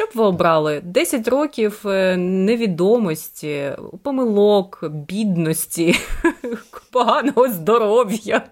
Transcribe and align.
Що 0.00 0.06
б 0.06 0.10
ви 0.14 0.24
обрали? 0.24 0.80
10 0.80 1.28
років 1.28 1.82
е, 1.86 2.16
невідомості, 2.16 3.72
помилок, 4.02 4.84
бідності, 4.90 5.94
поганого 6.92 7.48
здоров'я. 7.48 8.42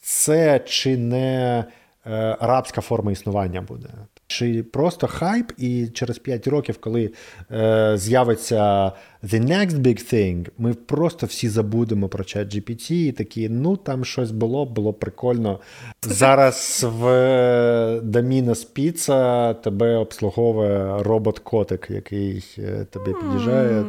Це 0.00 0.60
чи 0.66 0.96
не 0.96 1.64
е, 2.06 2.36
арабська 2.40 2.80
форма 2.80 3.12
існування 3.12 3.60
буде? 3.60 3.88
Чи 4.32 4.62
просто 4.62 5.06
хайп, 5.06 5.52
і 5.58 5.86
через 5.86 6.18
5 6.18 6.46
років, 6.46 6.78
коли 6.80 7.10
е, 7.50 7.92
з'явиться 7.96 8.92
the 9.24 9.40
next 9.40 9.70
big 9.70 10.14
thing, 10.14 10.48
ми 10.58 10.74
просто 10.74 11.26
всі 11.26 11.48
забудемо 11.48 12.08
про 12.08 12.24
чат 12.24 12.54
GPT 12.54 12.92
і 12.92 13.12
такі, 13.12 13.48
ну 13.48 13.76
там 13.76 14.04
щось 14.04 14.30
було, 14.30 14.64
було 14.66 14.92
прикольно. 14.92 15.60
Зараз 16.02 16.86
в 16.98 18.00
Домінос 18.02 18.64
Піца 18.64 19.54
тебе 19.54 19.96
обслуговує 19.96 21.02
робот-котик, 21.02 21.92
який 21.92 22.44
е, 22.58 22.86
тобі 22.90 23.14
під'їжджає, 23.22 23.84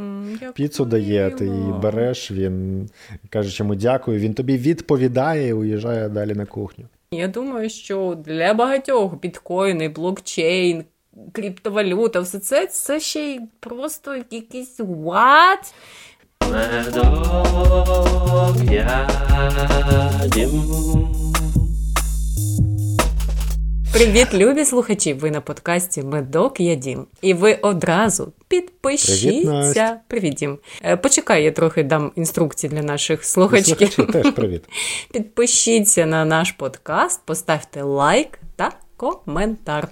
піцу 0.53 0.85
дає, 0.85 1.29
ти 1.29 1.45
її 1.45 1.73
береш, 1.81 2.31
він 2.31 2.89
каже, 3.29 3.57
йому 3.59 3.75
дякую, 3.75 4.19
він 4.19 4.33
тобі 4.33 4.57
відповідає 4.57 5.47
і 5.47 5.53
уїжджає 5.53 6.09
далі 6.09 6.33
на 6.33 6.45
кухню. 6.45 6.85
Я 7.13 7.27
думаю, 7.27 7.69
що 7.69 8.17
для 8.25 8.53
багатьох 8.53 9.15
біткоїни, 9.19 9.89
блокчейн, 9.89 10.83
криптовалюта, 11.31 12.19
все 12.19 12.39
це 12.39 12.67
це 12.67 12.99
ще 12.99 13.19
й 13.19 13.39
просто 13.59 14.15
якийсь 14.31 14.79
what? 14.79 15.73
Привіт, 23.93 24.33
любі 24.33 24.65
слухачі! 24.65 25.13
Ви 25.13 25.31
на 25.31 25.41
подкасті 25.41 26.01
Медок 26.01 26.59
Ядім. 26.59 27.05
І 27.21 27.33
ви 27.33 27.53
одразу 27.61 28.33
підпишіться. 28.47 29.27
Привіт, 29.73 29.99
привіт 30.07 30.33
Дім. 30.33 30.57
Е, 30.85 30.97
почекай, 30.97 31.43
я 31.43 31.51
трохи 31.51 31.83
дам 31.83 32.11
інструкції 32.15 32.69
для 32.73 32.81
наших 32.81 33.25
слухачів. 33.25 33.91
Слухачі 33.91 34.11
теж 34.11 34.31
привіт. 34.33 34.63
Підпишіться 35.11 36.05
на 36.05 36.25
наш 36.25 36.51
подкаст, 36.51 37.21
поставте 37.25 37.81
лайк 37.81 38.39
та 38.55 38.71
коментар. 38.97 39.87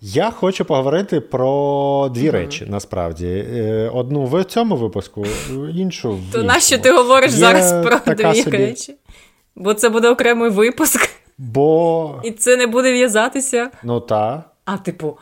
Я 0.00 0.30
хочу 0.30 0.64
поговорити 0.64 1.20
про 1.20 2.10
дві 2.14 2.28
mm-hmm. 2.28 2.30
речі 2.30 2.66
насправді. 2.68 3.26
Е, 3.26 3.90
одну 3.94 4.24
в 4.24 4.44
цьому 4.44 4.76
випуску, 4.76 5.26
іншу 5.74 6.12
в 6.12 6.32
То 6.32 6.42
нащо 6.42 6.78
ти 6.78 6.92
говориш 6.92 7.30
Є 7.30 7.36
зараз 7.36 7.86
про 7.86 8.14
дві 8.14 8.42
собі... 8.42 8.56
речі? 8.56 8.94
Бо 9.54 9.74
це 9.74 9.88
буде 9.88 10.08
окремий 10.08 10.50
випуск. 10.50 11.15
Бо... 11.38 12.20
І 12.24 12.32
це 12.32 12.56
не 12.56 12.66
буде 12.66 12.92
в'язатися. 12.92 13.70
Ну 13.82 14.00
так. 14.00 14.50
А, 14.64 14.76
типу. 14.76 15.18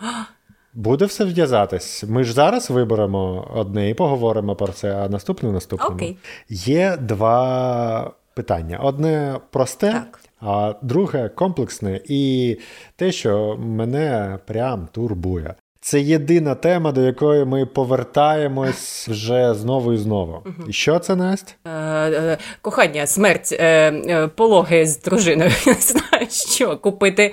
Буде 0.75 1.05
все 1.05 1.25
в'язатись. 1.25 2.05
Ми 2.09 2.25
ж 2.25 2.33
зараз 2.33 2.71
виберемо 2.71 3.51
одне 3.55 3.91
і 3.91 3.95
поговоримо 3.95 4.57
про 4.57 4.73
це, 4.73 4.97
а 4.97 5.09
наступне 5.09 5.53
наступному. 5.53 5.95
Окей. 5.95 6.17
Є 6.49 6.97
два 6.97 8.13
питання: 8.35 8.79
одне 8.79 9.41
просте, 9.51 9.93
так. 9.93 10.21
а 10.41 10.75
друге 10.83 11.29
комплексне. 11.29 12.01
І 12.05 12.57
те, 12.97 13.13
що 13.13 13.57
мене 13.61 14.39
прям 14.47 14.89
турбує. 14.93 15.55
Це 15.85 16.01
єдина 16.01 16.55
тема, 16.55 16.93
до 16.93 17.01
якої 17.01 17.45
ми 17.45 17.67
повертаємось 17.67 19.09
вже 19.09 19.55
знову 19.55 19.93
і 19.93 19.97
знову. 19.97 20.43
І 20.69 20.73
що 20.73 20.99
це 20.99 21.17
Настя? 21.17 21.53
Е, 21.65 21.71
е, 22.11 22.39
Кохання, 22.63 23.07
смерть, 23.07 23.53
е, 23.53 24.31
пологи 24.35 24.87
з 24.87 25.03
дружиною. 25.03 25.51
Не 25.67 25.75
знаю, 25.75 26.27
що 26.31 26.77
купити 26.77 27.33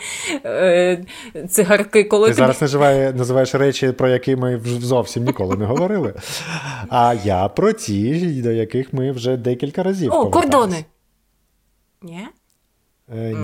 цигарки, 1.49 2.03
коли 2.03 2.27
ти 2.27 2.33
зараз 2.33 2.61
називаєш 3.15 3.55
речі, 3.55 3.91
про 3.91 4.09
які 4.09 4.35
ми 4.35 4.61
зовсім 4.65 5.23
ніколи 5.23 5.55
не 5.55 5.65
говорили. 5.65 6.13
А 6.89 7.15
я 7.23 7.47
про 7.47 7.73
ті, 7.73 8.41
до 8.41 8.51
яких 8.51 8.93
ми 8.93 9.11
вже 9.11 9.37
декілька 9.37 9.83
разів. 9.83 10.13
О, 10.13 10.29
кордони. 10.29 10.85
Ні? 12.01 12.27
Ні. 13.07 13.35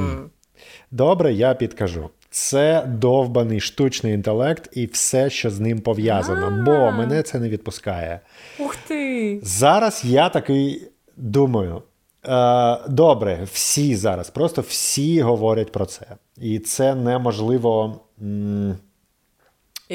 Добре, 0.92 1.34
я 1.34 1.54
підкажу. 1.54 2.10
Це 2.38 2.86
довбаний 2.88 3.60
штучний 3.60 4.14
інтелект 4.14 4.70
і 4.78 4.86
все, 4.86 5.30
що 5.30 5.50
з 5.50 5.60
ним 5.60 5.82
пов'язано, 5.82 6.64
бо 6.66 6.92
мене 6.92 7.24
це 7.24 7.40
не 7.40 7.50
відпускає. 7.50 8.20
Ух 8.60 8.76
ти! 8.76 9.40
Зараз 9.44 10.02
я 10.06 10.30
такий 10.30 10.88
думаю. 11.16 11.82
Е, 12.26 12.78
добре, 12.90 13.48
всі 13.54 13.96
зараз, 13.96 14.30
просто 14.30 14.62
всі 14.62 15.22
говорять 15.22 15.72
про 15.72 15.86
це. 15.86 16.06
І 16.38 16.60
це 16.60 16.96
неможливо 16.96 18.02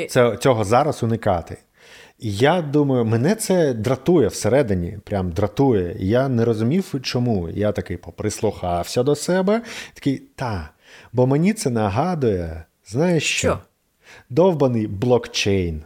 це, 0.08 0.36
цього 0.36 0.64
зараз 0.64 1.02
уникати. 1.02 1.58
І 2.19 2.36
я 2.36 2.62
думаю, 2.62 3.04
мене 3.04 3.34
це 3.34 3.75
дратує 3.75 4.28
всередині, 4.28 4.98
прям 5.04 5.32
дратує. 5.32 5.97
Я 5.98 6.28
не 6.28 6.44
розумів, 6.44 6.94
чому. 7.02 7.48
Я 7.48 7.72
такий 7.72 7.97
поприслухався 7.97 9.02
до 9.02 9.14
себе, 9.14 9.62
такий, 9.94 10.22
та. 10.36 10.72
Бо 11.12 11.27
мені 11.27 11.53
це 11.53 11.71
нагадує, 11.71 12.65
знаєш 12.87 13.23
що? 13.23 13.39
що? 13.39 13.59
Довбаний 14.31 14.87
блокчейн. 14.87 15.83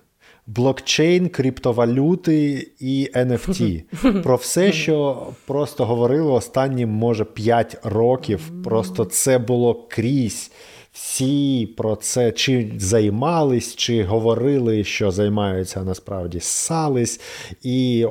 Блокчейн, 0.47 1.29
криптовалюти 1.29 2.71
і 2.81 3.11
NFT. 3.15 3.83
Про 4.23 4.37
все, 4.37 4.73
що 4.73 5.27
просто 5.47 5.85
говорили 5.85 6.31
останні, 6.31 6.87
може, 6.87 7.25
5 7.25 7.77
років. 7.83 8.51
Просто 8.65 9.05
це 9.05 9.39
було 9.39 9.87
крізь 9.89 10.51
всі 10.97 11.67
про 11.77 11.97
це 11.97 12.33
чи 12.33 12.73
займались, 12.79 13.77
чи 13.77 14.05
говорили, 14.05 14.85
що 14.85 15.11
займаються 15.11 15.83
насправді 15.83 16.41
ссались. 16.41 17.21
І 17.63 18.05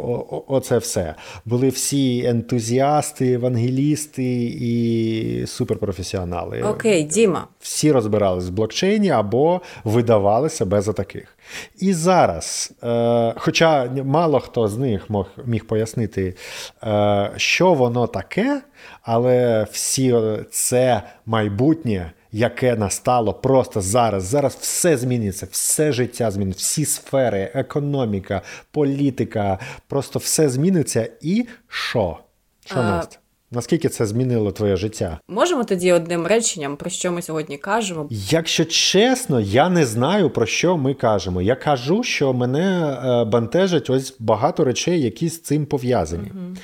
оце 0.48 0.78
все. 0.78 1.16
Були 1.46 1.70
всі 1.70 2.26
ентузіасти, 2.26 3.34
евангелісти 3.34 4.44
і 4.62 5.48
суперпрофесіонали. 5.48 6.62
Окей, 6.62 7.04
Діма. 7.04 7.48
Всі 7.60 7.92
розбирались 7.92 8.46
в 8.46 8.52
блокчейні 8.52 9.10
або 9.10 9.62
видавали 9.84 10.50
себе 10.50 10.82
за 10.82 10.94
таких. 10.94 11.38
І 11.80 11.94
зараз, 11.94 12.74
е, 12.84 13.34
хоча 13.38 13.90
мало 14.06 14.40
хто 14.40 14.68
з 14.68 14.78
них 14.78 15.10
мог, 15.10 15.28
міг 15.46 15.66
пояснити, 15.66 16.36
е, 16.84 17.32
що 17.38 17.74
воно 17.74 18.08
таке, 18.08 18.62
але 19.02 19.68
всі 19.72 20.16
це 20.52 21.02
майбутнє 21.26 22.12
яке 22.36 22.76
настало 22.76 23.34
просто 23.34 23.82
зараз. 23.82 24.24
Зараз 24.24 24.58
все 24.62 24.98
зміниться, 24.98 25.48
все 25.52 25.92
життя 25.92 26.32
зміниться, 26.32 26.60
всі 26.64 26.86
сфери, 26.86 27.52
економіка, 27.54 28.42
політика, 28.72 29.60
просто 29.88 30.20
все 30.20 30.50
зміниться. 30.50 31.10
І 31.22 31.46
що? 31.68 32.18
Що, 32.66 32.76
Настя? 32.76 33.18
Наскільки 33.52 33.90
це 33.90 34.06
змінило 34.06 34.52
твоє 34.52 34.76
життя? 34.76 35.20
Можемо 35.28 35.64
тоді 35.64 35.92
одним 35.92 36.28
реченням, 36.28 36.78
про 36.78 36.90
що 36.90 37.12
ми 37.12 37.22
сьогодні 37.22 37.58
кажемо? 37.58 38.08
Якщо 38.10 38.66
чесно, 38.66 39.40
я 39.40 39.70
не 39.70 39.86
знаю 39.86 40.30
про 40.30 40.46
що 40.46 40.78
ми 40.78 40.94
кажемо. 40.94 41.42
Я 41.42 41.56
кажу, 41.56 42.04
що 42.04 42.34
мене 42.34 42.98
е, 43.06 43.26
бентежить 43.26 43.90
ось 43.90 44.16
багато 44.20 44.64
речей, 44.64 45.02
які 45.02 45.30
з 45.30 45.42
цим 45.42 45.66
пов'язані. 45.66 46.32
Угу. 46.36 46.56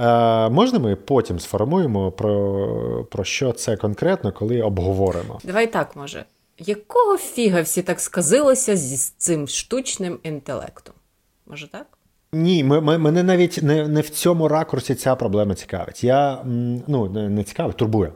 Е, 0.00 0.48
Можна 0.48 0.78
ми 0.78 0.96
потім 0.96 1.38
сформуємо 1.38 2.12
про, 2.12 3.04
про 3.10 3.24
що 3.24 3.52
це 3.52 3.76
конкретно, 3.76 4.32
коли 4.32 4.62
обговоримо? 4.62 5.40
Давай 5.44 5.72
так, 5.72 5.96
може. 5.96 6.24
Якого 6.58 7.18
фіга 7.18 7.60
всі 7.60 7.82
так 7.82 8.00
сказилися 8.00 8.76
зі 8.76 9.12
цим 9.18 9.48
штучним 9.48 10.18
інтелектом? 10.22 10.94
Може 11.46 11.70
так? 11.70 11.86
Ні, 12.32 12.64
ми, 12.64 12.98
мене 12.98 13.22
навіть 13.22 13.62
не 13.62 13.88
не 13.88 14.00
в 14.00 14.10
цьому 14.10 14.48
ракурсі 14.48 14.94
ця 14.94 15.14
проблема 15.14 15.54
цікавить. 15.54 16.04
Я 16.04 16.42
ну, 16.86 17.08
не, 17.08 17.28
не 17.28 17.44
цікавить, 17.44 17.76
турбує. 17.76 18.12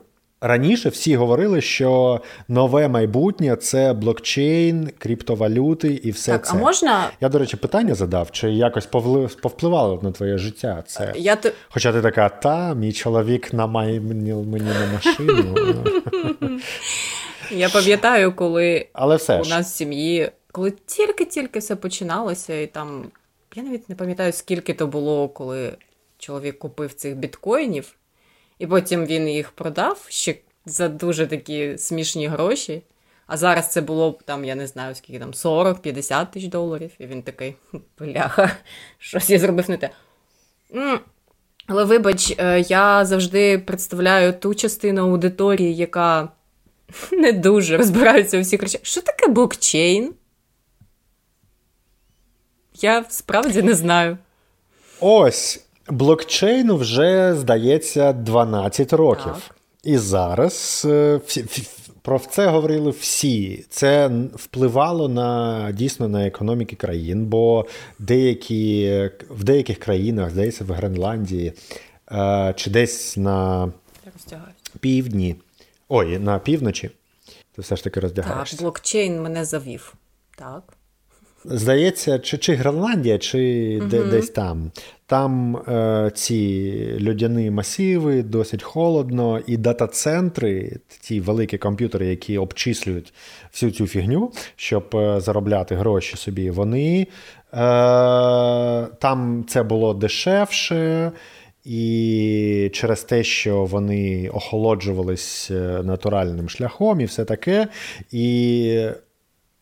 Раніше 0.46 0.88
всі 0.88 1.16
говорили, 1.16 1.60
що 1.60 2.20
нове 2.48 2.88
майбутнє 2.88 3.56
це 3.56 3.92
блокчейн, 3.92 4.90
криптовалюти 4.98 6.00
і 6.02 6.10
все 6.10 6.32
так, 6.32 6.46
це. 6.46 6.52
А 6.52 6.56
можна... 6.56 7.10
Я, 7.20 7.28
до 7.28 7.38
речі, 7.38 7.56
питання 7.56 7.94
задав, 7.94 8.30
чи 8.30 8.50
якось 8.50 8.86
повпливало 9.42 10.00
на 10.02 10.12
твоє 10.12 10.38
життя 10.38 10.84
це. 10.86 11.12
Я 11.16 11.36
т... 11.36 11.52
Хоча 11.68 11.92
ти 11.92 12.02
така, 12.02 12.28
та, 12.28 12.74
мій 12.74 12.92
чоловік 12.92 13.52
на 13.52 13.56
намайнив 13.58 14.46
мені 14.46 14.70
на 14.70 14.92
машину. 14.92 15.54
Я 17.50 17.68
пам'ятаю, 17.68 18.32
коли 18.32 18.86
Але 18.92 19.16
все 19.16 19.40
у 19.40 19.44
нас 19.44 19.72
в 19.72 19.76
сім'ї, 19.76 20.30
коли 20.52 20.72
тільки-тільки 20.86 21.58
все 21.58 21.76
починалося, 21.76 22.60
і 22.60 22.66
там 22.66 23.04
я 23.54 23.62
навіть 23.62 23.88
не 23.88 23.94
пам'ятаю, 23.94 24.32
скільки 24.32 24.74
то 24.74 24.86
було, 24.86 25.28
коли 25.28 25.72
чоловік 26.18 26.58
купив 26.58 26.94
цих 26.94 27.16
біткоїнів. 27.16 27.94
І 28.58 28.66
потім 28.66 29.06
він 29.06 29.28
їх 29.28 29.50
продав 29.50 30.06
ще 30.08 30.34
за 30.66 30.88
дуже 30.88 31.26
такі 31.26 31.78
смішні 31.78 32.28
гроші. 32.28 32.82
А 33.26 33.36
зараз 33.36 33.72
це 33.72 33.80
було 33.80 34.10
б 34.10 34.22
там, 34.22 34.44
я 34.44 34.54
не 34.54 34.66
знаю, 34.66 34.94
скільки 34.94 35.18
там 35.18 35.30
40-50 35.30 36.30
тисяч 36.30 36.50
доларів. 36.50 36.90
І 36.98 37.06
він 37.06 37.22
такий, 37.22 37.54
бляха, 37.98 38.56
щось 38.98 39.30
я 39.30 39.38
зробив 39.38 39.70
не 39.70 39.76
те. 39.76 39.90
Але 41.66 41.84
вибач, 41.84 42.34
е, 42.38 42.60
я 42.60 43.04
завжди 43.04 43.58
представляю 43.58 44.32
ту 44.32 44.54
частину 44.54 45.02
аудиторії, 45.02 45.76
яка 45.76 46.28
не 47.12 47.32
дуже 47.32 47.76
розбирається 47.76 48.38
у 48.38 48.40
всіх 48.40 48.62
речах. 48.62 48.80
Що 48.84 49.02
таке 49.02 49.28
блокчейн? 49.28 50.14
Я 52.80 53.04
справді 53.08 53.62
не 53.62 53.74
знаю. 53.74 54.18
Ось 55.00 55.63
блокчейну 55.90 56.76
вже 56.76 57.34
здається 57.34 58.12
12 58.12 58.92
років. 58.92 59.32
Так. 59.32 59.56
І 59.84 59.98
зараз 59.98 60.86
е, 60.90 61.20
про 62.02 62.18
це 62.18 62.46
говорили 62.46 62.90
всі. 62.90 63.64
Це 63.68 64.10
впливало 64.34 65.08
на 65.08 65.72
дійсно 65.72 66.08
на 66.08 66.26
економіки 66.26 66.76
країн, 66.76 67.26
бо 67.26 67.66
деякі 67.98 69.10
в 69.30 69.44
деяких 69.44 69.78
країнах, 69.78 70.30
здається, 70.30 70.64
в 70.64 70.72
Гренландії 70.72 71.52
е, 72.12 72.54
чи 72.56 72.70
десь 72.70 73.16
на 73.16 73.72
півдні, 74.80 75.36
ой, 75.88 76.18
на 76.18 76.38
півночі, 76.38 76.90
ти 77.54 77.62
все 77.62 77.76
ж 77.76 77.84
таки 77.84 78.00
роздягаєшся. 78.00 78.56
Так, 78.56 78.62
блокчейн 78.62 79.22
мене 79.22 79.44
завів. 79.44 79.94
Так. 80.38 80.62
Здається, 81.44 82.18
чи 82.18 82.38
чи 82.38 82.54
Гренландія, 82.54 83.18
чи 83.18 83.76
угу. 83.80 83.88
де, 83.88 84.04
десь 84.04 84.30
там. 84.30 84.70
Там 85.14 85.56
е, 85.56 86.10
ці 86.14 87.06
льодяні 87.08 87.50
масиви, 87.50 88.22
досить 88.22 88.62
холодно, 88.62 89.40
і 89.46 89.56
дата-центри, 89.56 90.76
ті 91.00 91.20
великі 91.20 91.58
комп'ютери, 91.58 92.06
які 92.06 92.38
обчислюють 92.38 93.14
всю 93.52 93.72
цю 93.72 93.86
фігню, 93.86 94.32
щоб 94.56 94.84
е, 94.94 95.20
заробляти 95.20 95.74
гроші 95.74 96.16
собі, 96.16 96.50
вони 96.50 97.00
е, 97.00 97.06
там 98.98 99.44
це 99.48 99.62
було 99.62 99.94
дешевше. 99.94 101.12
І 101.64 102.70
через 102.72 103.02
те, 103.02 103.24
що 103.24 103.64
вони 103.64 104.28
охолоджувались 104.28 105.50
е, 105.50 105.82
натуральним 105.84 106.48
шляхом 106.48 107.00
і 107.00 107.04
все 107.04 107.24
таке. 107.24 107.68
І 108.12 108.88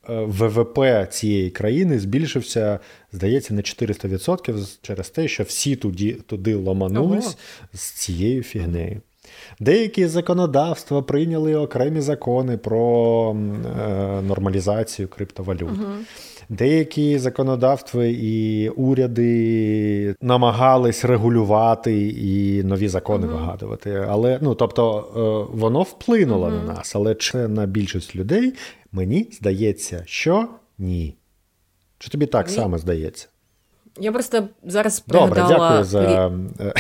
ВВП 0.09 0.79
цієї 1.11 1.51
країни 1.51 1.99
збільшився, 1.99 2.79
здається, 3.13 3.55
на 3.55 3.61
400% 3.61 4.79
через 4.83 5.11
те, 5.11 5.29
що 5.29 5.43
всі 5.43 5.77
туди 5.77 6.13
туди 6.13 6.55
ломанулись 6.55 7.27
ага. 7.27 7.69
з 7.73 7.81
цією 7.81 8.43
фігнею. 8.43 9.01
Деякі 9.61 10.07
законодавства 10.07 11.03
прийняли 11.03 11.55
окремі 11.55 12.01
закони 12.01 12.57
про 12.57 13.31
е, 13.31 14.23
нормалізацію 14.23 15.09
криптовалют. 15.09 15.71
Ага. 15.73 15.97
Деякі 16.49 17.19
законодавства 17.19 18.05
і 18.05 18.69
уряди 18.69 20.15
намагались 20.21 21.05
регулювати 21.05 22.09
і 22.09 22.63
нові 22.65 22.89
закони 22.89 23.27
ага. 23.31 23.37
вигадувати. 23.37 24.07
Але 24.09 24.39
ну 24.43 24.55
тобто 24.55 24.99
е, 25.53 25.57
воно 25.57 25.83
вплинуло 25.83 26.47
ага. 26.47 26.57
на 26.57 26.75
нас, 26.75 26.97
але 26.97 27.15
це 27.15 27.49
на 27.49 27.67
більшість 27.67 28.17
людей 28.17 28.53
Мені 28.93 29.29
здається, 29.33 30.03
що 30.07 30.49
ні. 30.79 31.17
Чи 31.99 32.11
тобі 32.11 32.27
так 32.27 32.49
ні. 32.49 32.55
само 32.55 32.79
здається? 32.79 33.29
Я 33.99 34.13
просто 34.13 34.49
зараз 34.63 35.01
пригадала... 35.01 35.43
Добре, 35.43 35.57
дякую 35.57 35.85
за. 35.85 36.29
Е, 36.61 36.75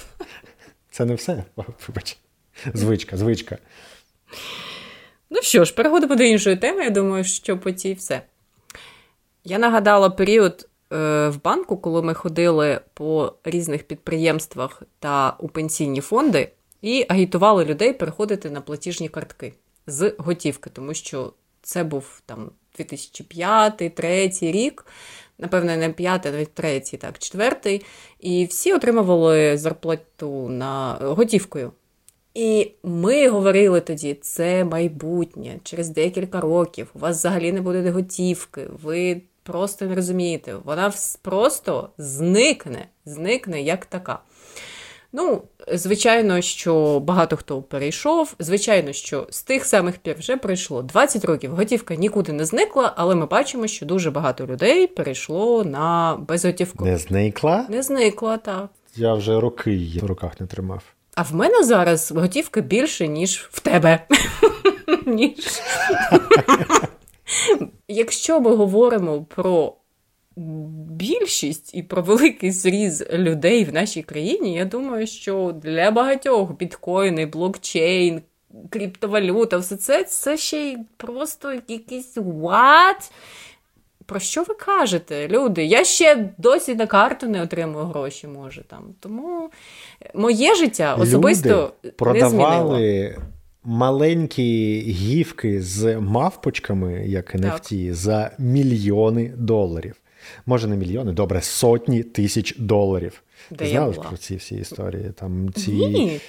це 0.90 1.04
не 1.04 1.14
все. 1.14 1.44
Вибач. 1.56 2.18
Звичка, 2.74 3.16
звичка. 3.16 3.58
Ну 5.30 5.42
що 5.42 5.64
ж, 5.64 5.74
переходимо 5.74 6.16
до 6.16 6.22
іншої 6.22 6.56
теми. 6.56 6.84
Я 6.84 6.90
думаю, 6.90 7.24
що 7.24 7.58
по 7.58 7.70
тій 7.70 7.94
все. 7.94 8.22
Я 9.44 9.58
нагадала 9.58 10.10
період 10.10 10.68
е, 10.92 11.28
в 11.28 11.42
банку, 11.42 11.76
коли 11.76 12.02
ми 12.02 12.14
ходили 12.14 12.80
по 12.94 13.32
різних 13.44 13.82
підприємствах 13.82 14.82
та 14.98 15.36
у 15.38 15.48
пенсійні 15.48 16.00
фонди 16.00 16.52
і 16.82 17.06
агітували 17.08 17.64
людей 17.64 17.92
переходити 17.92 18.50
на 18.50 18.60
платіжні 18.60 19.08
картки 19.08 19.52
з 19.86 20.14
готівки, 20.18 20.70
тому 20.70 20.94
що 20.94 21.32
це 21.62 21.84
був 21.84 22.22
там 22.26 22.50
2005-2003 22.78 24.52
рік, 24.52 24.86
напевно, 25.38 25.76
не 25.76 25.90
п'ятий, 25.90 26.32
навіть 26.32 26.54
третій, 26.54 26.96
так, 26.96 27.18
четвертий. 27.18 27.84
І 28.20 28.44
всі 28.44 28.72
отримували 28.72 29.56
зарплату 29.58 30.48
на 30.48 30.98
готівкою. 31.00 31.72
І 32.34 32.72
ми 32.82 33.28
говорили 33.28 33.80
тоді, 33.80 34.14
це 34.14 34.64
майбутнє, 34.64 35.58
через 35.62 35.88
декілька 35.88 36.40
років. 36.40 36.90
У 36.94 36.98
вас 36.98 37.18
взагалі 37.18 37.52
не 37.52 37.60
буде 37.60 37.90
готівки, 37.90 38.68
ви 38.82 39.22
просто 39.42 39.84
не 39.84 39.94
розумієте, 39.94 40.56
вона 40.64 40.92
просто 41.22 41.90
зникне, 41.98 42.86
зникне 43.04 43.62
як 43.62 43.86
така. 43.86 44.18
Ну, 45.12 45.42
звичайно, 45.72 46.40
що 46.40 47.00
багато 47.00 47.36
хто 47.36 47.62
перейшов. 47.62 48.34
Звичайно, 48.38 48.92
що 48.92 49.26
з 49.30 49.42
тих 49.42 49.64
самих 49.64 49.98
пір 49.98 50.16
вже 50.18 50.36
пройшло 50.36 50.82
20 50.82 51.24
років. 51.24 51.54
Готівка 51.54 51.94
нікуди 51.94 52.32
не 52.32 52.44
зникла, 52.44 52.92
але 52.96 53.14
ми 53.14 53.26
бачимо, 53.26 53.66
що 53.66 53.86
дуже 53.86 54.10
багато 54.10 54.46
людей 54.46 54.86
перейшло 54.86 55.64
на 55.64 56.16
безготівку. 56.28 56.84
Не 56.84 56.98
зникла? 56.98 57.66
Не 57.68 57.82
зникла, 57.82 58.36
так. 58.36 58.68
Я 58.96 59.14
вже 59.14 59.40
роки 59.40 59.72
її 59.72 60.00
в 60.00 60.06
руках 60.06 60.40
не 60.40 60.46
тримав. 60.46 60.82
А 61.14 61.22
в 61.22 61.34
мене 61.34 61.64
зараз 61.64 62.12
готівки 62.12 62.60
більше, 62.60 63.08
ніж 63.08 63.48
в 63.52 63.60
тебе. 63.60 64.06
Ніж. 65.06 65.36
Якщо 67.90 68.40
ми 68.40 68.54
говоримо 68.56 69.22
про 69.22 69.74
більшість 70.90 71.74
і 71.74 71.82
про 71.82 72.02
великий 72.02 72.50
зріз 72.50 73.04
людей 73.12 73.64
в 73.64 73.74
нашій 73.74 74.02
країні, 74.02 74.54
я 74.54 74.64
думаю, 74.64 75.06
що 75.06 75.54
для 75.62 75.90
багатьох 75.90 76.56
біткоїни, 76.56 77.26
блокчейн, 77.26 78.22
криптовалюта, 78.70 79.58
все 79.58 79.76
це 79.76 80.04
це 80.04 80.36
ще 80.36 80.56
й 80.58 80.78
просто 80.96 81.52
якийсь 81.68 82.16
what? 82.16 83.10
Про 84.06 84.20
що 84.20 84.42
ви 84.42 84.54
кажете, 84.54 85.28
люди? 85.28 85.64
Я 85.64 85.84
ще 85.84 86.28
досі 86.38 86.74
на 86.74 86.86
карту 86.86 87.28
не 87.28 87.42
отримую 87.42 87.84
гроші, 87.84 88.26
може 88.26 88.62
там. 88.62 88.84
Тому 89.00 89.50
моє 90.14 90.54
життя 90.54 90.94
особисто 90.94 91.72
Люди 91.84 91.94
продавали 91.96 92.20
не 92.22 92.30
змінило. 92.30 93.22
Маленькі 93.70 94.80
гівки 94.80 95.62
з 95.62 96.00
мавпочками, 96.00 97.06
як 97.06 97.34
NFT, 97.34 97.92
за 97.92 98.30
мільйони 98.38 99.32
доларів 99.36 99.96
може 100.46 100.68
не 100.68 100.76
мільйони, 100.76 101.12
добре, 101.12 101.42
сотні 101.42 102.02
тисяч 102.02 102.56
доларів. 102.58 103.22
Де 103.50 103.56
Ти 103.56 103.70
знала 103.70 103.92
про 103.92 104.16
ці 104.16 104.36
всі 104.36 104.54
історії? 104.54 105.12
Там 105.16 105.52
ці 105.52 105.70
Ні. 105.70 106.20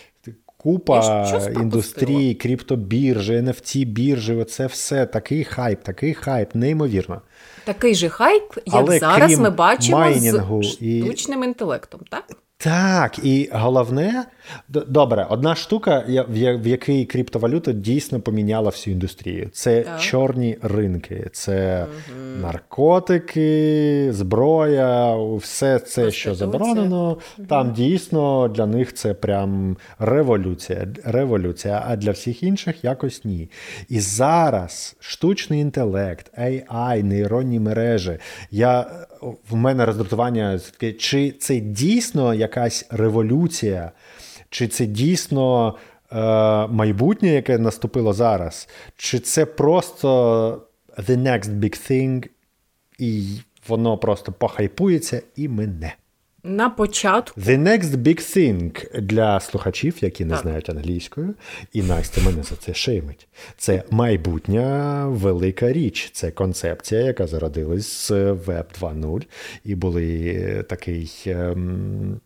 купа 0.58 1.28
індустрії, 1.62 2.36
криптобіржі, 2.36 3.34
nft 3.34 3.86
біржі 3.86 4.34
оце 4.34 4.66
все 4.66 5.06
такий 5.06 5.44
хайп, 5.44 5.84
такий 5.84 6.14
хайп, 6.14 6.56
неймовірно. 6.56 7.22
Такий 7.66 7.96
же 7.96 8.10
хайп, 8.10 8.44
як 8.66 8.76
Але 8.76 9.00
зараз 9.00 9.40
ми 9.40 9.50
бачимо 9.50 10.14
з 10.14 10.44
штучним 10.64 11.44
і... 11.44 11.48
інтелектом, 11.48 12.02
так? 12.10 12.24
Так, 12.64 13.20
і 13.24 13.50
головне, 13.54 14.26
добре, 14.70 15.28
одна 15.30 15.56
штука, 15.56 16.04
в 16.30 16.68
якій 16.68 17.06
криптовалюта 17.06 17.72
дійсно 17.72 18.20
поміняла 18.20 18.70
всю 18.70 18.94
індустрію. 18.94 19.50
Це 19.54 19.82
так. 19.82 20.02
чорні 20.02 20.58
ринки, 20.62 21.30
це 21.34 21.86
угу. 21.86 22.42
наркотики, 22.42 24.08
зброя, 24.14 25.16
все 25.36 25.80
це, 25.80 26.12
що 26.12 26.36
заборонено. 26.36 27.18
Угу. 27.38 27.48
Там 27.48 27.74
дійсно 27.74 28.48
для 28.48 28.66
них 28.66 28.94
це 28.94 29.14
прям 29.14 29.78
революція. 30.00 30.88
революція, 31.04 31.84
А 31.88 31.96
для 31.96 32.12
всіх 32.12 32.44
інших 32.44 32.84
якось 32.84 33.26
ні. 33.26 33.50
І 33.90 34.00
зараз 34.00 34.96
штучний 35.00 35.62
інтелект, 35.62 36.40
AI, 36.40 37.04
нейронні 37.04 37.60
мережі. 37.60 38.18
Я 38.52 38.86
в 39.50 39.56
мене 39.56 39.86
роздратування, 39.86 40.60
чи 41.00 41.32
це 41.32 41.60
дійсно 41.60 42.34
якась 42.34 42.88
революція, 42.90 43.92
чи 44.52 44.68
це 44.68 44.86
дійсно 44.86 45.76
е, 46.12 46.16
майбутнє, 46.68 47.30
яке 47.30 47.58
наступило 47.58 48.14
зараз, 48.14 48.70
чи 48.96 49.20
це 49.20 49.46
просто 49.46 50.62
the 50.98 51.18
next 51.18 51.60
big 51.60 51.92
thing, 51.92 52.30
і 52.98 53.38
воно 53.68 53.98
просто 53.98 54.32
похайпується 54.32 55.22
і 55.36 55.48
мине. 55.48 55.96
На 56.44 56.70
початку. 56.70 57.42
The 57.42 57.64
next 57.64 57.84
big 57.84 58.20
thing 58.20 59.00
для 59.02 59.40
слухачів, 59.40 59.98
які 60.02 60.26
не 60.26 60.34
так. 60.34 60.42
знають 60.42 60.70
англійською, 60.70 61.36
і 61.74 61.84
Настя 61.84 62.22
мене 62.22 62.44
за 62.44 62.56
це 62.56 62.74
шеймить. 62.74 63.28
Це 63.58 63.84
майбутня 63.92 65.06
велика 65.08 65.74
річ. 65.74 66.10
Це 66.14 66.32
концепція, 66.32 67.02
яка 67.02 67.28
зародилась 67.28 68.08
з 68.08 68.12
Web 68.12 68.66
2.0, 68.82 69.28
і 69.66 69.76
були 69.76 70.66
такий. 70.70 71.12
Ем... 71.26 72.20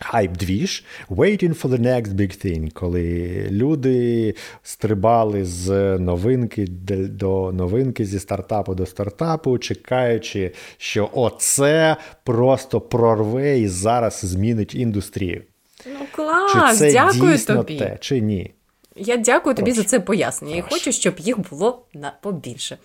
Hype 0.00 0.36
двіж 0.36 0.84
Waiting 1.10 1.62
for 1.62 1.68
the 1.68 1.80
next 1.80 2.08
big 2.08 2.46
thing, 2.46 2.70
коли 2.70 3.46
люди 3.50 4.34
стрибали 4.62 5.44
з 5.44 5.98
новинки 5.98 6.66
до 6.66 7.52
новинки, 7.52 8.04
зі 8.04 8.20
стартапу 8.20 8.74
до 8.74 8.86
стартапу, 8.86 9.58
чекаючи, 9.58 10.52
що 10.78 11.10
оце 11.12 11.96
просто 12.24 12.80
прорве 12.80 13.58
і 13.58 13.68
зараз 13.68 14.20
змінить 14.24 14.74
індустрію. 14.74 15.42
Ну, 15.86 16.06
клас, 16.12 16.52
чи 16.52 16.76
це 16.76 16.92
дякую 16.92 17.32
дійсно 17.32 17.56
тобі. 17.56 17.78
те, 17.78 17.96
чи 18.00 18.20
ні? 18.20 18.54
Я 18.96 19.16
дякую 19.16 19.54
тобі 19.54 19.70
Прошу. 19.70 19.82
за 19.82 19.88
це 19.88 20.00
пояснення. 20.00 20.54
Прошу. 20.54 20.68
І 20.68 20.78
хочу, 20.78 20.92
щоб 20.92 21.18
їх 21.18 21.50
було 21.50 21.82
на 21.94 22.12
побільше. 22.22 22.78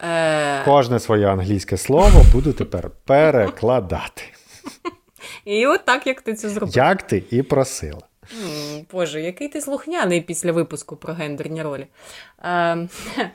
Е... 0.00 0.64
Кожне 0.64 0.98
своє 0.98 1.26
англійське 1.26 1.76
слово 1.76 2.22
буду 2.32 2.52
тепер 2.52 2.90
перекладати. 3.04 4.22
І 5.48 5.66
от 5.66 5.84
так, 5.84 6.06
як 6.06 6.22
ти 6.22 6.34
це 6.34 6.48
зробив. 6.48 6.76
Як 6.76 7.02
ти 7.02 7.24
і 7.30 7.42
просила. 7.42 8.02
Боже, 8.92 9.20
який 9.20 9.48
ти 9.48 9.60
слухняний 9.60 10.20
після 10.20 10.52
випуску 10.52 10.96
про 10.96 11.14
гендерні 11.14 11.62
ролі. 11.62 11.86
Е, 12.44 12.88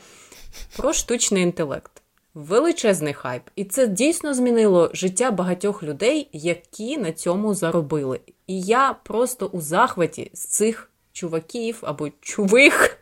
Про 0.78 0.94
штучний 0.94 1.44
інтелект. 1.44 1.92
Величезний 2.34 3.14
хайп. 3.14 3.44
І 3.56 3.66
це 3.66 3.88
дійсно 3.88 4.34
змінило 4.34 4.90
життя 4.94 5.32
багатьох 5.32 5.84
людей, 5.84 6.30
які 6.34 6.98
на 6.98 7.12
цьому 7.12 7.54
заробили. 7.54 8.20
І 8.48 8.62
я 8.62 8.96
просто 9.04 9.46
у 9.46 9.62
захваті 9.62 10.32
з 10.34 10.46
цих 10.46 10.90
чуваків 11.14 11.80
або 11.82 12.10
чувих. 12.22 12.98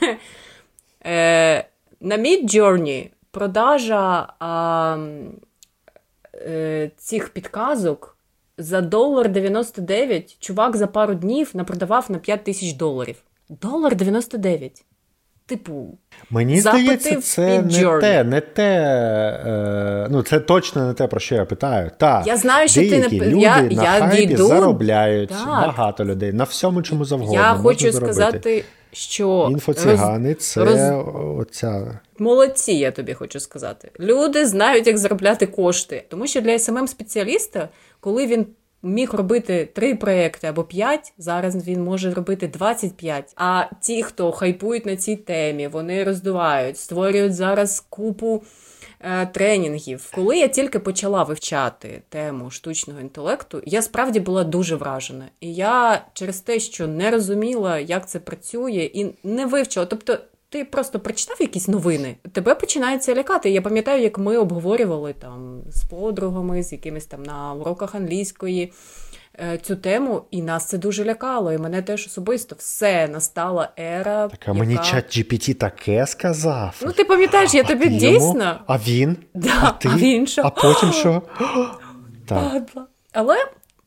Е, 1.04 1.68
на 2.00 2.18
Midjourney 2.18 3.10
продажа 3.30 4.32
а, 4.38 4.98
е, 6.34 6.90
цих 6.96 7.28
підказок 7.28 8.17
за 8.58 8.80
долар 8.80 9.28
99 9.28 10.36
чувак 10.40 10.76
за 10.76 10.86
пару 10.86 11.14
днів 11.14 11.50
напродавав 11.54 12.06
на 12.08 12.18
5 12.18 12.44
тисяч 12.44 12.72
доларів. 12.72 13.16
Долар 13.48 13.96
99. 13.96 14.84
Типу, 15.46 15.98
мені 16.30 16.60
здається, 16.60 17.20
це 17.20 17.62
не 17.62 18.00
те, 18.00 18.24
не 18.24 18.40
те, 18.40 18.72
е, 19.46 20.08
ну 20.10 20.22
це 20.22 20.40
точно 20.40 20.86
не 20.86 20.94
те, 20.94 21.06
про 21.06 21.20
що 21.20 21.34
я 21.34 21.44
питаю. 21.44 21.90
Так, 21.98 22.26
я 22.26 22.36
знаю, 22.36 22.68
що 22.68 22.80
деякі 22.80 23.18
ти 23.18 23.24
не 23.24 23.30
люди 23.30 23.40
я, 23.40 23.62
на 23.62 23.82
я 23.82 24.00
хайпі 24.00 24.26
дійду... 24.26 24.46
заробляють 24.46 25.30
так. 25.30 25.46
багато 25.46 26.04
людей 26.04 26.32
на 26.32 26.44
всьому, 26.44 26.82
чому 26.82 27.04
завгодно. 27.04 27.34
Я 27.34 27.54
хочу 27.54 27.92
сказати, 27.92 28.64
що 28.98 29.48
інфоцигани 29.50 30.34
роз... 30.34 30.46
це 30.46 30.64
роз... 30.64 30.80
оця. 31.38 32.00
Молодці, 32.18 32.72
я 32.72 32.90
тобі 32.90 33.14
хочу 33.14 33.40
сказати. 33.40 33.90
Люди 34.00 34.46
знають, 34.46 34.86
як 34.86 34.98
заробляти 34.98 35.46
кошти, 35.46 36.04
тому 36.08 36.26
що 36.26 36.40
для 36.40 36.58
смм 36.58 36.88
спеціаліста, 36.88 37.68
коли 38.00 38.26
він 38.26 38.46
міг 38.82 39.14
робити 39.14 39.68
три 39.74 39.94
проекти 39.94 40.46
або 40.46 40.64
п'ять, 40.64 41.12
зараз 41.18 41.68
він 41.68 41.84
може 41.84 42.14
робити 42.14 42.48
25. 42.48 43.32
А 43.36 43.64
ті, 43.80 44.02
хто 44.02 44.32
хайпують 44.32 44.86
на 44.86 44.96
цій 44.96 45.16
темі, 45.16 45.68
вони 45.68 46.04
роздувають, 46.04 46.78
створюють 46.78 47.34
зараз 47.34 47.80
купу. 47.80 48.42
Е, 49.00 49.26
тренінгів, 49.26 50.10
коли 50.14 50.38
я 50.38 50.48
тільки 50.48 50.78
почала 50.78 51.22
вивчати 51.22 52.02
тему 52.08 52.50
штучного 52.50 53.00
інтелекту, 53.00 53.62
я 53.66 53.82
справді 53.82 54.20
була 54.20 54.44
дуже 54.44 54.76
вражена. 54.76 55.24
І 55.40 55.54
я 55.54 56.04
через 56.12 56.40
те, 56.40 56.60
що 56.60 56.86
не 56.86 57.10
розуміла, 57.10 57.78
як 57.78 58.08
це 58.08 58.18
працює, 58.18 58.90
і 58.94 59.14
не 59.24 59.46
вивчила. 59.46 59.86
Тобто, 59.86 60.18
ти 60.50 60.64
просто 60.64 61.00
прочитав 61.00 61.36
якісь 61.40 61.68
новини, 61.68 62.16
тебе 62.32 62.54
починається 62.54 63.14
лякати. 63.14 63.50
Я 63.50 63.62
пам'ятаю, 63.62 64.02
як 64.02 64.18
ми 64.18 64.36
обговорювали 64.36 65.12
там 65.12 65.60
з 65.70 65.84
подругами, 65.84 66.62
з 66.62 66.72
якимись 66.72 67.06
там 67.06 67.22
на 67.22 67.54
уроках 67.54 67.94
англійської 67.94 68.72
цю 69.62 69.76
тему, 69.76 70.22
і 70.30 70.42
нас 70.42 70.66
це 70.66 70.78
дуже 70.78 71.04
лякало. 71.04 71.52
І 71.52 71.58
мене 71.58 71.82
теж 71.82 72.06
особисто 72.06 72.56
все 72.58 73.08
настала 73.08 73.68
ера. 73.78 74.28
Так, 74.28 74.40
а 74.44 74.50
яка... 74.50 74.52
мені 74.52 74.76
чат 74.76 75.18
GPT 75.18 75.54
таке 75.54 76.06
сказав. 76.06 76.80
Ну, 76.86 76.92
ти 76.92 77.04
пам'ятаєш, 77.04 77.54
я 77.54 77.62
а 77.62 77.66
тобі 77.66 77.88
дійсно. 77.88 78.60
А 78.66 78.78
він? 78.78 79.16
Да, 79.34 79.58
А 79.62 79.70
ти? 79.70 79.88
А 79.92 79.96
він 79.96 80.26
що? 80.26 80.42
А 80.44 80.50
потім 80.50 80.92
що? 80.92 81.22
Так. 82.26 82.62
Але 83.12 83.36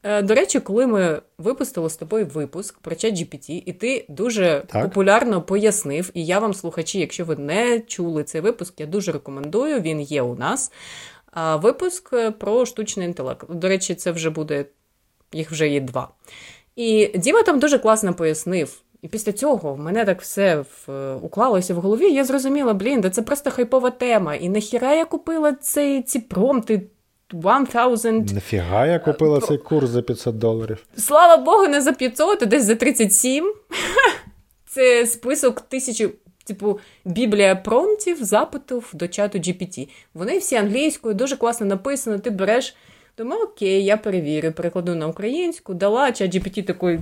Е, 0.03 0.21
до 0.21 0.35
речі, 0.35 0.59
коли 0.59 0.87
ми 0.87 1.21
випустили 1.37 1.89
з 1.89 1.95
тобою 1.95 2.25
випуск 2.25 2.79
про 2.79 2.95
ChatGPT, 2.95 3.63
і 3.65 3.73
ти 3.73 4.05
дуже 4.09 4.63
так. 4.67 4.83
популярно 4.83 5.41
пояснив, 5.41 6.11
і 6.13 6.25
я 6.25 6.39
вам, 6.39 6.53
слухачі, 6.53 6.99
якщо 6.99 7.25
ви 7.25 7.35
не 7.35 7.79
чули 7.79 8.23
цей 8.23 8.41
випуск, 8.41 8.79
я 8.79 8.85
дуже 8.85 9.11
рекомендую. 9.11 9.81
Він 9.81 10.01
є 10.01 10.21
у 10.21 10.35
нас. 10.35 10.71
Випуск 11.55 12.13
е, 12.13 12.31
про 12.31 12.65
штучний 12.65 13.07
інтелект. 13.07 13.51
До 13.51 13.67
речі, 13.67 13.95
це 13.95 14.11
вже 14.11 14.29
буде, 14.29 14.65
їх 15.33 15.51
вже 15.51 15.67
є 15.67 15.79
два. 15.79 16.09
І 16.75 17.11
Діма 17.15 17.43
там 17.43 17.59
дуже 17.59 17.79
класно 17.79 18.13
пояснив. 18.13 18.81
І 19.01 19.07
після 19.07 19.31
цього 19.31 19.73
в 19.73 19.79
мене 19.79 20.05
так 20.05 20.21
все 20.21 20.55
в, 20.55 20.91
е, 20.91 21.15
уклалося 21.15 21.73
в 21.73 21.77
голові. 21.77 22.13
Я 22.13 22.25
зрозуміла, 22.25 22.73
блін, 22.73 23.01
да 23.01 23.09
це 23.09 23.21
просто 23.21 23.51
хайпова 23.51 23.89
тема. 23.89 24.35
І 24.35 24.49
нахіра 24.49 24.93
я 24.93 25.05
купила 25.05 25.53
цей, 25.53 26.01
ці 26.01 26.19
промти 26.19 26.81
1000. 27.33 28.11
Нафіга 28.33 28.85
я 28.85 28.99
купила 28.99 29.39
uh, 29.39 29.47
цей 29.47 29.57
курс 29.57 29.89
за 29.89 30.01
500 30.01 30.37
доларів. 30.37 30.85
Слава 30.97 31.37
Богу, 31.37 31.67
не 31.67 31.81
за 31.81 31.93
500, 31.93 32.43
а 32.43 32.45
десь 32.45 32.63
за 32.63 32.75
37. 32.75 33.53
Це 34.67 35.05
список 35.05 35.61
тисячі, 35.61 36.09
типу, 36.45 36.79
біблія 37.05 37.55
промптів, 37.55 38.23
запитів 38.23 38.89
до 38.93 39.07
чату 39.07 39.37
GPT. 39.37 39.89
Вони 40.13 40.37
всі 40.37 40.55
англійською, 40.55 41.15
дуже 41.15 41.37
класно 41.37 41.65
написано. 41.65 42.19
Ти 42.19 42.29
береш, 42.29 42.75
думаю, 43.17 43.43
окей, 43.43 43.85
я 43.85 43.97
перевірю, 43.97 44.51
перекладу 44.51 44.95
на 44.95 45.07
українську, 45.07 45.73
дала 45.73 46.11
чат 46.11 46.35
GPT 46.35 46.63
такий, 46.63 46.99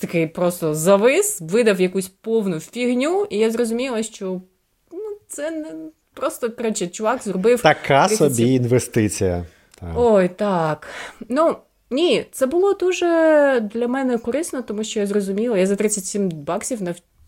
такий 0.00 0.26
просто 0.26 0.74
завис, 0.74 1.40
видав 1.40 1.80
якусь 1.80 2.08
повну 2.08 2.60
фігню, 2.60 3.26
і 3.30 3.38
я 3.38 3.50
зрозуміла, 3.50 4.02
що 4.02 4.40
ну, 4.92 5.16
це 5.28 5.50
не. 5.50 5.68
Просто 6.14 6.50
коротше, 6.50 6.86
чувак 6.86 7.22
зробив 7.22 7.62
така 7.62 8.08
30... 8.08 8.36
собі 8.36 8.52
інвестиція. 8.52 9.44
Так. 9.80 9.92
Ой, 9.96 10.28
так. 10.28 10.88
Ну, 11.28 11.56
ні, 11.90 12.26
це 12.32 12.46
було 12.46 12.72
дуже 12.72 13.06
для 13.74 13.88
мене 13.88 14.18
корисно, 14.18 14.62
тому 14.62 14.84
що 14.84 15.00
я 15.00 15.06
зрозуміла, 15.06 15.58
я 15.58 15.66
за 15.66 15.76
37 15.76 16.28
баксів. 16.28 16.82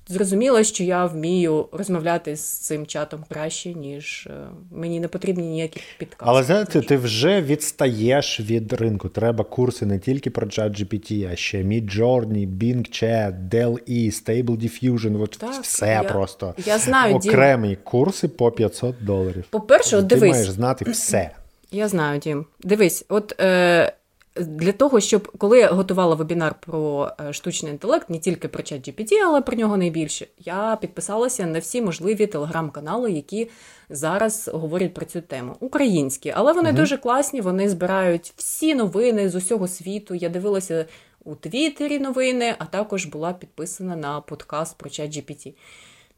Зрозуміла, 0.08 0.64
що 0.64 0.84
я 0.84 1.06
вмію 1.06 1.68
розмовляти 1.72 2.36
з 2.36 2.40
цим 2.40 2.86
чатом 2.86 3.24
краще, 3.28 3.74
ніж 3.74 4.28
е, 4.30 4.32
мені 4.70 5.00
не 5.00 5.08
потрібні 5.08 5.46
ніякі 5.46 5.80
підказки. 5.98 6.24
Але 6.28 6.42
знаєте, 6.42 6.80
ти 6.80 6.96
вже 6.96 7.42
відстаєш 7.42 8.40
від 8.40 8.72
ринку. 8.72 9.08
Треба 9.08 9.44
курси 9.44 9.86
не 9.86 9.98
тільки 9.98 10.30
про 10.30 10.46
ChatGPT, 10.46 11.32
а 11.32 11.36
ще 11.36 11.62
Midjourney, 11.62 12.48
Bing 12.48 13.02
Chat, 13.02 13.48
DALL-E, 13.48 14.10
Stable 14.10 14.56
Diffusion, 14.56 15.22
от 15.22 15.30
так, 15.30 15.62
все 15.62 15.86
я, 15.86 16.02
просто 16.02 16.54
я 16.66 16.78
знаю, 16.78 17.14
окремі 17.14 17.68
Дім. 17.68 17.78
курси 17.84 18.28
по 18.28 18.50
500 18.52 18.94
доларів. 19.00 19.44
По-перше, 19.50 19.96
от 19.96 20.06
дивись. 20.06 20.30
Маєш 20.32 20.50
знати 20.50 20.84
все. 20.90 21.30
Я 21.70 21.88
знаю, 21.88 22.20
Дім. 22.20 22.46
Дивись, 22.62 23.04
от 23.08 23.40
е, 23.40 23.92
для 24.40 24.72
того, 24.72 25.00
щоб 25.00 25.32
коли 25.38 25.58
я 25.58 25.70
готувала 25.70 26.14
вебінар 26.14 26.54
про 26.60 27.10
е, 27.20 27.32
штучний 27.32 27.72
інтелект, 27.72 28.10
не 28.10 28.18
тільки 28.18 28.48
про 28.48 28.62
чат 28.62 28.88
GPT, 28.88 29.12
але 29.26 29.40
про 29.40 29.56
нього 29.56 29.76
найбільше, 29.76 30.26
я 30.38 30.78
підписалася 30.80 31.46
на 31.46 31.58
всі 31.58 31.82
можливі 31.82 32.26
телеграм-канали, 32.26 33.12
які 33.12 33.50
зараз 33.90 34.50
говорять 34.54 34.94
про 34.94 35.06
цю 35.06 35.20
тему. 35.20 35.56
Українські, 35.60 36.32
але 36.36 36.52
вони 36.52 36.68
угу. 36.68 36.78
дуже 36.78 36.96
класні. 36.96 37.40
Вони 37.40 37.68
збирають 37.68 38.32
всі 38.36 38.74
новини 38.74 39.28
з 39.28 39.34
усього 39.34 39.68
світу. 39.68 40.14
Я 40.14 40.28
дивилася 40.28 40.86
у 41.24 41.34
Твіттері 41.34 41.98
новини, 41.98 42.54
а 42.58 42.64
також 42.64 43.06
була 43.06 43.32
підписана 43.32 43.96
на 43.96 44.20
подкаст 44.20 44.78
про 44.78 44.90
чат 44.90 45.10
GPT. 45.10 45.52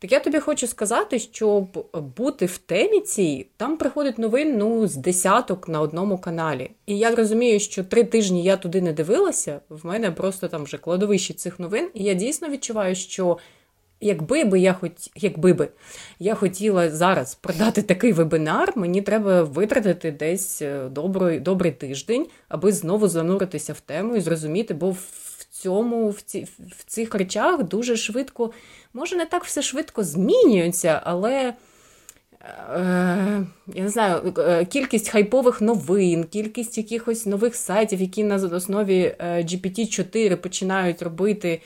Так 0.01 0.13
я 0.13 0.21
тобі 0.21 0.39
хочу 0.39 0.67
сказати, 0.67 1.19
щоб 1.19 1.87
бути 2.17 2.47
в 2.47 2.59
темі 2.59 3.01
цій, 3.01 3.47
там 3.57 3.77
приходить 3.77 4.19
новин 4.19 4.59
ну, 4.59 4.87
з 4.87 4.97
десяток 4.97 5.69
на 5.69 5.81
одному 5.81 6.19
каналі. 6.19 6.71
І 6.87 6.99
я 6.99 7.15
розумію, 7.15 7.61
що 7.61 7.85
три 7.85 8.05
тижні 8.05 8.43
я 8.43 8.57
туди 8.57 8.83
не 8.83 8.93
дивилася, 8.93 9.61
в 9.69 9.87
мене 9.87 10.11
просто 10.11 10.49
там 10.49 10.65
вже 10.65 10.79
кладовище 10.79 11.35
цих 11.35 11.61
новин, 11.61 11.89
і 11.95 12.05
я 12.05 12.15
дійсно 12.15 12.49
відчуваю, 12.49 12.95
що 12.95 13.39
якби 14.01 14.45
би 14.45 14.61
я 14.61 14.73
хоч, 14.73 14.93
якби 15.17 15.53
би 15.53 15.69
я 16.19 16.35
хотіла 16.35 16.91
зараз 16.91 17.35
продати 17.35 17.83
такий 17.83 18.13
вебінар, 18.13 18.73
мені 18.77 19.03
треба 19.03 19.43
витратити 19.43 20.11
десь 20.11 20.63
е, 20.63 20.89
добрий, 20.89 21.41
добрий 21.41 21.73
тиждень, 21.73 22.27
аби 22.49 22.73
знову 22.73 23.09
зануритися 23.09 23.73
в 23.73 23.81
тему 23.81 24.17
і 24.17 24.21
зрозуміти, 24.21 24.75
бо 24.75 24.91
в 24.91 25.30
цьому, 25.61 26.09
в, 26.09 26.21
ці, 26.21 26.49
в 26.79 26.85
цих 26.87 27.15
речах 27.15 27.63
дуже 27.63 27.97
швидко. 27.97 28.53
Може, 28.95 29.17
не 29.17 29.27
так 29.27 29.45
все 29.45 29.63
швидко 29.63 30.05
змінюється, 30.05 31.01
але 31.05 31.33
е, 31.35 31.55
я 33.75 33.83
не 33.83 33.89
знаю, 33.89 34.35
е, 34.39 34.65
кількість 34.65 35.09
хайпових 35.09 35.61
новин, 35.61 36.25
кількість 36.25 36.79
якихось 36.79 37.27
нових 37.27 37.57
сайтів, 37.57 38.01
які 38.01 38.25
на 38.25 38.35
основі 38.35 39.15
е, 39.19 39.43
GPT-4 39.43 40.37
починають 40.37 41.03
робити 41.03 41.63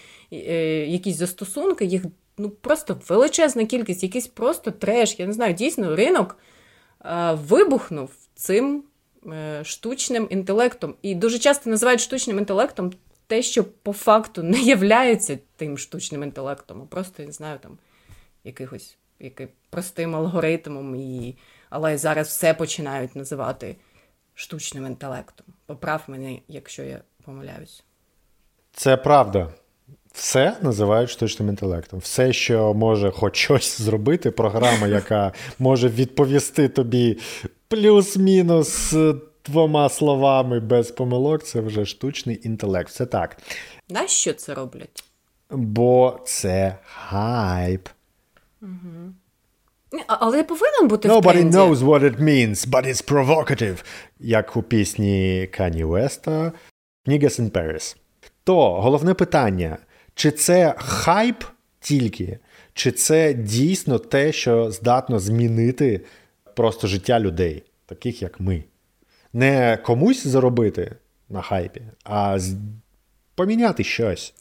якісь 0.87 1.17
застосунки, 1.17 1.85
їх 1.85 2.03
ну, 2.39 2.51
просто 2.51 3.01
величезна 3.09 3.65
кількість, 3.65 4.03
якийсь 4.03 4.27
просто 4.27 4.71
треш. 4.71 5.19
Я 5.19 5.27
не 5.27 5.33
знаю, 5.33 5.55
дійсно 5.55 5.97
ринок 5.97 6.39
вибухнув 7.33 8.11
цим 8.35 8.83
штучним 9.63 10.27
інтелектом. 10.31 10.95
І 11.03 11.15
дуже 11.15 11.39
часто 11.39 11.71
називають 11.71 12.01
штучним 12.01 12.39
інтелектом 12.39 12.93
те, 13.27 13.43
що 13.43 13.65
по 13.65 13.93
факту 13.93 14.43
не 14.43 14.61
являється 14.61 15.39
тим 15.57 15.79
штучним 15.79 16.23
інтелектом, 16.23 16.83
а 16.83 16.87
просто 16.87 17.23
я 17.23 17.27
не 17.27 17.33
знаю, 17.33 17.59
там 17.59 17.79
якихось 18.45 18.97
який, 19.21 19.49
простим 19.71 20.17
алгоритмом, 20.17 20.97
і... 20.97 21.37
але 21.71 21.99
зараз 21.99 22.29
все 22.29 22.55
починають 22.55 23.17
називати 23.17 23.77
штучним 24.35 24.87
інтелектом. 24.87 25.47
Поправ 25.67 26.03
мене, 26.07 26.39
якщо 26.49 26.83
я 26.83 27.01
помиляюсь. 27.25 27.85
Це 28.73 28.97
правда. 28.97 29.49
Все 30.13 30.57
називають 30.63 31.11
штучним 31.11 31.49
інтелектом. 31.49 31.99
Все, 31.99 32.33
що 32.33 32.75
може 32.75 33.11
хоч 33.11 33.37
щось 33.37 33.81
зробити, 33.81 34.31
програма, 34.31 34.87
яка 34.87 35.33
може 35.59 35.89
відповісти 35.89 36.69
тобі 36.69 37.19
плюс-мінус 37.69 38.95
двома 39.47 39.89
словами 39.89 40.61
без 40.61 40.91
помилок, 40.91 41.43
це 41.45 41.61
вже 41.61 41.87
штучний 41.87 42.41
інтелект. 42.45 42.93
Це 42.93 43.07
так. 43.07 43.37
Нащо 43.89 44.33
це 44.33 44.55
роблять? 44.55 45.05
Бо 45.51 46.21
це 46.25 46.77
хайп. 46.85 47.89
Але 50.07 50.45
повинен 50.45 50.89
бути 50.89 51.09
Nobody 51.09 51.21
в 51.21 51.33
тренді. 51.33 51.57
knows 51.57 51.77
what 51.77 52.01
it 52.03 52.21
means, 52.21 52.69
but 52.69 52.87
it's 52.87 53.11
provocative. 53.13 53.85
Як 54.21 54.57
у 54.57 54.63
пісні 54.63 55.49
Кані 55.53 55.85
Веста 55.85 56.53
Niggas 57.07 57.41
in 57.41 57.51
Paris. 57.51 57.97
То 58.45 58.81
головне 58.81 59.15
питання: 59.15 59.79
чи 60.15 60.31
це 60.31 60.75
хайп 60.79 61.45
тільки, 61.81 62.39
чи 62.75 62.93
це 62.93 63.35
дійсно 63.35 63.99
те, 63.99 64.33
що 64.33 64.71
здатно 64.71 65.19
змінити 65.19 66.01
просто 66.55 66.87
життя 66.87 67.21
людей, 67.21 67.63
таких 67.87 68.23
як 68.23 68.41
ми? 68.41 68.65
Не 69.35 69.79
комусь 69.85 70.27
заробити 70.27 70.93
на 71.29 71.43
хайпі, 71.43 71.83
а 72.05 72.39
поміняти 73.35 73.85
щось. 73.85 74.35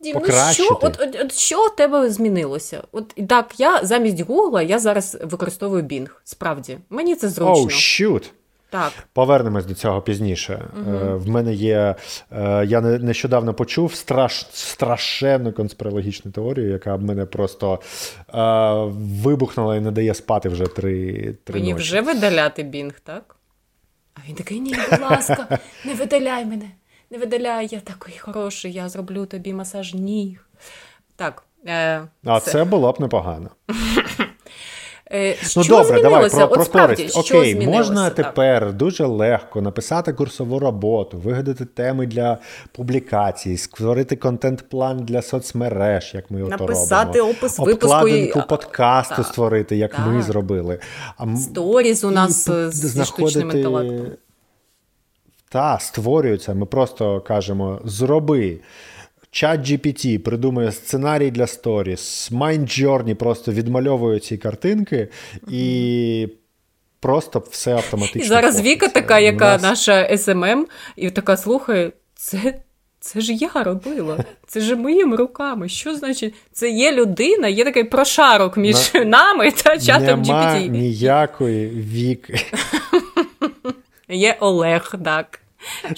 Дім, 0.00 0.12
ну 0.14 0.20
покращити. 0.20 0.64
що, 0.64 0.78
от, 0.82 1.00
от, 1.00 1.16
от 1.24 1.32
що 1.32 1.66
у 1.66 1.68
тебе 1.68 2.10
змінилося? 2.10 2.82
От 2.92 3.14
так, 3.28 3.60
я 3.60 3.80
замість 3.84 4.20
Гугла 4.20 4.62
я 4.62 4.78
зараз 4.78 5.18
використовую 5.22 5.82
Bing. 5.82 6.08
Справді, 6.24 6.78
мені 6.90 7.14
це 7.14 7.28
зручно. 7.28 7.54
Оу, 7.62 7.68
щут! 7.68 8.32
Так. 8.70 8.92
Повернемось 9.12 9.66
до 9.66 9.74
цього 9.74 10.02
пізніше. 10.02 10.52
Е, 10.52 11.14
в 11.14 11.28
мене 11.28 11.54
є. 11.54 11.94
Е, 12.32 12.64
я 12.66 12.80
не- 12.80 12.98
нещодавно 12.98 13.54
почув 13.54 13.94
страш, 13.94 14.46
страшенну 14.52 15.52
конспірологічну 15.52 16.30
теорію, 16.30 16.70
яка 16.70 16.96
б 16.96 17.02
мене 17.02 17.26
просто 17.26 17.80
е, 18.34 18.38
вибухнула 19.22 19.76
і 19.76 19.80
не 19.80 19.90
дає 19.90 20.14
спати 20.14 20.48
вже 20.48 20.66
три, 20.66 21.34
три 21.44 21.60
Мені 21.60 21.72
ночі. 21.72 21.82
вже 21.82 22.00
видаляти 22.00 22.62
Bing, 22.62 22.92
так? 23.04 23.36
А 24.24 24.28
він 24.28 24.34
такий, 24.36 24.60
ні, 24.60 24.74
будь 24.90 25.00
ласка, 25.00 25.58
не 25.84 25.94
видаляй 25.94 26.44
мене, 26.44 26.70
не 27.10 27.18
видаляй, 27.18 27.68
я 27.70 27.80
такий 27.80 28.18
хороший, 28.18 28.72
я 28.72 28.88
зроблю 28.88 29.26
тобі 29.26 29.52
масаж 29.54 29.94
ніг. 29.94 30.46
Так. 31.16 31.42
Е, 31.66 32.02
А 32.24 32.40
це 32.40 32.64
було 32.64 32.92
б 32.92 33.00
непогано. 33.00 33.50
Е, 35.14 35.36
Ну 35.56 35.62
що 35.64 35.76
добре, 35.76 36.02
давай 36.02 36.30
про, 36.30 36.48
про 36.48 36.64
справді, 36.64 36.94
користь. 36.96 37.24
що 37.26 37.38
Окей, 37.38 37.52
змінилося? 37.52 37.78
можна 37.78 38.10
Так. 38.10 38.26
тепер 38.26 38.72
дуже 38.72 39.06
легко 39.06 39.62
написати 39.62 40.12
курсову 40.12 40.58
роботу, 40.58 41.18
вигадати 41.18 41.64
теми 41.64 42.06
для 42.06 42.38
публікацій, 42.72 43.56
створити 43.56 44.16
контент-план 44.16 44.98
для 45.04 45.22
соцмереж, 45.22 46.10
як 46.14 46.30
ми 46.30 46.40
Написати 46.40 47.18
робимо. 47.18 47.36
опис 47.38 47.58
випуску 47.58 47.94
Обкладинку 47.96 48.38
а, 48.38 48.42
подкасту 48.42 49.14
так, 49.16 49.26
створити, 49.26 49.76
як 49.76 49.98
ми 50.06 50.22
зробили. 50.22 50.78
А 51.16 51.36
Сторіз 51.36 52.04
у 52.04 52.10
нас 52.10 52.46
п- 52.46 52.52
е, 52.52 52.70
штучним 52.72 52.90
знаходити- 52.90 53.58
інтелектом. 53.58 54.06
Та, 55.48 55.78
створюються. 55.78 56.54
Ми 56.54 56.66
просто 56.66 57.20
кажемо: 57.20 57.80
зроби. 57.84 58.58
Чат 59.34 59.60
GPT 59.60 60.18
придумує 60.18 60.72
сценарій 60.72 61.30
для 61.30 61.46
сторіс, 61.46 62.30
Mindjourney 62.32 63.14
просто 63.14 63.52
відмальовує 63.52 64.20
ці 64.20 64.38
картинки 64.38 65.08
і 65.48 66.28
просто 67.00 67.42
все 67.50 67.72
автоматично. 67.72 68.20
І 68.20 68.24
зараз. 68.24 68.60
Віка 68.60 68.88
така, 68.88 69.18
яка 69.18 69.44
нас- 69.44 69.62
наша 69.62 70.18
СММ, 70.18 70.66
і 70.96 71.10
така 71.10 71.36
слухає, 71.36 71.92
це, 72.14 72.54
це 73.00 73.20
ж 73.20 73.32
я 73.32 73.50
робила, 73.54 74.24
це 74.46 74.60
ж 74.60 74.76
моїми 74.76 75.16
руками. 75.16 75.68
Що 75.68 75.94
значить? 75.94 76.34
Це 76.52 76.70
є 76.70 76.92
людина, 76.92 77.48
є 77.48 77.64
такий 77.64 77.84
прошарок 77.84 78.56
між 78.56 78.94
нами 78.94 79.50
та 79.50 79.78
чатом 79.78 80.22
Нема 80.22 80.54
GPT. 80.54 80.68
ніякої 80.68 81.68
віки. 81.68 82.40
Є 84.08 84.36
Олег, 84.40 84.94
так. 85.04 85.41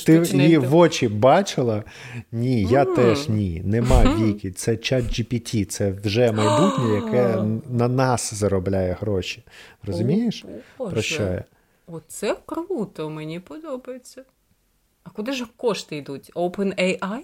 Ти 0.07 0.23
її 0.33 0.59
в 0.59 0.77
очі 0.77 1.09
бачила? 1.09 1.85
Ні, 2.33 2.63
я 2.63 2.85
теж 2.85 3.29
ні. 3.29 3.63
Нема 3.65 4.17
віки. 4.17 4.51
Це 4.53 4.77
чат 4.77 5.05
GPT, 5.05 5.65
це 5.65 5.91
вже 5.91 6.33
майбутнє, 6.33 6.95
яке 6.95 7.43
на 7.71 7.89
нас 7.89 8.35
заробляє 8.35 8.97
гроші. 9.01 9.45
Розумієш? 9.83 10.45
О, 10.79 10.91
Про 10.91 11.03
що 11.03 11.23
я? 11.23 11.45
Оце 11.87 12.37
круто, 12.47 13.11
мені 13.11 13.41
подобається. 13.41 14.25
А 15.05 15.11
куди 15.11 15.33
ж 15.33 15.45
кошти 15.57 15.97
йдуть? 15.97 16.33
OpenAI? 16.35 17.19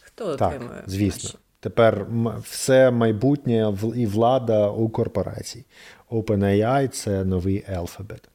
Хто 0.00 0.36
Так, 0.36 0.52
отримує? 0.54 0.82
звісно. 0.86 1.28
гроші? 1.30 1.38
Тепер 1.60 2.06
все 2.42 2.90
майбутнє 2.90 3.74
і 3.96 4.06
влада 4.06 4.68
у 4.70 4.88
корпорацій. 4.88 5.64
OpenAI 6.10 6.88
це 6.88 7.24
новий 7.24 7.64
алфабет. 7.74 8.28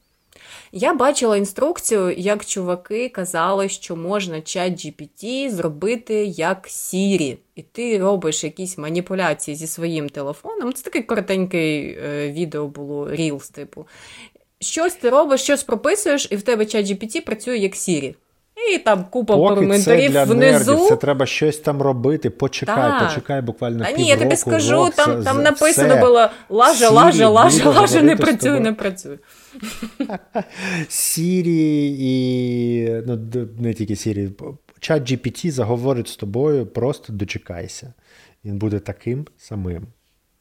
Я 0.72 0.94
бачила 0.94 1.36
інструкцію, 1.36 2.14
як 2.16 2.46
чуваки 2.46 3.08
казали, 3.08 3.68
що 3.68 3.96
можна 3.96 4.40
чат 4.40 4.72
GPT 4.72 5.50
зробити 5.50 6.14
як 6.24 6.68
Siri. 6.68 7.36
І 7.54 7.62
ти 7.62 7.98
робиш 7.98 8.44
якісь 8.44 8.78
маніпуляції 8.78 9.54
зі 9.56 9.66
своїм 9.66 10.08
телефоном. 10.08 10.72
Це 10.72 10.82
такий 10.82 11.02
коротенький 11.02 11.98
е, 12.04 12.32
відео 12.32 12.66
було, 12.66 13.08
Reels, 13.08 13.52
типу. 13.52 13.86
Щось 14.60 14.94
ти 14.94 15.10
робиш, 15.10 15.40
щось 15.40 15.62
прописуєш, 15.62 16.28
і 16.30 16.36
в 16.36 16.42
тебе 16.42 16.66
чат 16.66 16.86
GPT 16.86 17.24
працює 17.24 17.56
як 17.56 17.72
Siri. 17.72 18.14
І 18.74 18.78
там 18.78 19.04
купа 19.10 19.36
Поки 19.36 19.54
це 19.54 19.60
коментарів 19.60 20.10
для 20.10 20.24
внизу. 20.24 20.70
нердів, 20.70 20.88
це 20.88 20.96
треба 20.96 21.26
щось 21.26 21.58
там 21.58 21.82
робити. 21.82 22.30
Почекай, 22.30 22.74
Так. 22.76 23.08
почекай 23.08 23.42
буквально 23.42 23.84
А 23.88 23.92
ні, 23.92 24.06
я 24.06 24.16
тобі 24.16 24.36
скажу, 24.36 24.72
рок, 24.72 24.94
там, 24.94 25.24
там 25.24 25.42
написано 25.42 25.88
все. 25.94 26.00
було 26.00 26.28
лаже, 26.48 26.88
лаже, 26.88 27.26
буде 27.64 27.64
лаже, 27.78 28.02
не 28.02 28.16
працює, 28.16 28.60
не 28.60 28.72
працює. 28.82 29.18
Сірі 30.88 31.96
і 31.98 33.02
ну, 33.06 33.18
не 33.58 33.74
тільки 33.74 33.96
Сірі, 33.96 34.30
чат 34.80 35.02
GPT 35.12 35.50
заговорить 35.50 36.08
з 36.08 36.16
тобою, 36.16 36.66
просто 36.66 37.12
дочекайся. 37.12 37.92
Він 38.44 38.58
буде 38.58 38.78
таким 38.78 39.26
самим. 39.38 39.86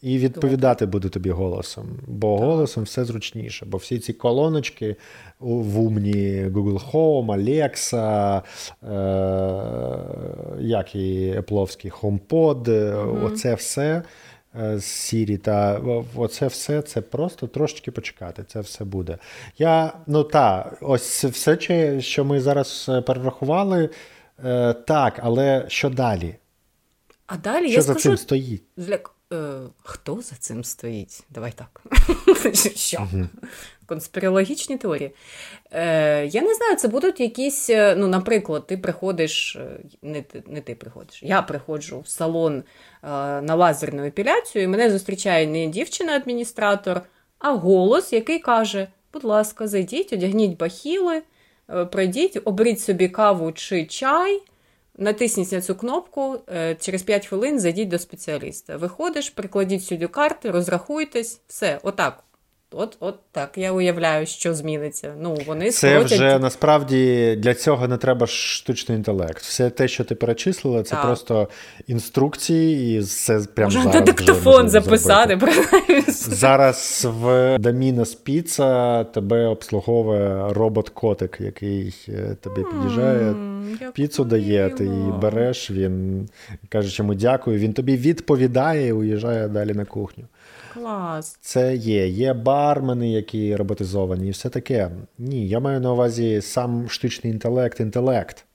І 0.01 0.17
відповідати 0.17 0.85
буде 0.85 1.09
тобі 1.09 1.29
голосом, 1.29 1.99
бо 2.07 2.37
голосом 2.37 2.83
все 2.83 3.05
зручніше. 3.05 3.65
Бо 3.65 3.77
всі 3.77 3.99
ці 3.99 4.13
колоночки 4.13 4.95
в 5.39 5.79
умні 5.79 6.45
Google 6.45 6.91
Home, 6.91 7.25
Alexa, 7.25 8.41
е- 8.83 10.57
як 10.59 10.95
і 10.95 11.33
Apple 11.39 11.91
HomePod, 12.01 12.69
е, 12.69 12.95
оце 13.23 13.55
все 13.55 14.03
е, 14.61 14.79
з 14.79 14.83
Siri 14.83 15.37
та 15.37 15.81
оце 16.15 16.47
все 16.47 16.81
це 16.81 17.01
просто 17.01 17.47
трошечки 17.47 17.91
почекати. 17.91 18.43
Це 18.47 18.59
все 18.59 18.85
буде. 18.85 19.17
Я, 19.57 19.93
ну 20.07 20.23
та, 20.23 20.71
ось 20.81 21.25
все, 21.25 22.01
що 22.01 22.25
ми 22.25 22.41
зараз 22.41 22.85
е, 22.89 23.01
перерахували, 23.01 23.89
е, 24.45 24.73
так, 24.73 25.19
але 25.23 25.65
що 25.67 25.89
далі? 25.89 26.35
А 27.27 27.37
далі 27.37 27.67
Що 27.67 27.75
я 27.75 27.81
за 27.81 27.93
скажу, 27.93 28.09
цим 28.09 28.17
стоїть? 28.17 28.63
Для... 28.77 28.99
Е, 29.33 29.59
хто 29.83 30.21
за 30.21 30.35
цим 30.35 30.63
стоїть? 30.63 31.23
Давай 31.29 31.51
так. 31.51 31.81
Що? 32.75 33.07
Конспірологічні 33.85 34.77
теорії. 34.77 35.11
Е, 35.71 36.25
я 36.25 36.41
не 36.41 36.53
знаю, 36.55 36.75
це 36.75 36.87
будуть 36.87 37.19
якісь, 37.19 37.69
е, 37.69 37.95
ну, 37.95 38.07
наприклад, 38.07 38.67
ти 38.67 38.77
приходиш, 38.77 39.55
е, 39.55 39.79
не 40.01 40.21
ти, 40.21 40.43
не 40.47 40.61
ти 40.61 40.75
приходиш, 40.75 41.23
я 41.23 41.41
приходжу 41.41 41.99
в 41.99 42.07
салон 42.07 42.57
е, 42.57 42.63
на 43.41 43.55
лазерну 43.55 44.05
епіляцію, 44.05 44.63
і 44.63 44.67
мене 44.67 44.91
зустрічає 44.91 45.47
не 45.47 45.67
дівчина-адміністратор, 45.67 47.01
а 47.39 47.51
голос, 47.53 48.13
який 48.13 48.39
каже: 48.39 48.87
будь 49.13 49.23
ласка, 49.23 49.67
зайдіть, 49.67 50.13
одягніть 50.13 50.57
бахіли, 50.57 51.21
пройдіть, 51.91 52.39
оберіть 52.45 52.79
собі 52.79 53.09
каву 53.09 53.51
чи 53.51 53.85
чай. 53.85 54.41
Натисніть 54.97 55.51
на 55.51 55.61
цю 55.61 55.75
кнопку, 55.75 56.39
е, 56.49 56.75
через 56.75 57.03
5 57.03 57.27
хвилин 57.27 57.59
зайдіть 57.59 57.89
до 57.89 57.99
спеціаліста. 57.99 58.77
Виходиш, 58.77 59.29
прикладіть 59.29 59.83
сюди 59.83 60.07
карти, 60.07 60.51
розрахуйтесь, 60.51 61.41
все, 61.47 61.79
отак. 61.83 62.23
От, 62.71 62.97
от 62.99 63.15
так 63.31 63.57
я 63.57 63.71
уявляю, 63.71 64.25
що 64.25 64.53
зміниться. 64.53 65.13
Ну, 65.21 65.37
вони 65.47 65.71
Це 65.71 65.87
скоротять- 65.99 66.13
вже 66.17 66.39
насправді 66.39 67.35
для 67.39 67.53
цього 67.53 67.87
не 67.87 67.97
треба 67.97 68.27
штучний 68.27 68.97
інтелект. 68.97 69.41
Все 69.43 69.69
те, 69.69 69.87
що 69.87 70.03
ти 70.03 70.15
перечислила, 70.15 70.83
це 70.83 70.95
Так. 70.95 71.05
просто 71.05 71.49
інструкції, 71.87 72.97
і 72.99 73.03
це 73.03 73.39
прямо 73.53 73.67
Можна 73.67 73.81
зараз 73.83 73.95
на 73.95 74.01
диктофон 74.01 74.69
записати. 74.69 75.37
принаймні. 75.37 76.03
Зараз 76.11 77.07
в 77.21 77.57
Домінос 77.59 78.15
Піца 78.15 79.03
тебе 79.03 79.45
обслуговує 79.45 80.53
робот-котик, 80.53 81.41
який 81.41 81.95
е, 82.09 82.35
тобі 82.41 82.61
під'їжджає, 82.71 83.35
як 83.81 83.91
піцу 83.93 84.23
дає, 84.25 84.69
ти 84.69 84.83
її 84.85 85.11
береш, 85.21 85.71
він 85.71 86.27
каже 86.69 86.95
йому 86.99 87.13
дякую, 87.13 87.59
він 87.59 87.73
тобі 87.73 87.97
відповідає 87.97 88.87
і 88.87 88.91
уїжджає 88.91 89.47
далі 89.47 89.73
на 89.73 89.85
кухню. 89.85 90.23
Клас. 90.73 91.37
Це 91.41 91.75
є. 91.75 92.07
Є 92.07 92.33
бармени, 92.33 93.11
які 93.11 93.55
роботизовані, 93.55 94.27
і 94.27 94.31
все 94.31 94.49
таке. 94.49 94.91
Ні, 95.17 95.47
я 95.47 95.59
маю 95.59 95.79
на 95.79 95.93
увазі 95.93 96.41
сам 96.41 96.89
штучний 96.89 97.33
інтелект, 97.33 97.79
інтелект. 97.79 98.45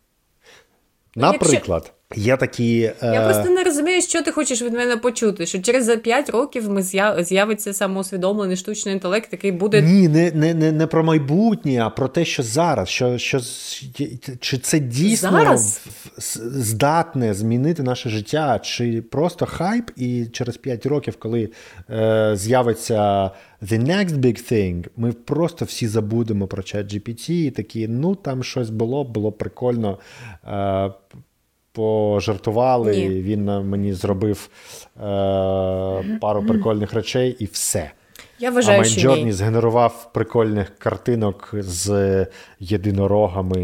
Наприклад, 1.16 1.92
Є 2.16 2.36
такі. 2.36 2.92
Я 3.02 3.22
просто 3.24 3.50
не 3.50 3.62
розумію, 3.62 4.02
що 4.02 4.22
ти 4.22 4.32
хочеш 4.32 4.62
від 4.62 4.72
мене 4.72 4.96
почути. 4.96 5.46
Що 5.46 5.58
через 5.62 5.96
5 5.96 6.30
років 6.30 6.70
ми 6.70 6.82
з'явиться 7.22 7.72
самоусвідомлений 7.72 8.56
штучний 8.56 8.94
інтелект, 8.94 9.32
який 9.32 9.52
буде. 9.52 9.82
Ні, 9.82 10.08
не 10.08 10.30
не, 10.30 10.54
не, 10.54 10.72
не 10.72 10.86
про 10.86 11.04
майбутнє, 11.04 11.82
а 11.82 11.90
про 11.90 12.08
те, 12.08 12.24
що 12.24 12.42
зараз. 12.42 12.88
Що, 12.88 13.18
що, 13.18 13.40
Чи 14.40 14.58
це 14.58 14.78
дійсно 14.78 15.30
зараз? 15.30 15.80
здатне 16.46 17.34
змінити 17.34 17.82
наше 17.82 18.08
життя, 18.08 18.58
чи 18.58 19.02
просто 19.02 19.46
хайп, 19.46 19.90
і 19.96 20.26
через 20.26 20.56
5 20.56 20.86
років, 20.86 21.16
коли 21.18 21.50
е, 21.90 22.32
з'явиться 22.36 23.30
the 23.62 23.86
next 23.86 24.16
big 24.16 24.52
thing, 24.52 24.86
ми 24.96 25.12
просто 25.12 25.64
всі 25.64 25.88
забудемо 25.88 26.46
про 26.46 26.62
чат 26.62 26.94
GPT 26.94 27.30
і 27.30 27.50
такі, 27.50 27.88
ну 27.88 28.14
там 28.14 28.44
щось 28.44 28.70
було, 28.70 29.04
було 29.04 29.32
прикольно. 29.32 29.98
Е, 30.44 30.90
пожартували, 31.72 32.96
Ні. 32.96 33.08
він 33.08 33.44
мені 33.44 33.92
зробив 33.92 34.48
е, 34.96 35.00
пару 36.20 36.46
прикольних 36.48 36.92
речей 36.92 37.36
і 37.38 37.44
все. 37.44 37.90
Я 38.38 38.50
вважаю, 38.50 38.78
а 38.78 38.82
Майнджорні 38.82 39.32
згенерував 39.32 40.12
прикольних 40.12 40.78
картинок 40.78 41.54
з 41.58 42.26
єдинорогами 42.60 43.62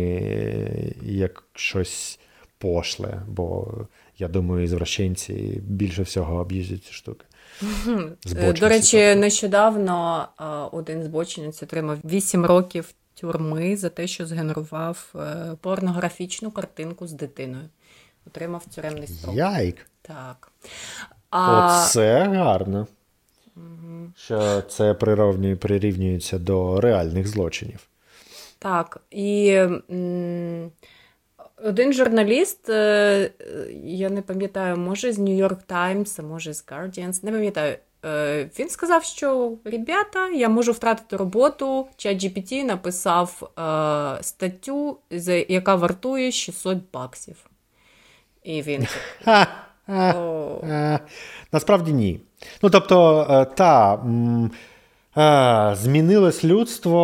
як 1.02 1.44
щось 1.54 2.18
пошле, 2.58 3.22
бо 3.28 3.72
я 4.18 4.28
думаю, 4.28 4.64
ізвращенці 4.64 5.60
більше 5.62 6.02
всього 6.02 6.36
об'їздять 6.36 6.84
ці 6.84 6.92
штуки. 6.92 7.24
До 8.60 8.68
речі, 8.68 9.14
нещодавно 9.14 10.28
один 10.72 11.02
збочинець 11.02 11.62
отримав 11.62 11.98
8 12.04 12.46
років 12.46 12.94
тюрми 13.14 13.76
за 13.76 13.88
те, 13.88 14.06
що 14.06 14.26
згенерував 14.26 15.14
е, 15.14 15.56
порнографічну 15.60 16.50
картинку 16.50 17.06
з 17.06 17.12
дитиною 17.12 17.64
отримав 18.28 18.64
тюремний 18.74 19.06
строк. 19.08 19.34
Яйк. 19.34 19.86
Так. 20.02 20.52
А... 21.30 21.66
Оце 21.84 22.24
гарно. 22.24 22.86
Угу. 23.56 24.12
Що 24.16 24.62
це 24.62 24.94
прирівнює, 24.94 25.56
прирівнюється 25.56 26.38
до 26.38 26.80
реальних 26.80 27.28
злочинів. 27.28 27.88
Так. 28.58 29.00
І 29.10 29.48
м- 29.90 30.70
один 31.64 31.92
журналіст, 31.92 32.68
е- 32.68 33.30
я 33.84 34.10
не 34.10 34.22
пам'ятаю, 34.22 34.76
може 34.76 35.12
з 35.12 35.18
Times, 35.18 36.16
а 36.18 36.22
може 36.22 36.54
з 36.54 36.66
Guardians, 36.66 37.24
не 37.24 37.32
пам'ятаю. 37.32 37.76
Е, 38.04 38.50
він 38.58 38.68
сказав, 38.68 39.04
що 39.04 39.54
ребята, 39.64 40.28
я 40.28 40.48
можу 40.48 40.72
втратити 40.72 41.16
роботу. 41.16 41.86
ChatGPT 41.98 42.64
написав 42.64 43.50
е, 43.58 44.22
статтю, 44.22 44.98
яка 45.48 45.74
вартує 45.74 46.32
600 46.32 46.78
баксів. 46.92 47.36
І 48.42 48.62
він. 48.62 48.86
Насправді 51.52 51.92
ні. 51.92 52.20
Ну, 52.62 52.70
тобто, 52.70 53.26
е, 53.30 53.44
та. 53.44 54.02
Змінилось 55.74 56.44
людство. 56.44 57.00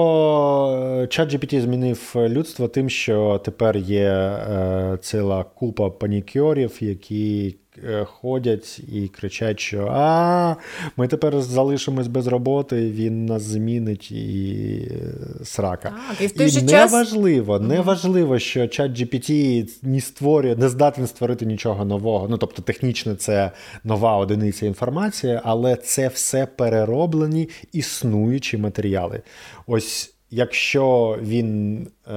ChatGPT 1.01 1.61
змінив 1.61 2.13
людство 2.17 2.69
тим, 2.69 2.91
що 2.91 3.41
тепер 3.45 3.77
є 3.77 4.09
е, 4.09 4.99
ціла 5.01 5.45
купа 5.45 5.91
панікьорів, 5.91 6.77
які 6.81 7.57
Е, 7.64 7.64
ходять 8.05 8.81
і 8.93 9.09
кричать, 9.09 9.61
що 9.61 9.89
а, 9.93 10.57
ми 10.97 11.09
тепер 11.09 11.41
залишимось 11.41 12.07
без 12.07 12.27
роботи, 12.27 12.91
він 12.91 13.27
нас 13.27 13.43
змінить 13.43 14.11
і 14.11 14.89
е, 14.91 15.45
срака. 15.45 15.93
Так, 16.09 16.21
І 16.21 16.27
в 16.27 16.33
той 16.33 16.47
і 16.47 16.51
же 16.51 16.61
час... 16.61 16.93
неважливо, 16.93 17.61
неважливо, 17.61 18.39
що 18.39 18.69
чат 18.69 18.91
GPT 18.91 19.69
не 19.83 20.01
створює, 20.01 20.57
не 20.57 20.69
здатен 20.69 21.07
створити 21.07 21.47
нічого 21.47 21.85
нового. 21.85 22.29
Ну 22.29 22.37
тобто, 22.37 22.63
технічно 22.63 23.15
це 23.15 23.51
нова 23.85 24.17
одиниця 24.17 24.67
інформації, 24.67 25.41
але 25.45 25.77
це 25.77 26.09
все 26.09 26.47
перероблені 26.47 27.49
існуючі 27.73 28.59
матеріали. 28.59 29.23
Ось. 29.67 30.11
Якщо 30.31 31.19
він 31.23 31.79
е, 32.09 32.13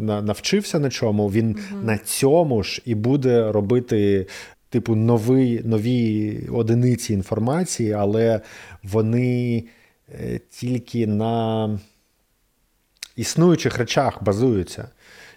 навчився 0.00 0.78
на 0.78 0.90
чому, 0.90 1.28
він 1.28 1.56
uh 1.56 1.84
на 1.84 1.98
цьому 1.98 2.62
ж 2.62 2.82
і 2.84 2.94
буде 2.94 3.52
робити 3.52 4.26
типу, 4.70 4.94
нові, 4.94 5.62
нові 5.64 6.38
одиниці 6.52 7.12
інформації, 7.12 7.92
але 7.92 8.40
вони 8.82 9.64
е, 10.14 10.40
тільки 10.50 11.06
на 11.06 11.78
існуючих 13.16 13.78
речах 13.78 14.22
базуються. 14.22 14.88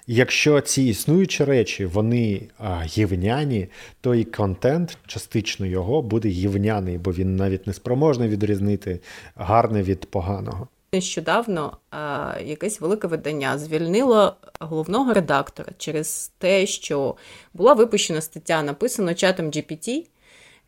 Якщо 0.07 0.61
ці 0.61 0.83
існуючі 0.83 1.43
речі, 1.43 1.85
вони 1.85 2.41
гівняні, 2.83 3.67
то 4.01 4.15
і 4.15 4.23
контент, 4.23 4.97
частично 5.07 5.65
його, 5.65 6.01
буде 6.01 6.29
гівняний, 6.29 6.97
бо 6.97 7.11
він 7.11 7.35
навіть 7.35 7.67
не 7.67 7.73
спроможний 7.73 8.29
відрізнити 8.29 8.99
гарне 9.35 9.83
від 9.83 10.05
поганого. 10.05 10.67
Нещодавно 10.93 11.77
а, 11.91 12.35
якесь 12.45 12.81
велике 12.81 13.07
видання 13.07 13.57
звільнило 13.57 14.35
головного 14.59 15.13
редактора 15.13 15.69
через 15.77 16.31
те, 16.37 16.65
що 16.65 17.15
була 17.53 17.73
випущена 17.73 18.21
стаття, 18.21 18.63
написана 18.63 19.13
чатом 19.13 19.45
GPT, 19.45 20.05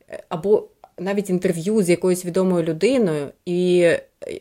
е, 0.09 0.23
або 0.29 0.67
навіть 0.99 1.29
інтерв'ю 1.29 1.83
з 1.83 1.89
якоюсь 1.89 2.25
відомою 2.25 2.63
людиною, 2.63 3.31
і 3.45 3.91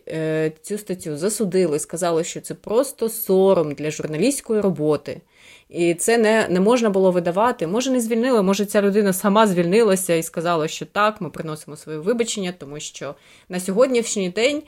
е, 0.09 0.53
цю 0.63 0.79
статтю 0.79 1.17
засудили, 1.17 1.79
сказали, 1.79 2.25
що 2.25 2.41
це 2.41 2.55
просто 2.55 3.09
сором 3.09 3.75
для 3.75 3.91
журналістської 3.91 4.61
роботи. 4.61 5.21
І 5.69 5.95
це 5.95 6.19
не 6.19 6.47
не 6.51 6.61
можна 6.61 6.91
було 6.91 7.11
видавати. 7.11 7.67
Може, 7.67 7.91
не 7.91 8.01
звільнили, 8.01 8.43
може, 8.43 8.67
ця 8.67 8.83
людина 8.83 9.13
сама 9.13 9.47
звільнилася 9.47 10.15
і 10.15 10.23
сказала, 10.23 10.69
що 10.69 10.87
так, 10.87 11.21
ми 11.21 11.31
приносимо 11.31 11.77
своє 11.77 11.99
вибачення, 11.99 12.55
тому 12.59 12.81
що 12.81 13.15
на 13.49 13.61
сьогоднішній 13.61 14.31
день. 14.31 14.63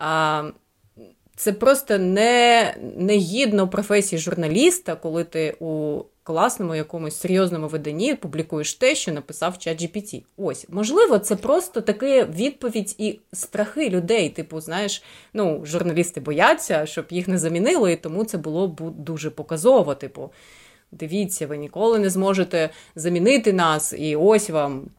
А, 0.00 0.50
Це 1.36 1.52
просто 1.52 1.98
не, 1.98 2.74
не 2.96 3.16
гідно 3.16 3.68
професії 3.68 4.18
журналіста, 4.18 4.96
коли 4.96 5.24
ти 5.24 5.56
у 5.60 6.02
класному 6.22 6.74
якомусь 6.74 7.16
серйозному 7.16 7.68
виданні 7.68 8.14
публікуєш 8.14 8.74
те, 8.74 8.94
що 8.94 9.12
написав 9.12 9.58
чат 9.58 9.82
GPT. 9.82 10.22
Ось, 10.36 10.66
можливо, 10.68 11.18
це 11.18 11.36
просто 11.36 11.80
таке 11.80 12.24
відповідь 12.24 12.94
і 12.98 13.20
страхи 13.32 13.88
людей. 13.88 14.28
Типу, 14.28 14.60
знаєш, 14.60 15.02
ну, 15.34 15.62
журналісти 15.64 16.20
бояться, 16.20 16.86
щоб 16.86 17.06
їх 17.10 17.28
не 17.28 17.38
замінило, 17.38 17.88
і 17.88 17.96
тому 17.96 18.24
це 18.24 18.38
було 18.38 18.68
б 18.68 18.80
дуже 18.90 19.30
показово. 19.30 19.94
Типу, 19.94 20.30
дивіться, 20.92 21.46
ви 21.46 21.56
ніколи 21.56 21.98
не 21.98 22.10
зможете 22.10 22.70
замінити 22.94 23.52
нас, 23.52 23.94
і 23.98 24.16
ось 24.16 24.50
вам 24.50 24.90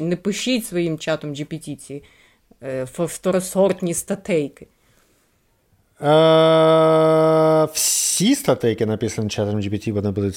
не 0.00 0.16
пишіть, 0.16 0.66
своїм 0.66 0.98
чатом 0.98 1.30
GPT 1.30 1.76
ці 1.76 2.02
второсортні 2.98 3.94
статейки. 3.94 4.66
Е, 6.02 7.68
Всі 7.72 8.34
статейки, 8.34 8.86
написані 8.86 9.28
чатом 9.28 9.60
GPT, 9.60 9.92
вони 9.92 10.10
будуть 10.10 10.34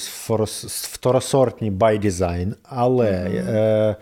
второсортні 0.91 1.71
by 1.71 2.05
design, 2.05 2.53
але. 2.63 3.11
Mm-hmm. 3.11 3.55
Е, 3.55 3.55
Е, 3.89 3.95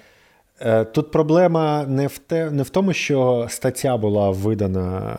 тут 0.94 1.12
проблема 1.12 1.86
не 1.88 2.08
в 2.08 2.18
те, 2.18 2.52
не 2.52 2.64
в 2.64 2.70
тому, 2.70 2.94
що 2.94 3.48
стаття 3.50 3.98
була 3.98 4.30
видана, 4.30 5.18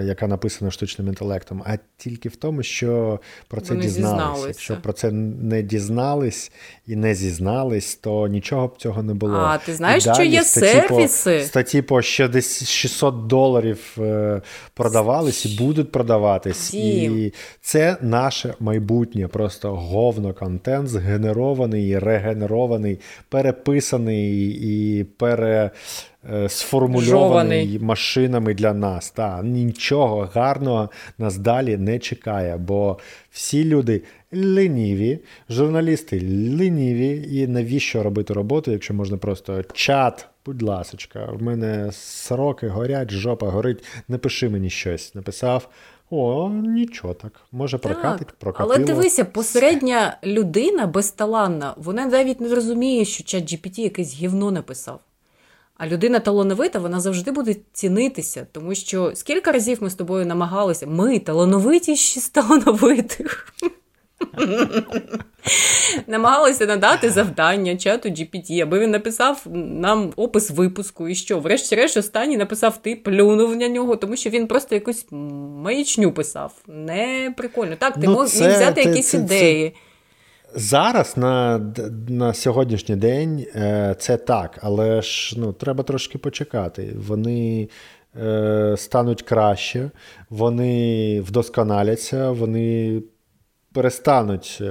е, 0.00 0.04
яка 0.04 0.26
написана 0.26 0.70
штучним 0.70 1.08
інтелектом, 1.08 1.62
а 1.66 1.76
тільки 1.96 2.28
в 2.28 2.36
тому, 2.36 2.62
що 2.62 3.20
про 3.48 3.60
це 3.60 3.76
дізналися. 3.76 4.48
Якщо 4.48 4.76
про 4.82 4.92
це 4.92 5.10
не 5.10 5.62
дізнались 5.62 6.52
і 6.86 6.96
не 6.96 7.14
зізнались, 7.14 7.94
то 7.94 8.28
нічого 8.28 8.66
б 8.66 8.76
цього 8.78 9.02
не 9.02 9.14
було. 9.14 9.34
А 9.34 9.58
ти 9.58 9.74
знаєш, 9.74 10.02
що 10.02 10.22
є 10.22 10.42
сервіси? 10.42 11.38
По, 11.38 11.44
статті 11.44 11.82
по 11.82 12.02
ще 12.02 12.28
десь 12.28 12.68
600 12.68 13.26
доларів 13.26 13.96
е, 13.98 14.42
продавались 14.74 15.46
і 15.46 15.58
будуть 15.58 15.92
продаватись. 15.92 16.70
Дім. 16.70 17.18
І 17.18 17.32
це 17.60 17.96
наше 18.00 18.54
майбутнє, 18.60 19.28
просто 19.28 19.76
говно 19.76 20.34
контент, 20.34 20.88
згенерований, 20.88 21.98
регенерований, 21.98 23.00
переписаний 23.28 24.30
і 24.46 24.79
пере. 25.16 25.70
Е, 26.32 26.48
сформульований 26.48 27.78
машинами 27.78 28.54
для 28.54 28.74
нас. 28.74 29.10
Та, 29.10 29.42
Нічого 29.42 30.28
гарного 30.34 30.90
нас 31.18 31.36
далі 31.38 31.76
не 31.76 31.98
чекає, 31.98 32.56
бо 32.56 32.98
всі 33.30 33.64
люди 33.64 34.02
леніві, 34.32 35.18
журналісти 35.50 36.20
леніві, 36.58 37.28
і 37.32 37.46
навіщо 37.46 38.02
робити 38.02 38.34
роботу, 38.34 38.72
якщо 38.72 38.94
можна 38.94 39.16
просто 39.16 39.62
чат, 39.72 40.26
будь 40.46 40.62
ласочка, 40.62 41.28
в 41.32 41.42
мене 41.42 41.92
сроки 41.92 42.68
горять, 42.68 43.10
жопа 43.10 43.50
горить, 43.50 43.84
не 44.08 44.18
пиши 44.18 44.48
мені 44.48 44.70
щось. 44.70 45.14
Написав. 45.14 45.68
О, 46.10 46.48
нічого 46.48 47.14
так. 47.14 47.32
Може 47.52 47.78
прокатить, 47.78 48.28
прокатило. 48.38 48.74
Але 48.74 48.84
дивися, 48.84 49.24
посередня 49.24 50.18
людина 50.24 50.86
безталанна, 50.86 51.74
вона 51.76 52.06
навіть 52.06 52.40
не 52.40 52.54
розуміє, 52.54 53.04
що 53.04 53.24
чат 53.24 53.44
GPT 53.44 53.80
якесь 53.80 54.14
гівно 54.14 54.50
написав. 54.50 55.00
А 55.76 55.86
людина 55.86 56.20
талановита, 56.20 56.78
вона 56.78 57.00
завжди 57.00 57.30
буде 57.30 57.56
цінитися, 57.72 58.46
тому 58.52 58.74
що 58.74 59.12
скільки 59.14 59.50
разів 59.50 59.78
ми 59.80 59.90
з 59.90 59.94
тобою 59.94 60.26
намагалися, 60.26 60.86
ми 60.86 61.18
талановитіші 61.18 62.20
з 62.20 62.28
талановитих. 62.28 63.54
Намагалися 66.06 66.66
надати 66.66 67.10
завдання 67.10 67.76
чату 67.76 68.08
GPT, 68.08 68.60
аби 68.60 68.78
він 68.78 68.90
написав 68.90 69.46
нам 69.54 70.12
опис 70.16 70.50
випуску, 70.50 71.08
і 71.08 71.14
що, 71.14 71.38
врешті-решт, 71.38 71.96
останній 71.96 72.36
написав 72.36 72.82
ти, 72.82 72.96
плюнув 72.96 73.56
на 73.56 73.68
нього, 73.68 73.96
тому 73.96 74.16
що 74.16 74.30
він 74.30 74.46
просто 74.46 74.74
якусь 74.74 75.06
маячню 75.10 76.12
писав. 76.12 76.52
Не 76.68 77.34
прикольно. 77.36 77.76
Так, 77.78 77.94
ти 77.94 78.00
ну, 78.06 78.12
мог 78.12 78.26
це, 78.26 78.48
взяти 78.48 78.82
це, 78.82 78.88
якісь 78.90 79.10
це, 79.10 79.16
ідеї. 79.16 79.74
Зараз 80.54 81.16
на 81.16 81.60
на 82.08 82.34
сьогоднішній 82.34 82.96
день 82.96 83.46
е, 83.54 83.94
це 83.98 84.16
так, 84.16 84.58
але 84.62 85.02
ж 85.02 85.34
ну, 85.38 85.52
треба 85.52 85.84
трошки 85.84 86.18
почекати. 86.18 86.94
Вони 87.06 87.68
е, 88.22 88.74
стануть 88.78 89.22
краще, 89.22 89.90
вони 90.30 91.20
вдосконаляться, 91.20 92.30
вони 92.30 93.02
перестануть 93.72 94.58
е, 94.60 94.64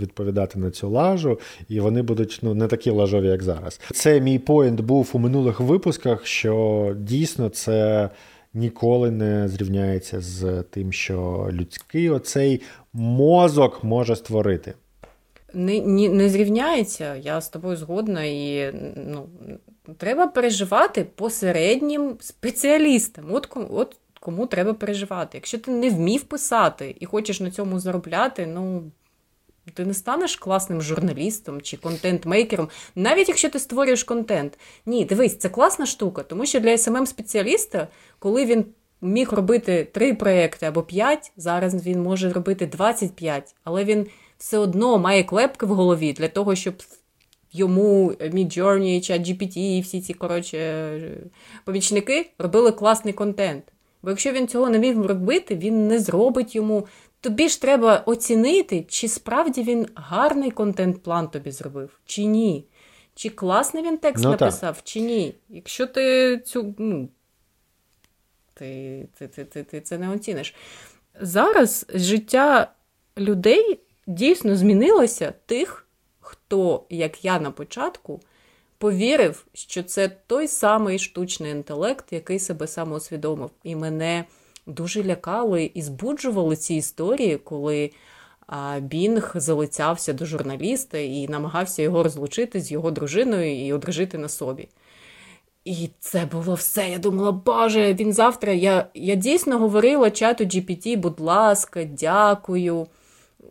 відповідати 0.00 0.58
на 0.58 0.70
цю 0.70 0.90
лажу, 0.90 1.40
і 1.68 1.80
вони 1.80 2.02
будуть 2.02 2.38
ну, 2.42 2.54
не 2.54 2.66
такі 2.66 2.90
лажові, 2.90 3.26
як 3.26 3.42
зараз. 3.42 3.80
Це 3.92 4.20
мій 4.20 4.38
поінт 4.38 4.80
був 4.80 5.10
у 5.12 5.18
минулих 5.18 5.60
випусках, 5.60 6.26
що 6.26 6.94
дійсно 6.98 7.48
це. 7.48 8.10
Ніколи 8.56 9.10
не 9.10 9.48
зрівняється 9.48 10.20
з 10.20 10.62
тим, 10.62 10.92
що 10.92 11.48
людський 11.52 12.10
оцей 12.10 12.62
мозок 12.92 13.84
може 13.84 14.16
створити 14.16 14.74
не 15.54 15.80
не, 15.80 16.08
не 16.08 16.28
зрівняється. 16.28 17.16
Я 17.16 17.40
з 17.40 17.48
тобою 17.48 17.76
згодна 17.76 18.24
і 18.24 18.72
ну, 18.96 19.26
треба 19.96 20.26
переживати 20.26 21.06
посереднім 21.14 22.16
спеціалістам. 22.20 23.24
От, 23.30 23.48
от 23.70 23.96
кому 24.24 24.46
треба 24.46 24.74
переживати. 24.74 25.38
Якщо 25.38 25.58
ти 25.58 25.70
не 25.70 25.90
вмів 25.90 26.22
писати 26.22 26.96
і 27.00 27.06
хочеш 27.06 27.40
на 27.40 27.50
цьому 27.50 27.80
заробляти, 27.80 28.46
ну. 28.46 28.82
Ти 29.74 29.84
не 29.84 29.94
станеш 29.94 30.36
класним 30.36 30.82
журналістом 30.82 31.60
чи 31.60 31.76
контент-мейкером, 31.76 32.68
навіть 32.94 33.28
якщо 33.28 33.50
ти 33.50 33.58
створюєш 33.58 34.04
контент. 34.04 34.58
Ні, 34.86 35.04
дивись, 35.04 35.38
це 35.38 35.48
класна 35.48 35.86
штука, 35.86 36.22
тому 36.22 36.46
що 36.46 36.60
для 36.60 36.70
smm 36.70 37.06
спеціаліста 37.06 37.88
коли 38.18 38.46
він 38.46 38.64
міг 39.00 39.32
робити 39.32 39.88
три 39.92 40.14
проекти 40.14 40.66
або 40.66 40.82
п'ять, 40.82 41.32
зараз 41.36 41.86
він 41.86 42.02
може 42.02 42.32
робити 42.32 42.66
25, 42.66 43.54
але 43.64 43.84
він 43.84 44.06
все 44.38 44.58
одно 44.58 44.98
має 44.98 45.22
клепки 45.22 45.66
в 45.66 45.74
голові 45.74 46.12
для 46.12 46.28
того, 46.28 46.54
щоб 46.54 46.74
йому 47.52 48.10
Midjourney, 48.10 49.10
ChatGPT 49.10 49.58
і 49.58 49.80
всі 49.80 50.00
ці 50.00 50.14
коротше, 50.14 50.90
помічники 51.64 52.30
робили 52.38 52.72
класний 52.72 53.14
контент. 53.14 53.73
Бо 54.04 54.10
якщо 54.10 54.32
він 54.32 54.48
цього 54.48 54.70
не 54.70 54.78
міг 54.78 55.00
робити, 55.00 55.56
він 55.56 55.88
не 55.88 55.98
зробить 55.98 56.54
йому. 56.54 56.86
Тобі 57.20 57.48
ж 57.48 57.60
треба 57.60 58.02
оцінити, 58.06 58.84
чи 58.88 59.08
справді 59.08 59.62
він 59.62 59.86
гарний 59.94 60.50
контент-план 60.50 61.28
тобі 61.28 61.50
зробив, 61.50 62.00
чи 62.06 62.24
ні. 62.24 62.64
Чи 63.14 63.30
класний 63.30 63.82
він 63.82 63.98
текст 63.98 64.24
ну, 64.24 64.30
написав, 64.30 64.74
так. 64.74 64.84
чи 64.84 65.00
ні. 65.00 65.34
Якщо 65.48 65.86
ти 65.86 66.38
цю. 66.38 66.74
ну, 66.78 67.08
ти, 68.54 69.08
ти, 69.18 69.28
ти, 69.28 69.44
ти, 69.44 69.62
ти 69.64 69.80
це 69.80 69.98
не 69.98 70.10
оціниш. 70.10 70.54
Зараз 71.20 71.86
життя 71.94 72.72
людей 73.18 73.80
дійсно 74.06 74.56
змінилося 74.56 75.32
тих, 75.46 75.86
хто, 76.20 76.84
як 76.90 77.24
я 77.24 77.40
на 77.40 77.50
початку, 77.50 78.20
повірив, 78.78 79.46
що 79.52 79.82
це 79.82 80.08
той 80.08 80.48
самий 80.48 80.98
штучний 80.98 81.50
інтелект, 81.50 82.12
який 82.12 82.38
себе 82.38 82.66
самоусвідомив. 82.66 83.50
І 83.62 83.76
мене 83.76 84.24
дуже 84.66 85.04
лякали 85.04 85.70
і 85.74 85.82
збуджували 85.82 86.56
ці 86.56 86.74
історії, 86.74 87.36
коли 87.36 87.90
Бінг 88.80 89.32
залицявся 89.34 90.12
до 90.12 90.26
журналіста 90.26 90.98
і 90.98 91.28
намагався 91.28 91.82
його 91.82 92.02
розлучити 92.02 92.60
з 92.60 92.72
його 92.72 92.90
дружиною 92.90 93.66
і 93.66 93.72
одружити 93.72 94.18
на 94.18 94.28
собі. 94.28 94.68
І 95.64 95.90
це 96.00 96.26
було 96.32 96.54
все. 96.54 96.90
Я 96.90 96.98
думала, 96.98 97.32
Боже, 97.32 97.94
він 97.94 98.12
завтра. 98.12 98.52
Я 98.52 98.86
я 98.94 99.14
дійсно 99.14 99.58
говорила 99.58 100.10
чату 100.10 100.44
GPT, 100.44 100.96
будь 100.96 101.20
ласка, 101.20 101.84
дякую 101.84 102.86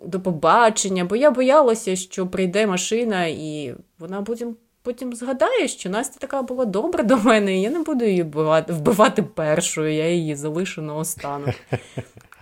до 0.05 0.19
побачення, 0.19 1.05
бо 1.05 1.15
я 1.15 1.31
боялася, 1.31 1.95
що 1.95 2.27
прийде 2.27 2.67
машина, 2.67 3.25
і 3.25 3.75
вона 3.99 4.21
потім 4.21 4.55
потім 4.83 5.13
згадає, 5.13 5.67
що 5.67 5.89
Настя 5.89 6.19
така 6.19 6.41
була 6.41 6.65
добра 6.65 7.03
до 7.03 7.17
мене, 7.17 7.57
і 7.57 7.61
я 7.61 7.69
не 7.69 7.79
буду 7.79 8.05
її 8.05 8.23
вбивати, 8.23 8.73
вбивати 8.73 9.23
першою, 9.23 9.93
я 9.93 10.09
її 10.09 10.35
залишу 10.35 10.81
наостанок. 10.81 11.55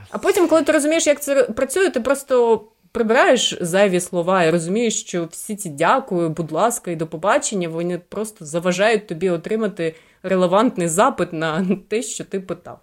А 0.09 0.17
потім, 0.17 0.47
коли 0.47 0.61
ти 0.61 0.71
розумієш, 0.71 1.07
як 1.07 1.21
це 1.21 1.43
працює, 1.43 1.89
ти 1.89 1.99
просто. 1.99 2.63
Прибираєш 2.93 3.57
зайві 3.61 3.99
слова 3.99 4.43
і 4.43 4.51
розумієш, 4.51 5.01
що 5.01 5.25
всі 5.25 5.55
ці 5.55 5.69
дякую, 5.69 6.29
будь 6.29 6.51
ласка, 6.51 6.91
і 6.91 6.95
до 6.95 7.07
побачення, 7.07 7.69
вони 7.69 8.01
просто 8.09 8.45
заважають 8.45 9.07
тобі 9.07 9.29
отримати 9.29 9.95
релевантний 10.23 10.87
запит 10.87 11.33
на 11.33 11.67
те, 11.87 12.01
що 12.01 12.23
ти 12.23 12.39
питав. 12.39 12.79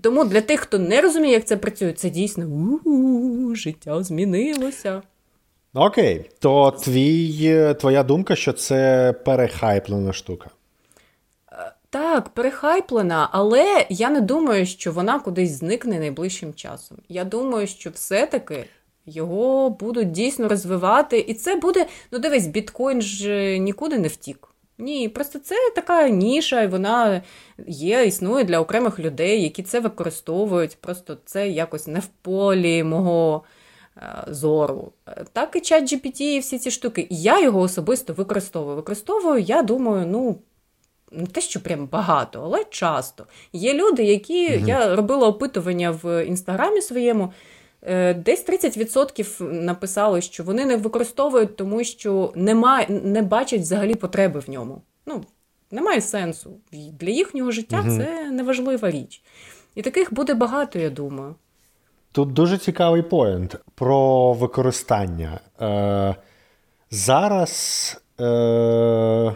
Тому 0.00 0.24
для 0.24 0.40
тих, 0.40 0.60
хто 0.60 0.78
не 0.78 1.00
розуміє, 1.00 1.32
як 1.32 1.44
це 1.44 1.56
працює, 1.56 1.92
це 1.92 2.10
дійсно 2.10 2.46
у-у-у, 2.46 3.54
життя 3.54 4.02
змінилося. 4.02 5.02
Окей, 5.78 6.30
то 6.38 6.70
твій, 6.70 7.74
твоя 7.80 8.02
думка, 8.02 8.36
що 8.36 8.52
це 8.52 9.12
перехайплена 9.24 10.12
штука. 10.12 10.50
Е, 11.52 11.72
так, 11.90 12.28
перехайплена, 12.28 13.28
але 13.32 13.86
я 13.88 14.10
не 14.10 14.20
думаю, 14.20 14.66
що 14.66 14.92
вона 14.92 15.18
кудись 15.18 15.50
зникне 15.50 15.98
найближчим 15.98 16.54
часом. 16.54 16.98
Я 17.08 17.24
думаю, 17.24 17.66
що 17.66 17.90
все-таки 17.90 18.64
його 19.06 19.70
будуть 19.70 20.10
дійсно 20.10 20.48
розвивати, 20.48 21.18
і 21.18 21.34
це 21.34 21.56
буде. 21.56 21.86
Ну, 22.10 22.18
дивись, 22.18 22.46
біткоін 22.46 23.02
ж 23.02 23.58
нікуди 23.58 23.98
не 23.98 24.08
втік. 24.08 24.48
Ні, 24.78 25.08
просто 25.08 25.38
це 25.38 25.54
така 25.74 26.08
ніша, 26.08 26.62
і 26.62 26.66
вона 26.66 27.22
є, 27.66 28.04
існує 28.04 28.44
для 28.44 28.60
окремих 28.60 28.98
людей, 28.98 29.42
які 29.42 29.62
це 29.62 29.80
використовують. 29.80 30.78
Просто 30.80 31.16
це 31.24 31.48
якось 31.48 31.86
не 31.86 32.00
в 32.00 32.06
полі 32.06 32.82
мого 32.82 33.42
е, 33.44 33.55
зору. 34.28 34.92
Так 35.32 35.56
і 35.56 35.60
чат 35.60 35.92
GPT 35.92 36.20
і 36.22 36.38
всі 36.38 36.58
ці 36.58 36.70
штуки. 36.70 37.06
Я 37.10 37.40
його 37.40 37.60
особисто 37.60 38.12
використовую. 38.12 38.76
Використовую, 38.76 39.40
я 39.40 39.62
думаю, 39.62 40.06
ну. 40.06 40.38
Не 41.12 41.26
те, 41.26 41.40
що 41.40 41.60
прям 41.60 41.86
багато, 41.86 42.42
але 42.44 42.64
часто. 42.70 43.26
Є 43.52 43.74
люди, 43.74 44.02
які 44.02 44.50
mm 44.50 44.66
я 44.66 44.96
робила 44.96 45.28
опитування 45.28 45.90
в 45.90 46.26
інстаграмі 46.26 46.82
своєму. 46.82 47.32
Е, 47.82 48.14
десь 48.14 48.46
30% 48.48 49.52
написали, 49.52 50.20
що 50.20 50.44
вони 50.44 50.64
не 50.64 50.76
використовують, 50.76 51.56
тому 51.56 51.84
що 51.84 52.32
немає, 52.34 52.86
не 52.88 53.22
бачать 53.22 53.60
взагалі 53.60 53.94
потреби 53.94 54.40
в 54.40 54.50
ньому. 54.50 54.82
Ну, 55.06 55.24
Немає 55.70 56.00
сенсу. 56.00 56.50
Для 56.72 57.10
їхнього 57.10 57.50
життя 57.50 57.84
угу. 57.86 57.96
це 57.96 58.30
неважлива 58.30 58.90
річ. 58.90 59.22
І 59.74 59.82
таких 59.82 60.14
буде 60.14 60.34
багато, 60.34 60.78
я 60.78 60.90
думаю. 60.90 61.34
Тут 62.16 62.32
дуже 62.32 62.58
цікавий 62.58 63.02
поінт 63.02 63.56
про 63.74 64.32
використання. 64.32 65.40
Е, 65.60 66.14
Зараз 66.90 67.96
е, 68.20 69.34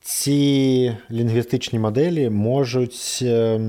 ці 0.00 0.96
лінгвістичні 1.10 1.78
моделі 1.78 2.30
можуть 2.30 3.18
е, 3.22 3.60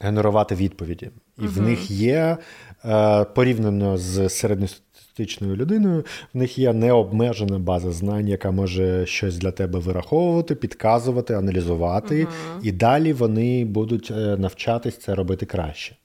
генерувати 0.00 0.54
відповіді. 0.54 1.10
І 1.38 1.42
угу. 1.42 1.50
в 1.54 1.62
них 1.62 1.90
є 1.90 2.36
е, 2.84 3.24
порівняно 3.24 3.98
з 3.98 4.28
середньостатистичною 4.28 5.56
людиною, 5.56 6.04
в 6.34 6.38
них 6.38 6.58
є 6.58 6.72
необмежена 6.72 7.58
база 7.58 7.92
знань, 7.92 8.28
яка 8.28 8.50
може 8.50 9.06
щось 9.06 9.38
для 9.38 9.50
тебе 9.50 9.78
вираховувати, 9.78 10.54
підказувати, 10.54 11.34
аналізувати, 11.34 12.24
угу. 12.24 12.60
і 12.62 12.72
далі 12.72 13.12
вони 13.12 13.64
будуть 13.64 14.10
е, 14.10 14.36
навчатись 14.36 14.98
це 14.98 15.14
робити 15.14 15.46
краще. 15.46 15.96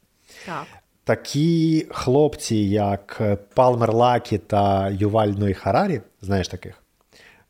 Так. 0.46 0.66
Такі 1.04 1.86
хлопці, 1.90 2.56
як 2.70 3.22
Палмер 3.54 3.94
Лакі 3.94 4.38
та 4.38 4.90
Юваль 4.90 5.28
Ной 5.28 5.54
Харарі, 5.54 6.02
знаєш 6.22 6.48
таких? 6.48 6.84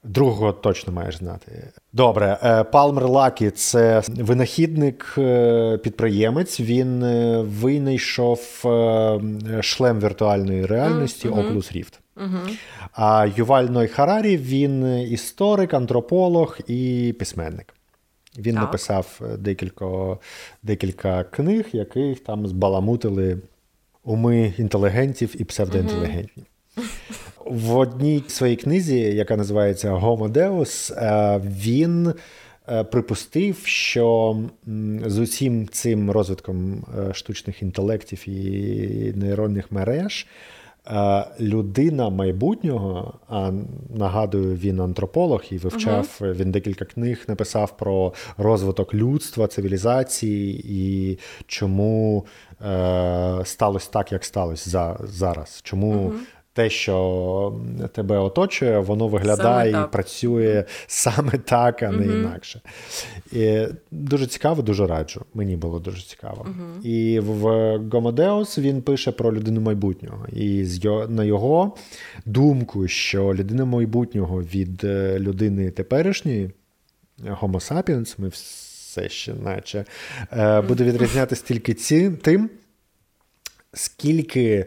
Другого 0.04 0.52
точно 0.52 0.94
маєш 0.94 1.18
знати. 1.18 1.72
Добре, 1.94 2.38
е, 2.44 2.64
Палмер 2.64 3.08
Лакі 3.08 3.50
це 3.50 4.02
винахідник, 4.08 5.16
е, 5.18 5.78
підприємець. 5.78 6.60
Він 6.60 7.04
е, 7.04 7.42
винайшов 7.42 8.40
шлем 9.62 10.00
віртуальної 10.00 10.66
реальності 10.66 11.30
mm-hmm. 11.30 11.52
Oculus 11.52 11.78
Rift. 11.78 12.00
Mm-hmm. 12.16 12.58
А 12.94 13.28
Юваль 13.36 13.64
Ной 13.64 13.88
Харарі 13.88 14.38
він 14.38 15.00
історик, 15.00 15.74
антрополог 15.74 16.58
і 16.68 17.16
письменник. 17.20 17.74
Він 18.38 18.54
так. 18.54 18.64
написав 18.64 19.22
декілька 19.40 20.18
декілька 20.64 21.24
книг, 21.24 21.66
яких 21.74 22.20
там 22.20 22.48
збаламутили 22.48 23.38
уми 24.04 24.54
інтелігентів 24.58 25.42
і 25.42 25.44
псевдоінтелігентні. 25.44 26.44
Mm-hmm. 26.44 26.54
В 27.46 27.78
одній 27.78 28.24
своїй 28.28 28.56
книзі, 28.56 29.00
яка 29.00 29.38
називається 29.38 29.92
Homo 29.92 30.32
Deus, 30.32 30.94
е, 30.94 31.42
він 31.46 32.14
е, 32.70 32.84
припустив, 32.84 33.62
що 33.66 34.38
з 35.06 35.20
усім 35.20 35.68
цим 35.68 36.12
розвитком 36.12 36.86
е, 37.00 37.14
штучних 37.14 37.62
інтелектів 37.62 38.30
і 38.30 39.14
нейронних 39.16 39.72
мереж. 39.72 40.28
Е, 40.88 41.26
людина 41.40 42.10
майбутнього, 42.10 43.14
а 43.30 43.52
нагадую, 43.90 44.56
він 44.56 44.82
антрополог 44.82 45.44
і 45.52 45.58
вивчав. 45.58 46.18
Uh-huh. 46.22 46.34
Він 46.34 46.52
декілька 46.52 46.86
книг 46.86 47.26
написав 47.28 47.78
про 47.78 48.14
розвиток 48.38 48.94
людства, 48.94 49.48
цивілізації 49.48 50.66
і 50.70 51.20
чому 51.48 52.26
е, 52.62 53.42
сталося 53.44 53.90
так, 53.92 54.12
як 54.12 54.26
сталося 54.26 54.70
за, 54.70 54.98
зараз. 55.04 55.60
Чому 55.64 55.94
uh-huh 55.94 56.20
те, 56.54 56.70
що 56.70 57.62
тебе 57.94 58.18
оточує, 58.18 58.80
воно 58.80 59.08
виглядає 59.08 59.72
і 59.72 59.92
працює 59.92 60.66
саме 60.88 61.32
так, 61.32 61.84
а 61.84 61.92
не 61.92 62.06
mm 62.06 62.20
інакше. 62.20 62.62
І 63.32 63.68
Дуже 63.92 64.28
цікаво, 64.28 64.62
дуже 64.62 64.88
раджу. 64.88 65.26
Мені 65.34 65.56
було 65.56 65.80
дуже 65.80 66.04
цікаво. 66.04 66.46
mm 66.50 66.86
І 66.86 67.20
в 67.20 67.42
Гомодеус 67.92 68.58
він 68.58 68.82
пише 68.82 69.12
про 69.12 69.34
людину 69.34 69.62
майбутнього. 69.62 70.28
І 70.34 70.68
на 71.10 71.24
його 71.24 71.76
думку, 72.26 72.88
що 72.88 73.34
людина 73.34 73.66
майбутнього 73.66 74.42
від 74.42 74.84
е, 74.84 75.20
людини 75.20 75.72
теперішньої, 75.72 76.52
Homo 77.24 77.74
sapiens, 77.74 78.16
ми 78.18 78.28
все 78.28 79.10
ще 79.10 79.34
наче, 79.34 79.86
е, 80.32 80.62
буде 80.62 80.84
відрізнятися 80.84 81.44
тільки 81.48 81.74
ці, 81.74 82.12
тим, 82.12 82.50
скільки. 83.74 84.66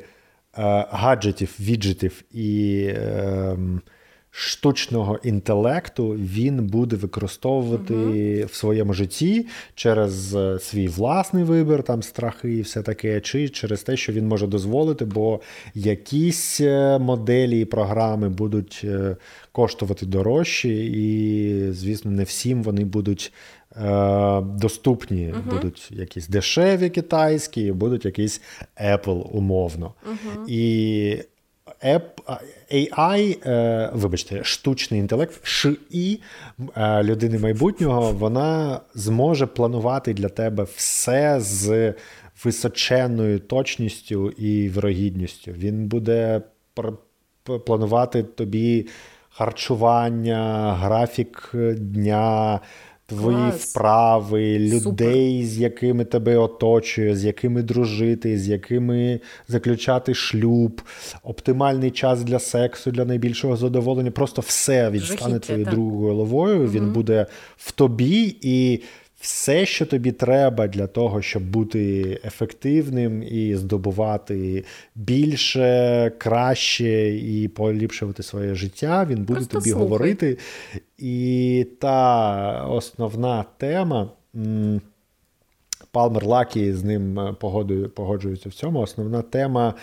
Е, 0.59 0.87
гаджетів, 0.91 1.57
віджитів 1.61 2.23
і 2.33 2.79
е, 2.89 3.57
штучного 4.31 5.19
інтелекту 5.23 6.09
він 6.09 6.67
буде 6.67 6.97
використовувати 6.97 7.95
в 8.45 8.55
своєму 8.55 8.93
житті 8.93 9.47
через 9.75 10.35
е, 10.35 10.59
свій 10.59 10.89
власний 10.89 11.45
вибір, 11.45 11.83
там 11.83 12.03
страхи 12.03 12.55
і 12.55 12.61
все 12.61 12.83
таке, 12.83 13.21
чи 13.21 13.49
через 13.49 13.83
те, 13.83 13.97
що 13.97 14.13
він 14.13 14.29
може 14.29 14.47
дозволити, 14.47 15.05
бо 15.05 15.41
якісь 15.75 16.61
е, 16.61 16.99
моделі 16.99 17.61
і 17.61 17.65
програми 17.65 18.29
будуть 18.29 18.87
коштувати 19.53 20.07
дорожче, 20.07 20.69
і, 20.75 21.73
звісно, 21.73 22.11
не 22.11 22.25
всім 22.25 22.63
вони 22.63 22.85
будуть. 22.85 23.33
Доступні 24.43 25.27
uh-huh. 25.27 25.51
будуть 25.51 25.91
якісь 25.91 26.29
дешеві 26.29 26.91
китайські, 26.91 27.73
будуть 27.73 28.05
якісь 28.05 28.41
Apple 28.83 29.23
умовно. 29.31 29.95
Uh-huh. 30.11 30.49
І 30.49 31.23
AI, 32.73 33.49
е, 33.49 33.91
вибачте, 33.95 34.45
штучний 34.45 35.01
інтелект, 35.01 35.47
ШІ 35.47 36.21
е, 36.77 37.03
людини 37.03 37.39
майбутнього, 37.39 38.13
вона 38.13 38.81
зможе 38.95 39.47
планувати 39.47 40.15
для 40.15 40.29
тебе 40.29 40.67
все 40.77 41.41
з 41.41 41.95
височенною 42.45 43.39
точністю 43.39 44.31
і 44.31 44.69
вирогідністю. 44.69 45.53
Він 45.53 45.87
буде 45.87 46.43
планувати 47.67 48.23
тобі 48.23 48.87
харчування, 49.31 50.73
графік 50.81 51.51
дня 51.77 52.61
твої 53.07 53.37
Клас. 53.37 53.71
вправи, 53.71 54.59
людей, 54.59 54.81
Супер. 55.43 55.51
з 55.51 55.59
якими 55.59 56.05
тебе 56.05 56.37
оточує, 56.37 57.17
з 57.17 57.25
якими 57.25 57.63
дружити, 57.63 58.39
з 58.39 58.49
якими 58.49 59.21
заключати 59.49 60.15
шлюб, 60.15 60.83
оптимальний 61.23 61.91
час 61.91 62.23
для 62.23 62.39
сексу, 62.39 62.91
для 62.91 63.05
найбільшого 63.05 63.57
задоволення. 63.57 64.11
Просто 64.11 64.43
все 64.43 64.91
він 64.91 65.01
стане 65.01 65.39
твоєю 65.39 65.65
другою 65.65 66.09
головою. 66.13 66.71
Він 66.71 66.93
буде 66.93 67.27
в 67.57 67.73
тобі 67.73 68.37
і 68.41 68.83
все, 69.27 69.67
що 69.67 69.87
тобі 69.87 70.13
треба 70.13 70.67
для 70.67 70.87
того, 70.87 71.23
щоб 71.23 71.43
бути 71.43 72.03
ефективним 72.25 73.23
і 73.23 73.57
здобувати 73.57 74.65
більше, 74.95 76.13
краще 76.19 77.17
і 77.17 77.49
поліпшувати 77.49 78.23
своє 78.23 78.55
життя, 78.55 79.07
він 79.11 79.19
буде 79.19 79.35
Просто 79.35 79.59
тобі 79.59 79.71
слухай. 79.71 79.83
говорити. 79.83 80.39
І 80.99 81.67
та 81.81 82.65
основна 82.65 83.45
тема. 83.59 84.11
Палмер 85.91 86.27
Лакі 86.27 86.73
з 86.73 86.85
ним 86.85 87.21
е, 87.21 87.33
погоджується 87.95 88.49
в 88.49 88.53
цьому. 88.53 88.81
Основна 88.81 89.23
тема 89.23 89.75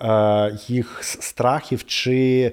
е, 0.00 0.58
їх 0.68 0.98
страхів, 1.02 1.84
чи 1.84 2.52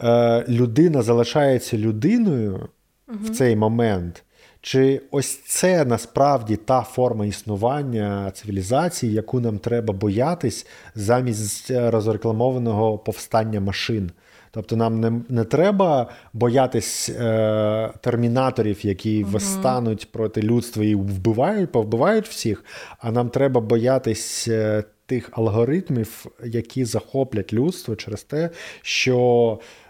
е, 0.00 0.44
людина 0.48 1.02
залишається 1.02 1.78
людиною 1.78 2.68
угу. 3.08 3.18
в 3.22 3.30
цей 3.30 3.56
момент, 3.56 4.24
чи 4.60 5.00
ось 5.10 5.40
це 5.46 5.84
насправді 5.84 6.56
та 6.56 6.82
форма 6.82 7.26
існування 7.26 8.30
цивілізації, 8.34 9.12
яку 9.12 9.40
нам 9.40 9.58
треба 9.58 9.94
боятись 9.94 10.66
замість 10.94 11.70
розрекламованого 11.70 12.98
повстання 12.98 13.60
машин? 13.60 14.10
Тобто 14.52 14.76
нам 14.76 15.00
не 15.00 15.12
не 15.28 15.44
треба 15.44 16.10
боятись 16.32 17.08
е, 17.08 17.90
термінаторів, 18.00 18.86
які 18.86 19.24
uh 19.24 19.30
восстануть 19.30 20.12
проти 20.12 20.42
людства 20.42 20.84
і 20.84 20.94
вбивають, 20.94 21.72
повбивають 21.72 22.28
всіх, 22.28 22.64
а 22.98 23.12
нам 23.12 23.28
треба 23.28 23.60
боятись 23.60 24.48
е, 24.48 24.84
тих 25.06 25.28
алгоритмів, 25.32 26.26
які 26.44 26.84
захоплять 26.84 27.52
людство 27.52 27.96
через 27.96 28.22
те, 28.22 28.50
що 28.82 29.58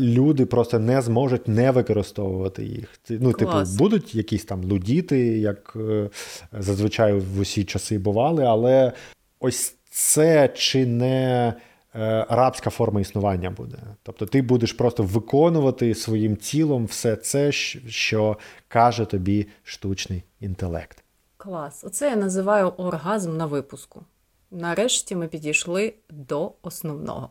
люди 0.00 0.46
просто 0.46 0.78
не 0.78 1.02
зможуть 1.02 1.48
не 1.48 1.70
використовувати 1.70 2.64
їх. 2.64 2.88
Ну, 3.10 3.32
типу, 3.32 3.50
Клас. 3.50 3.70
типу, 3.70 3.84
будуть 3.84 4.14
якісь 4.14 4.44
там 4.44 4.64
лудіти, 4.64 5.18
як 5.38 5.76
е, 5.76 6.10
зазвичай 6.52 7.12
в 7.12 7.40
усі 7.40 7.64
часи 7.64 7.98
бували, 7.98 8.44
але 8.44 8.92
ось 9.40 9.76
це 9.90 10.48
чи 10.48 10.86
не 10.86 11.54
е, 11.94 12.26
рабська 12.30 12.70
форма 12.70 13.00
існування 13.00 13.50
буде. 13.50 13.78
Тобто 14.02 14.26
ти 14.26 14.42
будеш 14.42 14.72
просто 14.72 15.02
виконувати 15.02 15.94
своїм 15.94 16.36
тілом 16.36 16.84
все 16.84 17.16
це, 17.16 17.52
що 17.52 18.38
каже 18.68 19.04
тобі 19.04 19.46
штучний 19.62 20.22
інтелект. 20.40 21.04
Клас. 21.36 21.84
Оце 21.84 22.10
я 22.10 22.16
називаю 22.16 22.68
оргазм 22.68 23.36
на 23.36 23.46
випуску. 23.46 24.04
Нарешті 24.50 25.16
ми 25.16 25.28
підійшли 25.28 25.94
до 26.10 26.52
основного. 26.62 27.30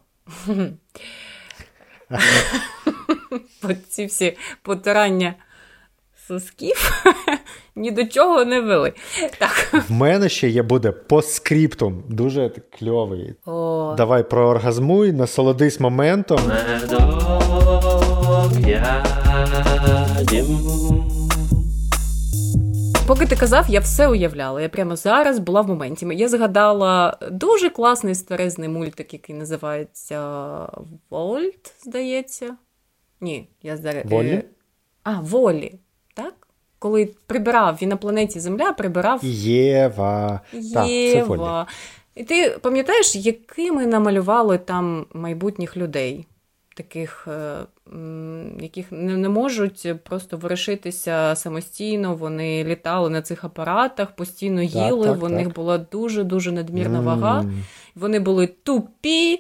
Ці 3.90 4.06
всі 4.06 4.38
потирання 4.62 5.34
сосків 6.28 7.04
ні 7.76 7.92
до 7.92 8.06
чого 8.06 8.46
не 8.46 8.62
вели. 8.62 8.94
Так. 9.40 9.84
В 9.90 9.92
мене 9.92 10.30
ще 10.30 10.50
є 10.50 10.64
буде 10.64 10.92
по 10.92 11.22
скриптум. 11.22 12.04
Дуже 12.10 12.52
кльовий. 12.80 13.34
О. 13.46 13.94
Давай 13.98 14.30
прооргазмуй, 14.30 15.12
насолодись 15.12 15.80
моментом. 15.80 16.40
Медок 16.48 17.22
я 18.68 19.04
Поки 23.12 23.26
ти 23.26 23.36
казав, 23.36 23.66
я 23.70 23.80
все 23.80 24.08
уявляла. 24.08 24.62
Я 24.62 24.70
прямо 24.70 24.96
зараз 24.96 25.40
була 25.40 25.62
в 25.62 25.68
моменті. 25.68 26.08
Я 26.12 26.28
згадала 26.28 27.18
дуже 27.32 27.70
класний 27.70 28.16
старезний 28.16 28.70
мультик, 28.70 29.14
який 29.14 29.36
називається 29.36 30.20
Вольт, 31.10 31.74
здається. 31.84 32.56
Ні, 33.22 33.50
я 33.64 33.78
зараз. 33.78 34.04
Волі? 34.06 34.44
А, 35.04 35.20
Волі. 35.20 35.76
Так? 36.14 36.48
Коли 36.80 37.10
прибирав 37.26 37.78
він 37.82 37.90
на 37.90 37.98
планеті 37.98 38.40
Земля, 38.40 38.74
прибирав. 38.74 39.20
Єва. 39.24 40.42
Єва. 40.54 40.74
Так, 40.74 40.88
це 40.88 42.22
І 42.22 42.24
ти 42.24 42.50
пам'ятаєш, 42.62 43.16
якими 43.16 43.86
намалювали 43.86 44.58
там 44.58 45.06
майбутніх 45.14 45.78
людей? 45.78 46.26
Таких 46.82 47.28
е, 47.28 47.66
яких 48.60 48.92
не 48.92 49.30
можуть 49.30 49.88
просто 50.04 50.38
вирішитися 50.38 51.36
самостійно. 51.36 52.16
Вони 52.16 52.64
літали 52.64 53.10
на 53.10 53.22
цих 53.22 53.44
апаратах, 53.44 54.12
постійно 54.12 54.62
їли. 54.62 55.08
Так, 55.08 55.20
так, 55.20 55.30
в 55.30 55.30
них 55.30 55.54
була 55.54 55.78
дуже-дуже 55.78 56.52
надмірна 56.52 57.00
mm. 57.00 57.04
вага. 57.04 57.46
Вони 57.96 58.20
були 58.20 58.48
тупі. 58.48 59.40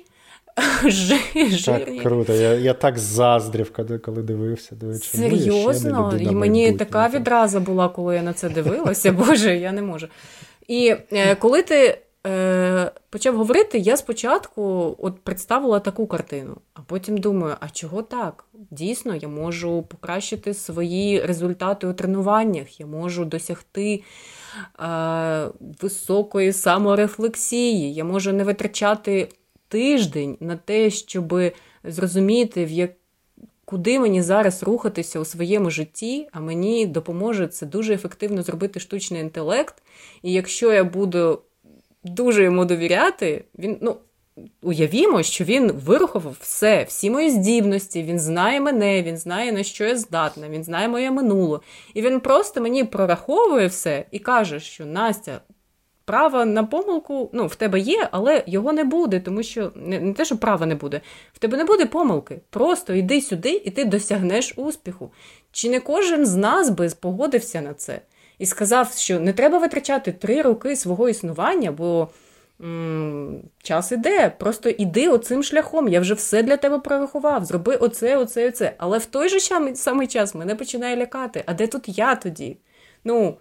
Жирні. 0.85 1.57
Так 1.65 2.03
круто. 2.03 2.33
Я 2.33 2.53
я 2.53 2.73
так 2.73 2.97
заздрів, 2.99 3.73
коли 4.05 4.21
дивився. 4.21 4.75
Серйозно? 5.01 6.17
І 6.19 6.31
мені 6.31 6.71
така 6.71 7.07
відраза 7.07 7.59
була, 7.59 7.89
коли 7.89 8.15
я 8.15 8.21
на 8.21 8.33
це 8.33 8.49
дивилася. 8.49 9.11
Боже, 9.27 9.57
я 9.57 9.71
не 9.71 9.81
можу. 9.81 10.07
І 10.67 10.95
е, 11.11 11.35
коли 11.35 11.61
ти 11.63 11.97
е, 12.27 12.91
почав 13.09 13.37
говорити, 13.37 13.77
я 13.77 13.97
спочатку 13.97 14.95
от 14.99 15.19
представила 15.19 15.79
таку 15.79 16.07
картину, 16.07 16.57
а 16.73 16.81
потім 16.81 17.17
думаю, 17.17 17.55
а 17.59 17.69
чого 17.69 18.01
так? 18.01 18.45
Дійсно, 18.71 19.15
я 19.15 19.27
можу 19.27 19.81
покращити 19.81 20.53
свої 20.53 21.21
результати 21.21 21.87
у 21.87 21.93
тренуваннях, 21.93 22.79
я 22.79 22.85
можу 22.85 23.25
досягти 23.25 24.03
е, 24.79 25.47
високої 25.81 26.53
саморефлексії, 26.53 27.93
я 27.93 28.03
можу 28.03 28.33
не 28.33 28.43
витрачати 28.43 29.29
тиждень 29.67 30.37
на 30.39 30.57
те, 30.57 30.89
щоб 30.89 31.33
зрозуміти, 31.83 32.65
в 32.65 32.71
як 32.71 32.91
куди 33.71 33.99
мені 33.99 34.21
зараз 34.21 34.63
рухатися 34.63 35.19
у 35.19 35.25
своєму 35.25 35.69
житті, 35.69 36.27
а 36.31 36.39
мені 36.39 36.85
допоможе 36.85 37.47
це 37.47 37.65
дуже 37.65 37.93
ефективно 37.93 38.43
зробити 38.43 38.79
штучний 38.79 39.21
інтелект. 39.21 39.83
І 40.21 40.33
якщо 40.33 40.73
я 40.73 40.83
буду 40.83 41.41
дуже 42.03 42.43
йому 42.43 42.65
довіряти, 42.65 43.45
він 43.59 43.77
ну. 43.81 43.95
Уявімо, 44.61 45.23
що 45.23 45.43
він 45.43 45.71
вирухував 45.71 46.37
все, 46.39 46.83
всі 46.83 47.09
мої 47.09 47.29
здібності, 47.29 48.03
він 48.03 48.19
знає 48.19 48.61
мене, 48.61 49.03
він 49.03 49.17
знає, 49.17 49.51
на 49.51 49.63
що 49.63 49.85
я 49.85 49.97
здатна, 49.97 50.49
він 50.49 50.63
знає 50.63 50.87
моє 50.87 51.11
минуле. 51.11 51.59
І 51.93 52.01
він 52.01 52.19
просто 52.19 52.61
мені 52.61 52.83
прораховує 52.83 53.67
все 53.67 54.05
і 54.11 54.19
каже, 54.19 54.59
що 54.59 54.85
Настя, 54.85 55.41
право 56.05 56.45
на 56.45 56.63
помилку 56.63 57.29
ну, 57.33 57.47
в 57.47 57.55
тебе 57.55 57.79
є, 57.79 58.07
але 58.11 58.43
його 58.47 58.73
не 58.73 58.83
буде, 58.83 59.19
тому 59.19 59.43
що 59.43 59.71
не, 59.75 59.99
не 59.99 60.13
те, 60.13 60.25
що 60.25 60.37
права 60.37 60.65
не 60.65 60.75
буде, 60.75 61.01
в 61.33 61.39
тебе 61.39 61.57
не 61.57 61.63
буде 61.63 61.85
помилки. 61.85 62.41
Просто 62.49 62.93
йди 62.93 63.21
сюди, 63.21 63.61
і 63.65 63.71
ти 63.71 63.85
досягнеш 63.85 64.53
успіху. 64.55 65.11
Чи 65.51 65.69
не 65.69 65.79
кожен 65.79 66.25
з 66.25 66.35
нас 66.35 66.69
би 66.69 66.89
погодився 66.99 67.61
на 67.61 67.73
це 67.73 68.01
і 68.41 68.45
сказав, 68.45 68.93
що 68.93 69.19
не 69.19 69.33
треба 69.33 69.57
витрачати 69.57 70.11
три 70.11 70.41
роки 70.41 70.75
свого 70.75 71.09
існування, 71.09 71.71
бо 71.71 72.07
час 73.63 73.91
іде, 73.91 74.33
просто 74.39 74.69
іди 74.69 75.09
оцим 75.09 75.43
шляхом. 75.43 75.87
Я 75.87 75.99
вже 75.99 76.13
все 76.13 76.43
для 76.43 76.57
тебе 76.57 76.79
прорахував. 76.79 77.45
Зроби 77.45 77.75
оце, 77.75 78.17
оце, 78.17 78.47
оце. 78.47 78.73
Але 78.77 78.97
в 78.97 79.05
той 79.05 79.29
же 79.29 79.39
самий 79.75 80.07
час 80.07 80.35
мене 80.35 80.55
починає 80.55 80.97
лякати. 80.97 81.43
А 81.45 81.53
де 81.53 81.67
тут 81.67 81.97
я 81.97 82.15
тоді? 82.15 82.57
Ну, 83.03 83.37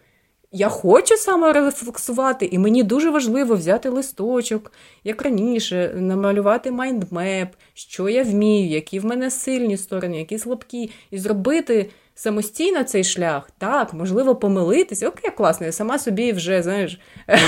я 0.53 0.69
хочу 0.69 1.17
саморефлексувати, 1.17 2.47
і 2.47 2.59
мені 2.59 2.83
дуже 2.83 3.11
важливо 3.11 3.55
взяти 3.55 3.89
листочок, 3.89 4.73
як 5.05 5.23
раніше, 5.23 5.95
намалювати 5.97 6.71
майндмеп, 6.71 7.49
що 7.75 8.09
я 8.09 8.23
вмію, 8.23 8.69
які 8.69 9.01
в 9.01 9.05
мене 9.05 9.31
сильні 9.31 9.77
сторони, 9.77 10.19
які 10.19 10.39
слабкі, 10.39 10.91
і 11.11 11.19
зробити 11.19 11.91
самостійно 12.21 12.85
цей 12.85 13.05
шлях, 13.05 13.51
так, 13.59 13.95
можливо, 13.95 14.37
помилитися. 14.37 15.09
Окей, 15.09 15.31
класно, 15.31 15.67
я 15.67 15.73
сама 15.73 15.99
собі 15.99 16.33
вже, 16.33 16.63
знаєш, 16.63 17.01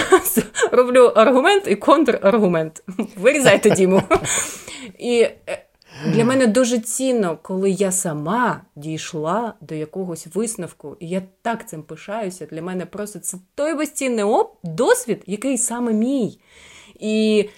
роблю 0.73 1.05
аргумент 1.05 1.65
і 1.67 1.77
контраргумент. 1.77 2.85
Вирізайте 3.17 3.71
Діму. 3.71 4.03
І 4.99 5.21
е, 5.21 5.65
для 6.07 6.25
мене 6.25 6.47
дуже 6.47 6.79
цінно, 6.79 7.39
коли 7.43 7.71
я 7.71 7.93
сама 7.93 8.61
дійшла 8.77 9.55
до 9.61 9.75
якогось 9.75 10.27
висновку, 10.35 10.97
і 11.01 11.09
я 11.09 11.23
так 11.43 11.69
цим 11.69 11.83
пишаюся. 11.83 12.47
Для 12.47 12.63
мене 12.63 12.87
просто 12.87 13.19
це 13.19 13.39
той 13.55 13.75
безцінний 13.75 14.25
досвід, 14.65 15.23
який 15.27 15.59
саме 15.59 15.93
мій. 15.93 16.41
І 16.95 17.49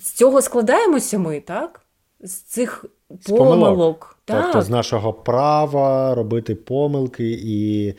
з 0.00 0.12
цього 0.12 0.42
складаємося 0.42 1.18
ми, 1.18 1.40
так? 1.40 1.80
З 2.20 2.32
цих 2.32 2.84
помилок. 3.28 4.17
Так. 4.28 4.42
Тобто 4.42 4.62
з 4.62 4.70
нашого 4.70 5.12
права 5.12 6.14
робити 6.14 6.54
помилки 6.54 7.30
і 7.44 7.94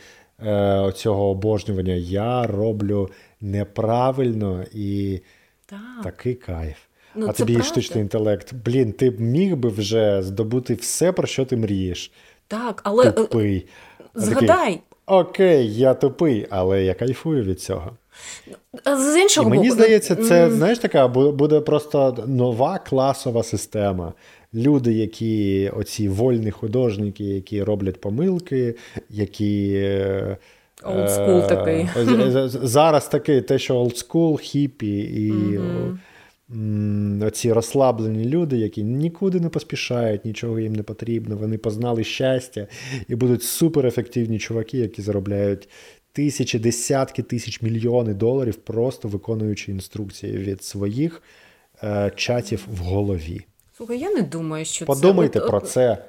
е, 0.46 0.92
цього 0.96 1.30
обожнювання 1.30 1.94
я 1.94 2.46
роблю 2.46 3.08
неправильно 3.40 4.64
і 4.74 5.20
так. 5.66 5.80
такий 6.04 6.34
кайф. 6.34 6.76
Ну, 7.14 7.26
А 7.28 7.32
тобі 7.32 7.52
правда. 7.52 7.68
штучний 7.72 8.02
інтелект. 8.02 8.54
Блін, 8.54 8.92
ти 8.92 9.10
б 9.10 9.20
міг 9.20 9.56
би 9.56 9.68
вже 9.68 10.22
здобути 10.22 10.74
все, 10.74 11.12
про 11.12 11.26
що 11.26 11.44
ти 11.44 11.56
мрієш. 11.56 12.12
Так, 12.48 12.80
але 12.84 13.08
е, 13.08 13.12
тупий. 13.12 13.66
Згадай. 14.14 14.46
Такий, 14.46 14.80
Окей, 15.06 15.74
я 15.74 15.94
тупий, 15.94 16.46
але 16.50 16.84
я 16.84 16.94
кайфую 16.94 17.44
від 17.44 17.60
цього. 17.60 17.90
З 18.86 19.20
іншого 19.20 19.48
І 19.48 19.50
Мені 19.50 19.68
боку, 19.68 19.74
здається, 19.74 20.16
це 20.16 20.50
знаєш 20.50 20.78
така 20.78 21.08
буде 21.08 21.60
просто 21.60 22.24
нова 22.26 22.78
класова 22.78 23.42
система 23.42 24.12
люди, 24.54 24.92
які 24.92 25.70
оці 25.76 26.08
вольні 26.08 26.50
художники, 26.50 27.24
які 27.24 27.62
роблять 27.62 28.00
помилки, 28.00 28.74
які. 29.10 29.84
Олдскул 30.82 31.38
е, 31.38 31.46
такий. 31.48 31.88
Зараз 32.46 33.08
такий 33.08 33.40
те, 33.40 33.58
що 33.58 33.76
олдскул, 33.76 34.38
хіпі 34.38 34.98
і 34.98 35.32
mm-hmm. 35.32 37.26
оці 37.26 37.52
розслаблені 37.52 38.24
люди, 38.24 38.56
які 38.56 38.82
нікуди 38.82 39.40
не 39.40 39.48
поспішають, 39.48 40.24
нічого 40.24 40.60
їм 40.60 40.72
не 40.72 40.82
потрібно. 40.82 41.36
Вони 41.36 41.58
познали 41.58 42.04
щастя 42.04 42.66
і 43.08 43.14
будуть 43.14 43.42
суперефективні 43.42 44.38
чуваки, 44.38 44.78
які 44.78 45.02
заробляють 45.02 45.68
тисячі, 46.12 46.58
десятки 46.58 47.22
тисяч 47.22 47.62
мільйони 47.62 48.14
доларів, 48.14 48.54
просто 48.54 49.08
виконуючи 49.08 49.72
інструкції 49.72 50.36
від 50.36 50.62
своїх 50.62 51.22
е, 51.82 52.12
чатів 52.16 52.66
в 52.72 52.78
голові. 52.78 53.40
Слухай, 53.80 53.98
я 53.98 54.10
не 54.10 54.22
думаю, 54.22 54.64
що 54.64 54.86
Подумайте 54.86 55.40
це... 55.40 55.46
про 55.46 55.60
це, 55.60 56.04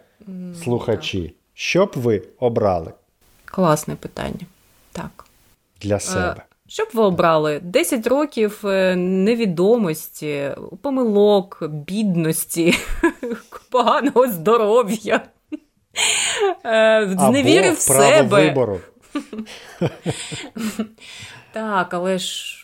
слухачі. 0.63 1.35
Що 1.53 1.85
б 1.85 1.91
ви 1.95 2.23
обрали? 2.39 2.93
Класне 3.45 3.95
питання. 3.95 4.45
Так. 4.91 5.25
Для 5.81 5.95
е, 5.95 5.99
себе. 5.99 6.43
Що 6.67 6.83
б 6.83 6.87
ви 6.93 7.03
обрали? 7.03 7.59
10 7.63 8.07
років 8.07 8.61
е, 8.63 8.95
невідомості, 8.95 10.51
помилок, 10.81 11.63
бідності, 11.69 12.73
поганого 13.69 14.27
здоров'я. 14.27 15.21
Е, 16.65 17.15
зневіри 17.19 17.71
в 17.71 17.77
себе. 17.77 18.21
вибору. 18.21 18.79
Так, 21.53 21.93
але 21.93 22.17
ж. 22.17 22.60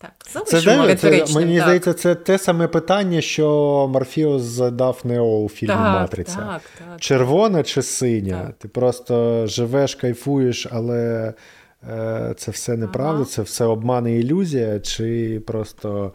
Так, 0.00 0.12
це, 0.46 0.60
це, 0.96 1.34
Мені 1.34 1.56
так. 1.56 1.62
здається, 1.64 1.94
це 1.94 2.14
те 2.14 2.38
саме 2.38 2.68
питання, 2.68 3.20
що 3.20 3.48
Морфіус 3.92 4.42
задав 4.42 5.00
Нео 5.04 5.38
у 5.38 5.48
фільмі 5.48 5.74
так, 5.74 6.00
Матриця. 6.00 6.36
Так, 6.36 6.62
так, 6.78 7.00
Червона 7.00 7.62
чи 7.62 7.82
синя? 7.82 8.42
Так. 8.46 8.54
Ти 8.58 8.68
просто 8.68 9.46
живеш, 9.46 9.94
кайфуєш, 9.94 10.66
але 10.70 11.34
е, 11.90 12.34
це 12.36 12.50
все 12.50 12.76
неправда, 12.76 13.14
ага. 13.14 13.24
це 13.24 13.42
все 13.42 13.64
обман 13.64 14.06
і 14.06 14.20
ілюзія, 14.20 14.80
чи 14.80 15.40
просто 15.46 16.12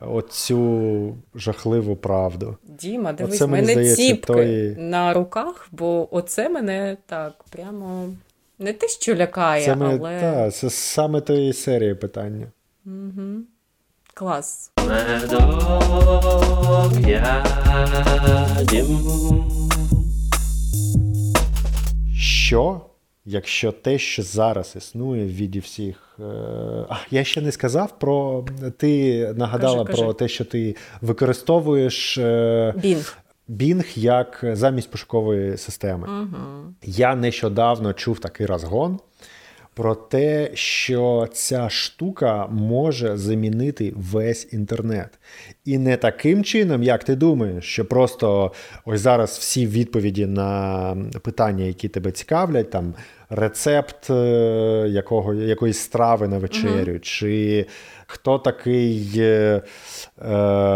оцю 0.00 1.16
жахливу 1.34 1.96
правду. 1.96 2.56
Діма, 2.62 3.12
дивись, 3.12 3.40
в 3.40 3.46
мене 3.46 3.72
здається, 3.72 3.96
ціпки 3.96 4.32
той... 4.32 4.76
на 4.78 5.12
руках, 5.12 5.68
бо 5.72 6.16
оце 6.16 6.48
мене 6.48 6.96
так 7.06 7.44
прямо 7.50 8.08
не 8.58 8.72
те, 8.72 8.88
що 8.88 9.14
лякає, 9.14 9.64
це 9.64 9.72
але. 9.80 9.98
Ми, 9.98 10.20
та, 10.20 10.50
це 10.50 10.70
саме 10.70 11.20
тої 11.20 11.52
серії 11.52 11.94
питання. 11.94 12.46
Угу. 12.86 13.42
Клас. 14.14 14.72
Що, 22.14 22.80
якщо 23.24 23.72
те, 23.72 23.98
що 23.98 24.22
зараз 24.22 24.74
існує 24.76 25.24
в 25.24 25.34
віді 25.34 25.58
всіх. 25.58 26.18
Е, 26.20 26.22
а, 26.88 26.96
Я 27.10 27.24
ще 27.24 27.40
не 27.40 27.52
сказав 27.52 27.98
про. 27.98 28.46
Ти 28.76 29.34
нагадала 29.36 29.84
кажи, 29.84 30.02
про 30.02 30.12
те, 30.12 30.28
що 30.28 30.44
ти 30.44 30.76
використовуєш 31.00 32.18
Bing. 32.18 33.14
Bing 33.48 33.98
як 33.98 34.44
замість 34.52 34.90
пошукової 34.90 35.56
системи. 35.56 36.08
Угу. 36.22 36.74
Я 36.82 37.14
нещодавно 37.14 37.92
чув 37.92 38.18
такий 38.18 38.46
розгон 38.46 39.00
про 39.74 39.94
те, 39.94 40.50
що 40.54 41.28
ця 41.32 41.68
штука 41.68 42.46
може 42.46 43.16
замінити 43.16 43.92
весь 43.96 44.52
інтернет. 44.52 45.18
І 45.64 45.78
не 45.78 45.96
таким 45.96 46.44
чином, 46.44 46.82
як 46.82 47.04
ти 47.04 47.16
думаєш, 47.16 47.64
що 47.64 47.84
просто 47.84 48.52
ось 48.84 49.00
зараз 49.00 49.30
всі 49.30 49.66
відповіді 49.66 50.26
на 50.26 50.96
питання, 51.22 51.64
які 51.64 51.88
тебе 51.88 52.12
цікавлять, 52.12 52.70
там 52.70 52.94
рецепт 53.30 54.10
е, 54.10 54.86
якого, 54.88 55.34
якоїсь 55.34 55.78
страви 55.78 56.28
на 56.28 56.38
вечерю, 56.38 56.92
угу. 56.92 57.00
чи 57.00 57.66
хто 58.10 58.38
такий, 58.38 59.12
е, 59.16 59.22
е, 59.22 59.62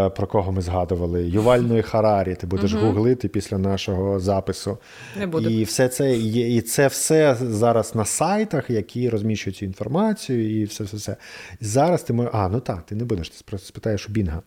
про 0.09 0.27
кого 0.27 0.51
ми 0.51 0.61
згадували, 0.61 1.23
Ювальної 1.23 1.81
Харарі. 1.81 2.35
Ти 2.35 2.47
будеш 2.47 2.73
угу. 2.73 2.85
гуглити 2.85 3.27
після 3.27 3.57
нашого 3.57 4.19
запису. 4.19 4.77
Не 5.19 5.27
буду. 5.27 5.49
І 5.49 5.63
все 5.63 5.87
це 5.87 6.17
і 6.17 6.61
це 6.61 6.87
все 6.87 7.37
зараз 7.41 7.95
на 7.95 8.05
сайтах, 8.05 8.69
які 8.69 9.09
розміщують 9.09 9.57
цю 9.57 9.65
інформацію, 9.65 10.61
і 10.61 10.63
все 10.63 10.83
все 10.83 10.97
все. 10.97 11.15
Зараз 11.61 12.03
ти 12.03 12.13
можеш. 12.13 12.31
А, 12.35 12.49
ну 12.49 12.59
так, 12.59 12.85
ти 12.85 12.95
не 12.95 13.05
будеш, 13.05 13.29
ти 13.29 13.35
просто 13.45 13.67
спитаєш 13.67 14.09
у 14.09 14.11
Бінга. 14.11 14.41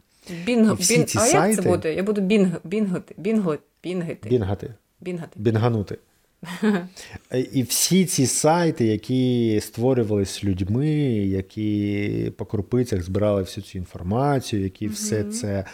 Бінго, 0.47 0.75
бін... 0.75 1.03
а 1.03 1.07
сайти... 1.07 1.49
як 1.49 1.55
це 1.55 1.71
буде? 1.71 1.95
Я 1.95 2.03
буду 2.03 2.21
бінг, 2.21 2.49
бінго, 2.65 2.99
бінгати. 3.19 4.29
Бінгати. 4.29 4.75
Бінгати. 5.01 5.41
Бінганути. 5.41 5.99
І 7.53 7.63
всі 7.63 8.05
ці 8.05 8.27
сайти, 8.27 8.87
які 8.87 9.61
створювалися 9.63 10.47
людьми, 10.47 10.89
які 11.27 12.33
по 12.37 12.45
крупицях 12.45 13.03
збирали 13.03 13.43
всю 13.43 13.65
цю 13.65 13.79
інформацію, 13.79 14.63
які 14.63 14.89
mm-hmm. 14.89 14.93
все 14.93 15.25
це 15.25 15.65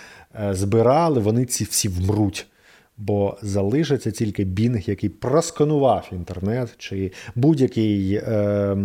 е, 0.40 0.54
збирали, 0.54 1.20
вони 1.20 1.44
ці 1.44 1.64
всі 1.64 1.88
вмруть. 1.88 2.46
Бо 2.96 3.38
залишиться 3.42 4.10
тільки 4.10 4.44
Бінг, 4.44 4.82
який 4.86 5.10
просканував 5.10 6.08
інтернет, 6.12 6.74
чи 6.78 7.12
будь-який. 7.34 8.14
Е, 8.14 8.76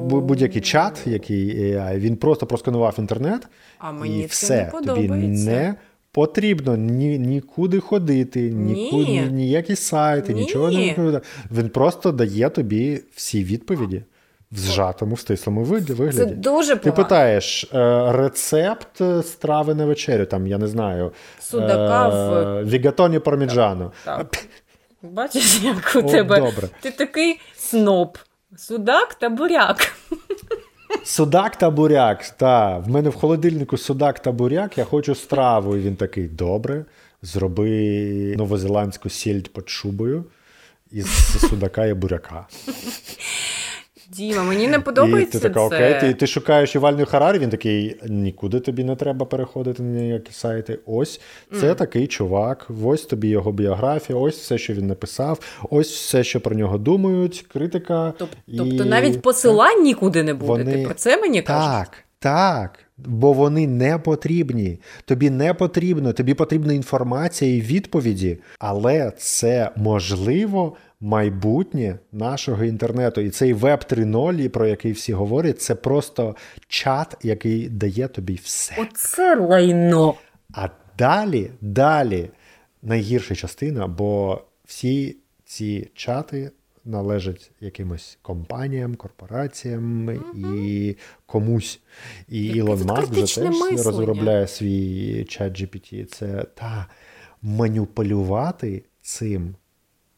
Будь-який 0.00 0.62
чат, 0.62 1.02
який 1.06 1.76
він 1.96 2.16
просто 2.16 2.46
просканував 2.46 2.94
інтернет, 2.98 3.48
а 3.78 3.92
мені 3.92 4.22
і 4.22 4.26
все 4.26 4.72
не 4.74 4.86
тобі 4.86 5.08
не 5.08 5.74
потрібно 6.14 6.76
ні, 6.76 7.18
нікуди 7.18 7.80
ходити, 7.80 8.40
нікуди, 8.40 9.10
Ні. 9.10 9.20
ніякі 9.20 9.76
сайти, 9.76 10.34
Ні. 10.34 10.40
нічого 10.40 10.70
не 10.70 10.80
відповідає. 10.84 11.22
Він 11.52 11.68
просто 11.68 12.12
дає 12.12 12.48
тобі 12.50 13.00
всі 13.14 13.44
відповіді 13.44 14.02
в 14.52 14.56
зжатому, 14.58 15.16
стислому 15.16 15.64
вид- 15.64 16.12
Це 16.12 16.26
дуже 16.26 16.76
Ти 16.76 16.80
погано. 16.90 16.96
питаєш 17.04 17.64
е, 17.74 18.12
рецепт 18.12 19.00
е, 19.00 19.22
страви 19.22 19.74
на 19.74 19.86
вечерю, 19.86 20.26
там, 20.26 20.46
я 20.46 20.58
не 20.58 20.66
знаю, 20.66 21.12
Судака 21.40 22.08
в- 22.08 22.32
е, 22.58 22.64
вігатоні 22.64 23.18
парміджану. 23.18 23.92
Так. 24.04 24.36
Бачиш, 25.02 25.60
як 25.62 25.92
у 25.96 25.98
О, 25.98 26.02
тебе 26.02 26.36
добре. 26.40 26.68
ти 26.80 26.90
такий 26.90 27.40
сноб. 27.56 28.18
Судак 28.56 29.14
та 29.14 29.28
буряк. 29.28 29.92
Судак 31.04 31.56
та 31.56 31.70
буряк. 31.70 32.28
Та, 32.28 32.78
в 32.78 32.88
мене 32.88 33.08
в 33.08 33.14
холодильнику 33.14 33.78
судак 33.78 34.20
та 34.20 34.32
буряк, 34.32 34.78
я 34.78 34.84
хочу 34.84 35.14
страву. 35.14 35.76
І 35.76 35.80
він 35.80 35.96
такий: 35.96 36.28
добре, 36.28 36.84
зроби 37.22 38.34
новозеландську 38.36 39.08
сільдь 39.08 39.52
під 39.52 39.68
шубою 39.68 40.24
із 40.90 41.06
судака 41.40 41.86
і 41.86 41.94
буряка. 41.94 42.46
Діма, 44.10 44.42
мені 44.42 44.68
не 44.68 44.76
І 44.76 44.80
подобається 44.80 45.38
ти 45.38 45.48
така, 45.48 45.60
це. 45.68 45.76
окей, 45.76 46.00
ти, 46.00 46.14
ти 46.14 46.26
шукаєш 46.26 46.74
Ювальну 46.74 47.06
Харарі, 47.06 47.38
він 47.38 47.50
такий, 47.50 47.96
нікуди 48.08 48.60
тобі 48.60 48.84
не 48.84 48.96
треба 48.96 49.26
переходити 49.26 49.82
на 49.82 50.00
ніякі 50.00 50.32
сайти. 50.32 50.78
Ось 50.86 51.20
це 51.60 51.74
такий 51.74 52.06
чувак, 52.06 52.70
ось 52.84 53.02
тобі 53.02 53.28
його 53.28 53.52
біографія, 53.52 54.18
ось 54.18 54.38
все, 54.38 54.58
що 54.58 54.72
він 54.74 54.86
написав, 54.86 55.38
ось 55.70 55.90
все, 55.94 56.24
що 56.24 56.40
про 56.40 56.56
нього 56.56 56.78
думають, 56.78 57.44
критика. 57.52 58.12
Тоб- 58.18 58.26
і- 58.46 58.56
Тобто 58.58 58.84
навіть 58.84 59.22
посилань 59.22 59.82
нікуди 59.82 60.22
не 60.22 60.34
буде. 60.34 60.46
Вони- 60.48 60.72
Ти 60.72 60.82
про 60.84 60.94
це 60.94 61.16
мені 61.16 61.42
кажеш? 61.42 61.66
Так, 61.68 61.96
так. 62.18 62.78
Бо 62.98 63.32
вони 63.32 63.66
не 63.66 63.98
потрібні. 63.98 64.78
Тобі 65.04 65.30
не 65.30 65.54
потрібно, 65.54 66.12
тобі 66.12 66.34
потрібна 66.34 66.72
інформація 66.72 67.56
і 67.56 67.60
відповіді, 67.60 68.38
але 68.58 69.12
це 69.18 69.70
можливо 69.76 70.76
майбутнє 71.04 71.98
нашого 72.12 72.64
інтернету. 72.64 73.20
І 73.20 73.30
цей 73.30 73.52
веб 73.52 73.84
3.0, 73.90 74.48
про 74.48 74.66
який 74.66 74.92
всі 74.92 75.12
говорять, 75.12 75.62
це 75.62 75.74
просто 75.74 76.36
чат, 76.68 77.16
який 77.22 77.68
дає 77.68 78.08
тобі 78.08 78.40
все. 78.42 78.74
Оце 78.78 79.36
лайно. 79.36 80.14
А 80.54 80.68
далі, 80.98 81.50
далі 81.60 82.30
найгірша 82.82 83.34
частина, 83.34 83.86
бо 83.86 84.42
всі 84.64 85.16
ці 85.44 85.90
чати 85.94 86.50
належать 86.84 87.50
якимось 87.60 88.18
компаніям, 88.22 88.94
корпораціям 88.94 90.10
і 90.34 90.96
комусь. 91.26 91.80
І 92.28 92.44
Яке 92.44 92.58
Ілон 92.58 92.84
Маск 92.84 93.12
вже 93.12 93.20
теж 93.20 93.38
мислення. 93.38 93.82
розробляє 93.82 94.46
свій 94.46 95.24
чат 95.24 95.60
GPT. 95.60 96.04
Це 96.04 96.44
та 96.54 96.86
маніпулювати 97.42 98.82
цим 99.02 99.54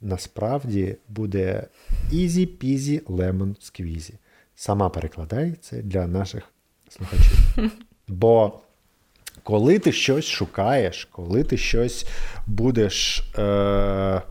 насправді 0.01 0.97
буде 1.09 1.67
easy 2.13 2.49
peasy 2.59 3.03
lemon 3.03 3.55
squeezy. 3.61 4.13
Сама 4.55 4.89
перекладай 4.89 5.55
це 5.61 5.83
для 5.83 6.07
наших 6.07 6.43
слухачів. 6.89 7.39
Бо 8.09 8.61
коли 9.43 9.79
ти 9.79 9.93
щось 9.93 10.25
шукаєш, 10.25 11.09
коли 11.13 11.45
ти 11.45 11.57
щось 11.57 12.07
будеш. 12.47 13.25
Е- 13.39 14.23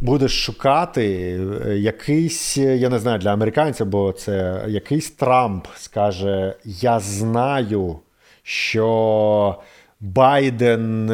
Будеш 0.00 0.44
шукати 0.44 1.40
е, 1.66 1.78
якийсь, 1.78 2.56
я 2.56 2.88
не 2.88 2.98
знаю, 2.98 3.18
для 3.18 3.32
американців, 3.32 3.86
бо 3.86 4.12
це 4.12 4.64
якийсь 4.68 5.10
Трамп 5.10 5.66
скаже: 5.76 6.54
Я 6.64 7.00
знаю, 7.00 7.98
що 8.42 9.60
Байден. 10.00 11.10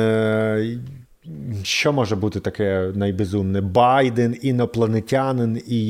Що 1.62 1.92
може 1.92 2.16
бути 2.16 2.40
таке 2.40 2.92
найбезумне? 2.94 3.60
Байден 3.60 4.36
інопланетянин, 4.42 5.62
і 5.66 5.86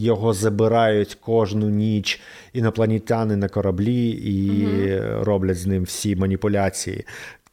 його 0.00 0.32
забирають 0.32 1.14
кожну 1.14 1.68
ніч 1.68 2.20
інопланетяни 2.52 3.36
на 3.36 3.48
кораблі 3.48 4.08
і 4.10 4.66
роблять 5.24 5.58
з 5.58 5.66
ним 5.66 5.82
всі 5.82 6.16
маніпуляції. 6.16 7.04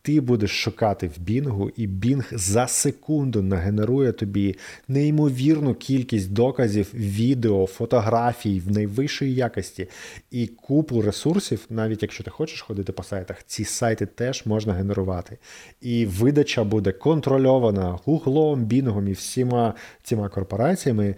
Ти 0.08 0.22
будеш 0.22 0.64
шукати 0.64 1.08
в 1.08 1.20
Бінгу, 1.20 1.72
і 1.76 1.88
Бінг 1.88 2.30
за 2.32 2.68
секунду 2.68 3.42
нагенерує 3.42 4.12
тобі 4.12 4.56
неймовірну 4.88 5.74
кількість 5.74 6.34
доказів, 6.34 6.90
відео, 6.94 7.66
фотографій 7.66 8.60
в 8.60 8.72
найвищій 8.72 9.34
якості 9.34 9.88
і 10.32 10.48
купу 10.48 11.02
ресурсів, 11.02 11.66
навіть 11.70 12.02
якщо 12.02 12.24
ти 12.24 12.32
хочеш 12.32 12.62
ходити 12.62 12.92
по 12.92 13.04
сайтах, 13.04 13.44
ці 13.46 13.66
сайти 13.66 14.06
теж 14.06 14.46
можна 14.46 14.74
генерувати. 14.74 15.38
І 15.82 16.06
видача 16.06 16.64
буде 16.64 16.92
контрольована 16.92 18.00
Гуглом, 18.06 18.66
Бінгом 18.66 19.08
і 19.08 19.12
всіма 19.12 19.74
цими 20.04 20.30
корпораціями. 20.30 21.16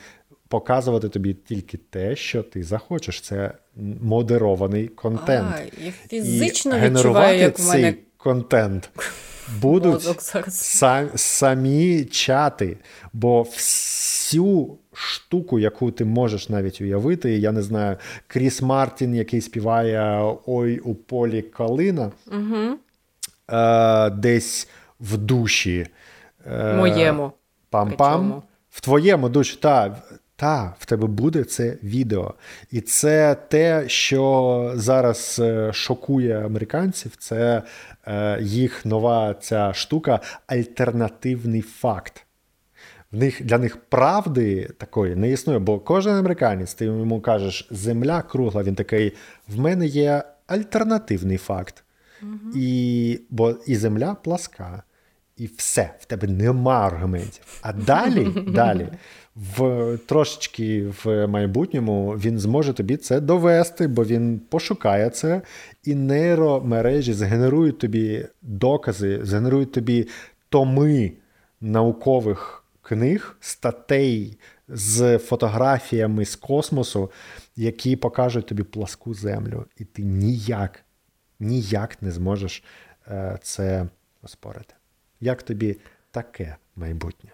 Показувати 0.48 1.10
тобі 1.10 1.34
тільки 1.34 1.78
те, 1.78 2.16
що 2.16 2.44
ти 2.44 2.64
захочеш. 2.64 3.22
Це 3.22 3.52
модерований 4.02 4.88
контент. 4.88 5.56
А, 5.56 5.62
я 5.86 5.92
фізично 6.08 6.78
і 6.78 6.90
відчуваю, 6.90 7.40
як 7.40 7.60
в 7.60 7.68
мене 7.68 7.96
контент 8.24 8.90
будуть 9.62 9.94
мозок 9.94 10.22
зараз. 10.22 10.54
са- 10.84 11.18
самі 11.18 12.06
чати. 12.06 12.78
Бо 13.14 13.42
всю 13.42 14.78
штуку, 14.94 15.60
яку 15.60 15.92
ти 15.92 16.06
можеш 16.06 16.50
навіть 16.50 16.82
уявити, 16.82 17.38
я 17.38 17.52
не 17.52 17.62
знаю, 17.62 17.98
Кріс 18.28 18.62
Мартін, 18.62 19.16
який 19.16 19.42
співає 19.42 20.34
Ой 20.46 20.80
у 20.80 20.96
полі 20.96 21.42
калина, 21.42 22.12
Угу. 22.28 22.78
е, 23.58 24.10
десь 24.10 24.68
в 25.00 25.18
душі. 25.18 25.88
е, 26.52 26.74
Моєму. 26.74 27.32
Пам-пам. 27.72 28.42
В 28.70 28.82
твоєму 28.82 29.30
душі, 29.30 29.58
та, 29.62 29.98
та, 30.40 30.74
в 30.80 30.86
тебе 30.86 31.08
буде 31.08 31.44
це 31.44 31.78
відео. 31.84 32.34
І 32.72 32.82
це 32.82 33.36
те, 33.36 33.90
що 33.90 34.74
зараз 34.76 35.40
е, 35.44 35.74
шокує 35.74 36.46
американців, 36.46 37.16
це 37.18 37.64
е, 38.08 38.38
їх 38.42 38.86
нова 38.86 39.34
ця 39.34 39.74
штука 39.74 40.20
альтернативний 40.48 41.62
факт. 41.62 42.26
В 43.12 43.18
них, 43.18 43.46
для 43.46 43.58
них 43.58 43.78
правди 43.78 44.70
такої 44.78 45.16
не 45.16 45.30
існує, 45.30 45.60
бо 45.60 45.80
кожен 45.80 46.16
американець, 46.16 46.74
ти 46.74 46.86
йому 46.86 47.22
кажеш, 47.22 47.68
земля 47.72 48.22
кругла, 48.22 48.64
він 48.64 48.76
такий, 48.76 49.14
в 49.48 49.60
мене 49.60 49.86
є 49.86 50.24
альтернативний 50.48 51.38
факт. 51.38 51.84
І, 52.56 53.20
бо 53.30 53.52
і 53.68 53.76
земля 53.76 54.16
пласка, 54.24 54.84
і 55.38 55.50
все, 55.58 55.94
в 56.00 56.06
тебе 56.06 56.28
нема 56.28 56.88
аргументів. 56.88 57.60
А 57.62 57.74
далі, 57.74 58.44
далі, 58.48 58.88
в 59.40 59.98
трошечки 59.98 60.94
в 61.04 61.28
майбутньому 61.28 62.12
він 62.12 62.40
зможе 62.40 62.74
тобі 62.74 62.98
це 62.98 63.20
довести, 63.20 63.88
бо 63.88 64.06
він 64.06 64.40
пошукає 64.40 65.10
це, 65.10 65.42
і 65.84 65.96
нейромережі 65.96 67.14
згенерують 67.14 67.80
тобі 67.80 68.26
докази, 68.42 69.26
згенерують 69.26 69.72
тобі 69.72 70.08
томи 70.50 71.12
наукових 71.62 72.64
книг, 72.82 73.38
статей 73.40 74.38
з 74.68 75.18
фотографіями 75.18 76.26
з 76.26 76.36
космосу, 76.36 77.12
які 77.56 77.96
покажуть 77.96 78.46
тобі 78.46 78.64
пласку 78.64 79.14
землю, 79.14 79.66
і 79.78 79.86
ти 79.86 80.04
ніяк, 80.04 80.86
ніяк 81.40 82.02
не 82.02 82.12
зможеш 82.12 82.64
е, 83.08 83.40
це 83.42 83.88
оспорити. 84.24 84.74
Як 85.22 85.44
тобі 85.44 85.78
таке 86.12 86.56
майбутнє? 86.76 87.30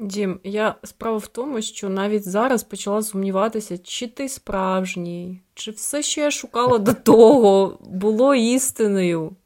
Дім, 0.00 0.40
я 0.44 0.74
справа 0.84 1.16
в 1.16 1.26
тому, 1.26 1.62
що 1.62 1.88
навіть 1.88 2.28
зараз 2.28 2.62
почала 2.62 3.02
сумніватися, 3.02 3.78
чи 3.78 4.06
ти 4.06 4.28
справжній, 4.28 5.40
чи 5.54 5.70
все, 5.70 6.02
що 6.02 6.20
я 6.20 6.30
шукала 6.30 6.78
до 6.78 6.92
того, 7.04 7.78
було 7.80 8.34
істиною. 8.34 9.36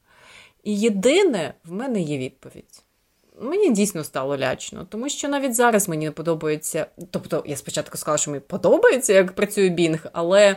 І 0.65 0.81
єдине, 0.81 1.55
в 1.65 1.73
мене 1.73 2.01
є 2.01 2.19
відповідь. 2.19 2.83
Мені 3.41 3.71
дійсно 3.71 4.05
стало 4.05 4.39
лячно, 4.39 4.87
тому 4.91 5.09
що 5.09 5.29
навіть 5.29 5.55
зараз 5.55 5.89
мені 5.89 6.05
не 6.05 6.11
подобається. 6.11 6.87
Тобто, 7.11 7.43
я 7.47 7.57
спочатку 7.57 7.99
сказала, 7.99 8.19
що 8.19 8.31
мені 8.31 8.43
подобається, 8.47 9.13
як 9.13 9.33
працює 9.33 9.69
Бінг, 9.69 10.07
але 10.13 10.57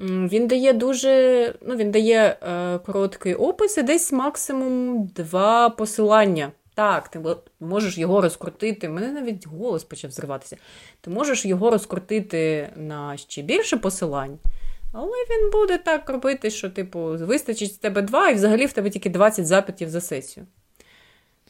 він 0.00 0.46
дає 0.46 0.72
дуже. 0.72 1.54
Ну, 1.66 1.76
він 1.76 1.90
дає 1.90 2.36
е, 2.42 2.78
короткий 2.78 3.34
опис 3.34 3.78
і 3.78 3.82
десь 3.82 4.12
максимум 4.12 5.06
два 5.06 5.70
посилання. 5.70 6.52
Так, 6.74 7.08
ти 7.08 7.22
можеш 7.60 7.98
його 7.98 8.20
розкрутити. 8.20 8.88
Мене 8.88 9.12
навіть 9.12 9.46
голос 9.46 9.84
почав 9.84 10.10
зриватися. 10.10 10.56
Ти 11.00 11.10
можеш 11.10 11.46
його 11.46 11.70
розкрутити 11.70 12.70
на 12.76 13.16
ще 13.16 13.42
більше 13.42 13.76
посилань, 13.76 14.38
але 14.92 15.12
він 15.30 15.50
буде 15.50 15.78
так 15.78 16.10
робити, 16.10 16.50
що, 16.50 16.70
типу, 16.70 17.00
вистачить 17.00 17.72
з 17.72 17.76
тебе 17.76 18.02
два, 18.02 18.30
і 18.30 18.34
взагалі 18.34 18.66
в 18.66 18.72
тебе 18.72 18.90
тільки 18.90 19.10
20 19.10 19.46
запитів 19.46 19.88
за 19.88 20.00
сесію. 20.00 20.46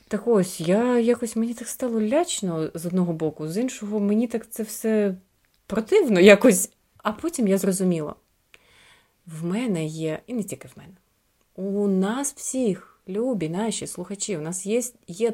Так 0.09 0.27
ось, 0.27 0.61
я 0.61 0.99
якось 0.99 1.37
мені 1.37 1.55
так 1.55 1.69
стало 1.69 2.01
лячно 2.01 2.71
з 2.75 2.87
одного 2.87 3.13
боку, 3.13 3.49
з 3.49 3.59
іншого, 3.59 4.01
мені 4.01 4.27
так 4.27 4.51
це 4.51 4.63
все 4.63 5.15
противно 5.67 6.21
якось. 6.21 6.71
А 6.97 7.13
потім 7.13 7.49
я 7.49 7.59
зрозуміла: 7.59 8.15
в 9.27 9.45
мене 9.45 9.85
є, 9.87 10.21
і 10.27 10.35
не 10.35 10.43
тільки 10.43 10.69
в 10.69 10.73
мене, 10.77 10.95
у 11.55 11.89
нас 11.89 12.35
всіх 12.37 12.94
любі 13.09 13.49
наші 13.49 13.87
слухачі, 13.87 14.37
у 14.37 14.41
нас 14.41 14.67
є, 14.67 14.83
є 15.07 15.33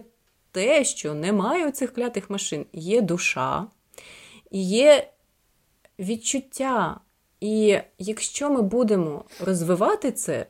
те, 0.53 0.85
що 0.85 1.15
немає 1.15 1.69
у 1.69 1.71
цих 1.71 1.95
клятих 1.95 2.31
машин. 2.31 2.67
Є 2.73 3.01
душа, 3.01 3.67
є 4.51 5.11
відчуття. 5.99 7.01
І 7.41 7.79
якщо 7.99 8.51
ми 8.51 8.63
будемо 8.63 9.25
розвивати 9.41 10.13
це, 10.13 10.47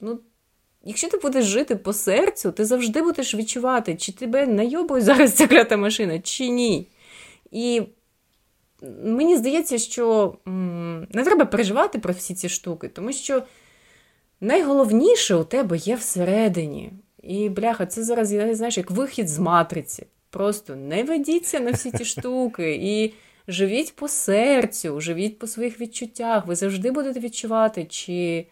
ну, 0.00 0.20
якщо 0.84 1.08
ти 1.08 1.18
будеш 1.18 1.44
жити 1.44 1.76
по 1.76 1.92
серцю, 1.92 2.52
ти 2.52 2.64
завжди 2.64 3.02
будеш 3.02 3.34
відчувати, 3.34 3.96
чи 3.96 4.12
тебе 4.12 4.46
найобує 4.46 5.02
зараз 5.02 5.32
ця 5.32 5.46
клята 5.46 5.76
машина, 5.76 6.20
чи 6.20 6.48
ні. 6.48 6.88
І 7.50 7.82
мені 9.04 9.36
здається, 9.36 9.78
що 9.78 10.34
не 11.10 11.24
треба 11.24 11.44
переживати 11.44 11.98
про 11.98 12.12
всі 12.12 12.34
ці 12.34 12.48
штуки, 12.48 12.88
тому 12.88 13.12
що 13.12 13.42
найголовніше 14.40 15.34
у 15.34 15.44
тебе 15.44 15.76
є 15.76 15.96
всередині. 15.96 16.92
І, 17.22 17.48
бляха, 17.48 17.86
це 17.86 18.04
зараз, 18.04 18.28
знаєш, 18.28 18.76
як 18.76 18.90
вихід 18.90 19.28
з 19.28 19.38
матриці. 19.38 20.06
Просто 20.30 20.76
не 20.76 21.02
ведіться 21.02 21.60
на 21.60 21.70
всі 21.70 21.90
ті 21.90 22.04
штуки 22.04 22.78
і 22.82 23.14
живіть 23.48 23.96
по 23.96 24.08
серцю, 24.08 25.00
живіть 25.00 25.38
по 25.38 25.46
своїх 25.46 25.80
відчуттях. 25.80 26.46
Ви 26.46 26.54
завжди 26.54 26.90
будете 26.90 27.20
відчувати, 27.20 27.84
чи 27.84 28.46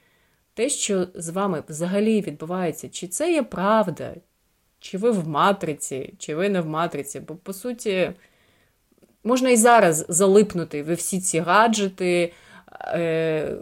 те, 0.55 0.69
що 0.69 1.07
з 1.15 1.29
вами 1.29 1.63
взагалі 1.69 2.21
відбувається, 2.21 2.89
чи 2.89 3.09
це 3.09 3.33
є 3.33 3.43
правда, 3.43 4.15
чи 4.81 4.99
ви 4.99 5.11
в 5.11 5.29
матриці, 5.29 6.15
чи 6.19 6.35
ви 6.35 6.49
не 6.49 6.61
в 6.61 6.67
матриці. 6.67 7.21
Бо, 7.21 7.35
по 7.35 7.53
суті, 7.53 8.13
можна 9.25 9.51
і 9.51 9.57
зараз 9.57 10.07
залипнути 10.09 10.83
ви 10.83 10.95
всі 10.95 11.21
ці 11.21 11.39
гаджети, 11.39 12.33
е, 12.85 13.57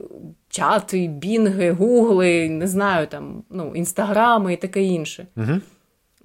чати, 0.48 1.06
бінги, 1.08 1.70
гугли, 1.70 2.48
не 2.48 2.66
знаю, 2.66 3.06
там, 3.06 3.44
ну, 3.50 3.72
інстаграми 3.74 4.52
і 4.52 4.56
таке 4.56 4.82
інше. 4.82 5.26
Угу. 5.36 5.60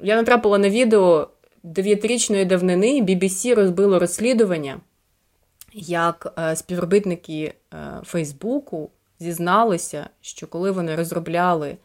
Я 0.02 0.16
натрапила 0.16 0.58
на 0.58 0.70
відео 0.70 1.30
дев'ятирічної 1.64 2.46
давнини 2.46 3.02
BBC 3.02 3.56
розбило 3.56 4.00
розслідування, 4.00 4.80
як 5.74 6.34
е, 6.40 6.56
співробітники 6.56 7.54
е, 7.74 7.78
Фейсбуку 8.04 8.90
зізналися, 9.20 10.10
що 10.22 10.48
коли 10.48 10.72
вони 10.72 10.96
розробляли 10.96 11.78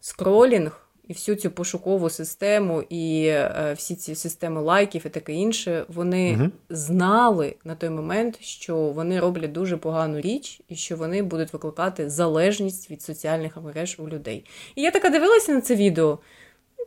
скролінг 0.00 0.85
і 1.06 1.12
всю 1.12 1.36
цю 1.36 1.50
пошукову 1.50 2.10
систему, 2.10 2.82
і 2.88 3.26
е, 3.26 3.74
всі 3.76 3.94
ці 3.94 4.14
системи 4.14 4.60
лайків 4.60 5.02
і 5.06 5.08
таке 5.08 5.32
інше, 5.32 5.84
вони 5.88 6.32
Мгм. 6.32 6.52
знали 6.70 7.54
на 7.64 7.74
той 7.74 7.90
момент, 7.90 8.40
що 8.40 8.76
вони 8.76 9.20
роблять 9.20 9.52
дуже 9.52 9.76
погану 9.76 10.20
річ, 10.20 10.60
і 10.68 10.76
що 10.76 10.96
вони 10.96 11.22
будуть 11.22 11.52
викликати 11.52 12.10
залежність 12.10 12.90
від 12.90 13.02
соціальних 13.02 13.56
мереж 13.56 13.96
у 13.98 14.08
людей. 14.08 14.44
І 14.74 14.82
я 14.82 14.90
така 14.90 15.08
дивилася 15.10 15.52
на 15.52 15.60
це 15.60 15.74
відео. 15.74 16.18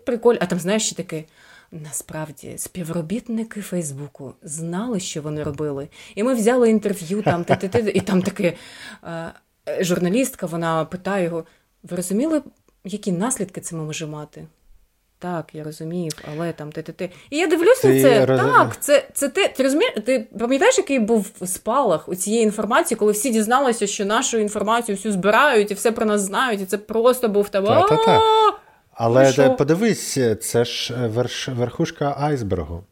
Прикольно, 0.05 0.39
а 0.41 0.45
там 0.45 0.59
знаєш 0.59 0.85
ще 0.85 0.95
таке. 0.95 1.23
Насправді 1.71 2.53
співробітники 2.57 3.61
Фейсбуку 3.61 4.33
знали, 4.43 4.99
що 4.99 5.21
вони 5.21 5.43
робили. 5.43 5.87
І 6.15 6.23
ми 6.23 6.33
взяли 6.33 6.69
інтерв'ю 6.69 7.21
там, 7.21 7.45
і 7.93 8.01
там 8.01 8.21
таке 8.21 8.53
е, 9.03 9.33
журналістка, 9.81 10.45
вона 10.45 10.85
питає 10.85 11.23
його: 11.23 11.45
ви 11.83 11.95
розуміли, 11.97 12.41
які 12.83 13.11
наслідки 13.11 13.61
це 13.61 13.75
може 13.75 14.07
мати? 14.07 14.45
Так, 15.21 15.49
я 15.53 15.63
розумів, 15.63 16.11
але 16.33 16.53
там 16.53 16.71
ти, 16.71 16.81
ти, 16.81 16.91
ти. 16.91 17.09
І 17.29 17.37
я 17.37 17.47
дивлюся 17.47 17.81
Ти 17.81 17.93
на 17.93 18.01
це. 18.01 18.25
роз- 18.25 18.37
Так, 18.37 18.77
це, 18.81 19.07
це 19.13 19.29
ти, 19.29 19.47
ти 19.47 19.63
розумієш, 19.63 19.93
ти 20.05 20.27
пам'ятаєш, 20.39 20.77
який 20.77 20.99
був 20.99 21.31
спалах 21.45 22.09
у 22.09 22.15
цієї 22.15 22.43
інформації, 22.43 22.97
коли 22.97 23.11
всі 23.11 23.29
дізналися, 23.31 23.87
що 23.87 24.05
нашу 24.05 24.37
інформацію 24.37 24.95
всю 24.95 25.11
збирають 25.11 25.71
і 25.71 25.73
все 25.73 25.91
про 25.91 26.05
нас 26.05 26.21
знають, 26.21 26.61
і 26.61 26.65
це 26.65 26.77
просто 26.77 27.29
був 27.29 27.49
там. 27.49 27.65
Та-та-та. 27.65 28.19
Але 28.93 29.33
Ну, 29.37 29.55
подивись, 29.55 30.17
це 30.41 30.65
ж 30.65 30.93
е, 30.93 31.07
верш, 31.07 31.47
верхушка 31.47 32.15
айсбергу. 32.19 32.83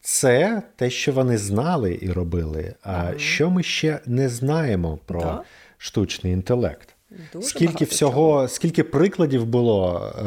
Це 0.00 0.62
те, 0.76 0.90
що 0.90 1.12
вони 1.12 1.38
знали 1.38 1.98
і 2.02 2.12
робили. 2.12 2.74
А 2.82 3.18
що 3.18 3.50
ми 3.50 3.62
ще 3.62 3.98
не 4.06 4.28
знаємо 4.28 4.98
про 5.06 5.20
Да. 5.20 5.42
штучний 5.78 6.32
інтелект? 6.32 6.88
Дуже 7.32 7.46
скільки 7.48 7.84
всього, 7.84 8.48
скільки 8.48 8.84
прикладів 8.84 9.46
було 9.46 10.12
е, 10.18 10.22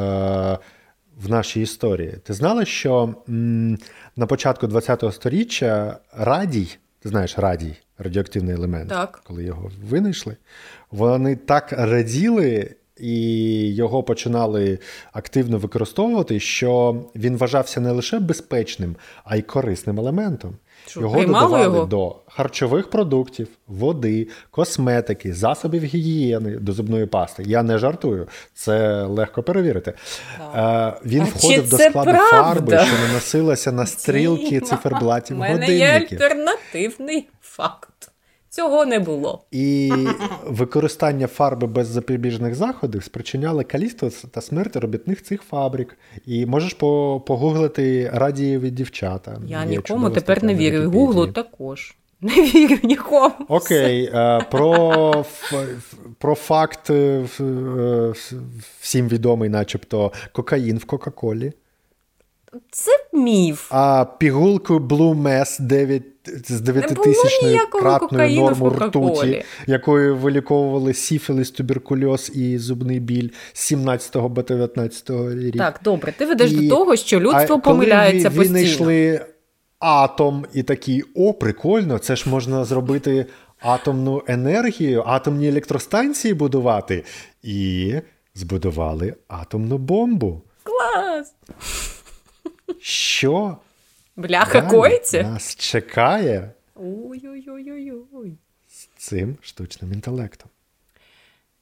в 1.21 1.29
нашій 1.29 1.61
історії? 1.61 2.13
Ти 2.23 2.33
знала, 2.33 2.65
що 2.65 3.15
м, 3.29 3.77
на 4.15 4.25
початку 4.25 4.67
ХХ 4.67 5.13
століття 5.13 5.99
радій, 6.13 6.67
ти 6.99 7.09
знаєш, 7.09 7.37
радій, 7.37 7.75
радіоактивний 7.97 8.55
елемент, 8.55 8.89
Так. 8.89 9.21
коли 9.23 9.43
його 9.43 9.71
винайшли, 9.89 10.37
вони 10.91 11.35
так 11.35 11.71
раділи. 11.71 12.75
І 13.01 13.75
його 13.75 14.03
починали 14.03 14.79
активно 15.13 15.57
використовувати, 15.57 16.39
що 16.39 17.01
він 17.15 17.37
вважався 17.37 17.81
не 17.81 17.91
лише 17.91 18.19
безпечним, 18.19 18.95
а 19.23 19.35
й 19.37 19.41
корисним 19.41 19.99
елементом. 19.99 20.55
Що, 20.89 20.99
його 20.99 21.25
додавали 21.25 21.63
його? 21.63 21.85
до 21.85 22.15
харчових 22.27 22.89
продуктів, 22.89 23.47
води, 23.67 24.27
косметики, 24.51 25.33
засобів 25.33 25.83
гігієни 25.83 26.57
до 26.57 26.71
зубної 26.71 27.05
пасти. 27.05 27.43
Я 27.47 27.63
не 27.63 27.77
жартую, 27.77 28.27
це 28.53 29.03
легко 29.03 29.43
перевірити. 29.43 29.93
Е, 30.55 30.93
він 31.05 31.21
А 31.21 31.25
входив 31.25 31.69
до 31.69 31.77
складу 31.77 32.11
правда? 32.11 32.29
фарби, 32.29 32.77
що 32.77 33.07
наносилася 33.07 33.71
на 33.71 33.85
стрілки 33.85 34.59
циферблатів 34.59 34.79
циферблатів 34.79 35.37
У 35.37 35.39
мене 35.39 35.77
є 35.77 36.07
альтернативний 36.11 37.27
факт. 37.41 38.08
Цього 38.59 38.85
не 38.85 38.99
було. 38.99 39.41
І 39.51 39.91
використання 40.45 41.27
фарби 41.27 41.67
без 41.67 41.87
запобіжних 41.87 42.55
заходів 42.55 43.03
спричиняло 43.03 43.63
каліцтво 43.63 44.09
та 44.31 44.41
смерть 44.41 44.75
робітних 44.75 45.23
цих 45.23 45.41
фабрик. 45.41 45.97
І 46.25 46.45
можеш 46.45 46.73
погуглити 46.73 48.09
радієві 48.13 48.69
дівчата. 48.69 49.41
Я 49.47 49.59
Є 49.59 49.65
нікому 49.65 50.09
тепер 50.09 50.43
не 50.43 50.55
вірю. 50.55 50.91
Гуглу 50.91 51.27
також. 51.27 51.95
Не 52.21 52.33
вірю 52.33 52.77
нікому. 52.83 53.35
Окей, 53.47 54.11
е, 54.13 54.45
про, 54.51 55.25
про 56.17 56.35
факт 56.35 56.89
е, 56.89 57.25
е, 57.39 58.13
всім 58.79 59.07
відомий, 59.07 59.49
начебто, 59.49 60.11
кокаїн 60.31 60.77
в 60.77 60.85
Кока-Колі. 60.85 61.53
Це 62.71 62.91
міф. 63.13 63.67
А 63.71 64.05
пігулку 64.17 64.73
Blue 64.73 65.21
Mess 65.21 65.61
9 65.61 66.03
з 66.47 66.61
9000 66.61 67.43
ніякого 67.43 67.83
кратною 67.83 68.35
норму 68.41 68.69
ртуті, 68.69 69.43
якою 69.67 70.15
виліковували 70.17 70.93
сіфіліс, 70.93 71.51
туберкульоз 71.51 72.31
і 72.35 72.57
зубний 72.57 72.99
біль 72.99 73.29
з 73.53 73.59
17 73.59 74.11
по 74.35 74.41
19 74.43 75.09
рік. 75.33 75.57
Так, 75.57 75.79
добре, 75.83 76.13
ти 76.17 76.25
ведеш 76.25 76.51
І- 76.51 76.55
до 76.67 76.75
того, 76.75 76.95
що 76.95 77.19
людство 77.19 77.41
А 77.41 77.47
коли 77.47 77.61
помиляється 77.61 78.29
ви- 78.29 78.35
постійно. 78.35 78.57
винайшли 78.59 79.25
атом 79.79 80.45
і 80.53 80.63
такий, 80.63 81.03
о, 81.15 81.33
прикольно, 81.33 81.97
це 81.97 82.15
ж 82.15 82.29
можна 82.29 82.65
зробити 82.65 83.25
атомну 83.59 84.23
енергію, 84.27 85.03
атомні 85.05 85.47
електростанції 85.49 86.33
будувати. 86.33 87.03
І 87.43 87.93
збудували 88.35 89.13
атомну 89.27 89.77
бомбу. 89.77 90.41
Клас! 90.63 91.33
Що 92.81 93.57
Бляха 94.15 94.61
коїться? 94.61 95.23
нас 95.23 95.55
чекає 95.55 96.51
Ой-ой-ой-ой-ой. 96.75 98.37
з 98.67 98.87
цим 98.97 99.37
штучним 99.41 99.93
інтелектом? 99.93 100.49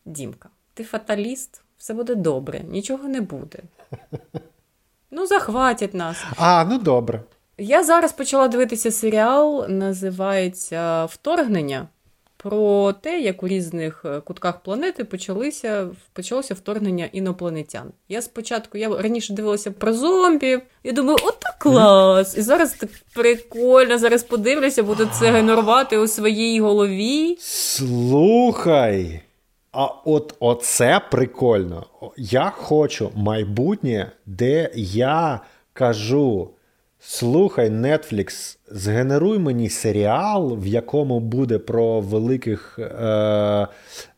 Дімка, 0.05 0.49
ти 0.74 0.84
фаталіст, 0.84 1.62
все 1.78 1.93
буде 1.93 2.16
добре, 2.16 2.60
нічого 2.60 3.08
не 3.08 3.22
буде. 3.22 3.60
Ну, 5.12 5.28
захватять 5.28 5.93
нас. 5.93 6.24
А, 6.38 6.66
ну 6.66 6.78
добре. 6.78 7.24
Я 7.58 7.84
зараз 7.84 8.14
почала 8.14 8.47
дивитися 8.47 8.91
серіал, 8.91 9.66
називається 9.70 11.05
Вторгнення. 11.05 11.88
Про 12.38 12.93
те, 12.93 13.19
як 13.19 13.43
у 13.43 13.47
різних 13.47 14.01
е, 14.05 14.21
кутках 14.21 14.59
планети 14.59 15.03
почалися, 15.03 15.88
почалося 16.13 16.53
вторгнення 16.53 17.09
інопланетян. 17.11 17.91
Я 18.09 18.21
спочатку, 18.21 18.77
я 18.77 18.89
раніше 18.89 19.33
дивилася 19.33 19.71
про 19.71 19.93
зомбів, 19.93 20.61
я 20.83 20.91
думаю, 20.91 21.17
ота 21.23 21.55
клас! 21.59 22.38
І 22.38 22.41
зараз 22.41 22.73
так 22.73 22.89
прикольно, 23.13 23.97
зараз 23.97 24.23
подивлюся, 24.23 24.83
буду 24.83 25.07
це 25.19 25.31
генерувати 25.31 25.97
у 25.97 26.07
своїй 26.07 26.61
голові. 26.61 27.38
Слухай. 27.39 29.21
А 29.71 29.85
от 30.05 30.35
оце 30.39 31.01
прикольно. 31.11 31.85
Я 32.17 32.49
хочу 32.49 33.11
майбутнє, 33.15 34.11
де 34.25 34.71
я 34.75 35.39
кажу 35.73 36.49
Слухай, 37.10 37.70
Netflix, 37.70 38.58
згенеруй 38.72 39.39
мені 39.39 39.70
серіал, 39.70 40.58
в 40.58 40.68
якому 40.68 41.20
буде 41.20 41.60
про 41.60 42.01
великих 42.01 42.80
е, 42.80 43.68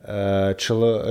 е, 0.07 0.55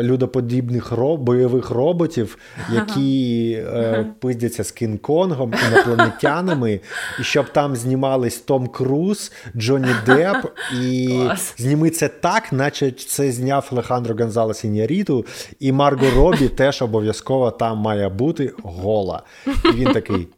людоподібних 0.02 0.92
роб, 0.92 1.20
бойових 1.20 1.70
роботів, 1.70 2.38
які 2.72 3.52
е, 3.52 4.06
пиздяться 4.20 4.64
з 4.64 4.74
Кінг-Конгом, 4.74 5.54
інопланетянами, 5.68 6.80
і 7.20 7.22
щоб 7.22 7.48
там 7.48 7.76
знімались 7.76 8.38
Том 8.38 8.66
Круз, 8.66 9.32
Джонні 9.56 9.94
Депп, 10.06 10.46
і 10.82 11.20
зніми 11.56 11.90
це 11.90 12.08
так, 12.08 12.52
наче 12.52 12.90
це 12.90 13.32
зняв 13.32 13.68
Алехандро 13.72 14.14
Гонзалес 14.14 14.64
Іняріту, 14.64 15.26
і 15.60 15.72
Марго 15.72 16.10
Робі 16.16 16.48
теж 16.48 16.82
обов'язково 16.82 17.50
там 17.50 17.78
має 17.78 18.08
бути 18.08 18.52
гола. 18.62 19.22
І 19.46 19.76
він 19.76 19.92
такий: 19.92 20.28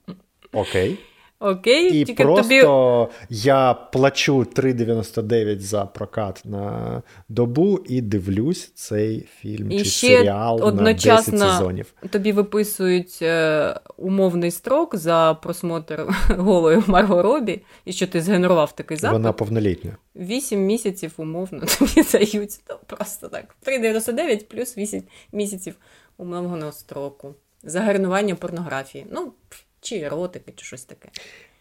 Окей. 0.52 0.98
Окей, 1.42 2.00
і 2.00 2.04
тільки 2.04 2.22
просто 2.22 2.42
тобі... 2.42 3.10
я 3.30 3.74
плачу 3.74 4.38
3,99 4.38 5.58
за 5.58 5.84
прокат 5.84 6.42
на 6.44 7.02
добу 7.28 7.78
і 7.88 8.00
дивлюсь 8.00 8.72
цей 8.74 9.28
фільм 9.40 9.70
і 9.70 9.78
чи 9.78 9.84
ще 9.84 10.06
серіал 10.06 10.64
одночасно 10.64 11.38
на 11.38 11.44
10 11.44 11.58
сезонів. 11.58 11.94
Тобі 12.10 12.32
виписують 12.32 13.18
е, 13.22 13.80
умовний 13.96 14.50
строк 14.50 14.96
за 14.96 15.34
просмотр 15.42 16.06
голої 16.28 16.82
Марго 16.86 17.22
Робі, 17.22 17.62
і 17.84 17.92
що 17.92 18.06
ти 18.06 18.20
згенерував 18.20 18.76
такий 18.76 18.96
запит. 18.96 19.12
Вона 19.12 19.32
повнолітня. 19.32 19.96
8 20.16 20.60
місяців 20.60 21.12
умовно 21.16 21.60
тобі 21.78 22.08
дають. 22.12 22.60
Ну, 22.70 22.76
просто 22.86 23.28
так. 23.28 23.56
3,99 23.66 24.44
плюс 24.44 24.78
8 24.78 25.02
місяців 25.32 25.74
умовного 26.16 26.72
строку. 26.72 27.34
За 27.62 27.80
гарнування 27.80 28.34
порнографії. 28.34 29.06
Ну, 29.10 29.32
чи 29.80 29.98
еротики, 29.98 30.52
чи 30.56 30.64
щось 30.64 30.84
таке. 30.84 31.08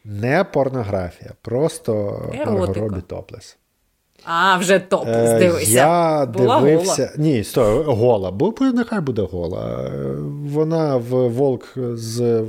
Не 0.03 0.43
порнографія, 0.43 1.31
просто 1.41 2.21
Марго 2.37 2.73
Робі 2.73 3.01
топлес. 3.01 3.57
А, 4.23 4.57
вже 4.57 4.79
топлес, 4.79 5.29
е, 5.29 5.39
дивися. 5.39 5.71
Я 5.71 6.25
Була 6.25 6.61
дивився. 6.61 7.05
Гола. 7.05 7.13
Ні, 7.17 7.43
стой, 7.43 7.83
гола. 7.83 8.31
Бо 8.31 8.53
нехай 8.59 8.99
буде 8.99 9.21
гола. 9.21 9.91
Вона 10.45 10.97
в 10.97 11.27
Волк 11.29 11.77
з 11.93 12.43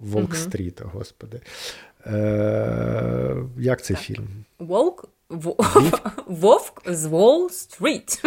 Волк-стріт, 0.00 0.80
угу. 0.80 0.90
господи. 0.94 1.40
Е, 2.06 3.36
Як 3.58 3.82
цей 3.82 3.96
так. 3.96 4.04
фільм? 4.04 4.28
Волк? 4.58 5.08
Вовк 6.26 6.82
з 6.86 7.06
Волл-стріт. 7.12 8.22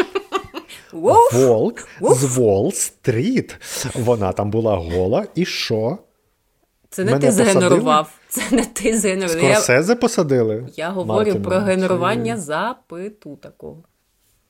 Волк 1.33 1.87
з 2.01 2.37
Волл-стріт. 2.37 3.55
Вона 3.95 4.31
там 4.31 4.51
була 4.51 4.75
гола, 4.75 5.25
і 5.35 5.45
що? 5.45 5.97
Це 6.93 7.03
не 7.03 7.11
Мене 7.11 7.25
ти 7.25 7.31
згенерував. 7.31 8.19
Це 8.29 8.41
не 8.51 8.65
ти 8.65 8.97
згенерував. 8.97 9.53
Скорсезе 9.53 9.95
посадили? 9.95 10.67
Я 10.75 10.89
говорю 10.89 11.25
Мартина. 11.25 11.45
про 11.45 11.59
генерування 11.59 12.35
Чи... 12.35 12.41
запиту 12.41 13.35
такого. 13.35 13.83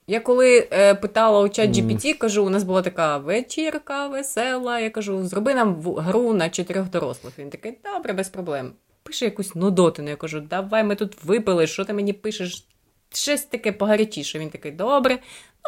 Я 0.08 0.20
коли 0.20 0.68
е, 0.72 0.96
питала 0.96 1.40
у 1.40 1.50
чат 1.50 1.70
GPT, 1.70 2.06
mm. 2.06 2.18
кажу, 2.18 2.46
у 2.46 2.50
нас 2.50 2.64
була 2.64 2.82
така 2.82 3.18
вечірка 3.18 4.08
весела. 4.08 4.80
Я 4.80 4.90
кажу, 4.90 5.28
зроби 5.28 5.54
нам 5.54 5.82
гру 5.82 6.34
на 6.34 6.50
чотирьох 6.50 6.90
дорослих. 6.90 7.40
Він 7.40 7.50
такий, 7.50 7.78
добре, 7.94 8.14
без 8.14 8.30
проблем. 8.30 8.72
Пише 9.04 9.26
якусь 9.26 9.56
нудотину. 9.56 10.10
Я 10.10 10.16
кажу, 10.16 10.40
давай 10.40 10.84
ми 10.84 10.96
тут 10.96 11.24
випили, 11.24 11.68
що 11.68 11.86
ти 11.86 11.94
мені 11.94 12.14
пишеш? 12.14 12.68
Щось 13.14 13.44
таке 13.44 13.72
погарячіше. 13.72 14.40
Він 14.40 14.50
такий, 14.50 14.72
добре, 14.72 15.20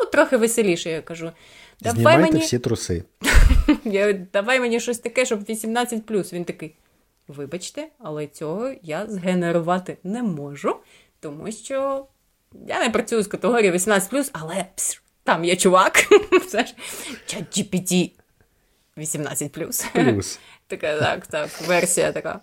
ну 0.01 0.09
трохи 0.11 0.37
веселіше. 0.37 0.89
Я 0.89 1.01
кажу, 1.01 1.31
давай 1.81 1.95
Знімайте 1.95 2.33
мені... 2.33 2.45
всі 2.45 2.59
труси. 2.59 3.03
Я, 3.83 4.13
Давай 4.13 4.59
мені 4.59 4.79
щось 4.79 4.99
таке, 4.99 5.25
щоб 5.25 5.43
18. 5.49 6.33
Він 6.33 6.45
такий. 6.45 6.75
Вибачте, 7.27 7.87
але 7.99 8.27
цього 8.27 8.71
я 8.81 9.07
згенерувати 9.07 9.97
не 10.03 10.23
можу, 10.23 10.75
тому 11.19 11.51
що 11.51 12.05
я 12.67 12.79
не 12.79 12.89
працюю 12.89 13.23
з 13.23 13.27
категорією 13.27 13.73
18, 13.73 14.29
але 14.33 14.65
пс, 14.75 15.01
там 15.23 15.45
є 15.45 15.55
чувак. 15.55 16.07
Все 16.47 16.65
Чат 17.25 17.57
GPT 17.57 18.11
18. 18.97 19.51
Плюс. 19.51 19.85
Така, 20.67 20.99
так, 20.99 21.27
так, 21.27 21.49
версія 21.67 22.11
така. 22.11 22.39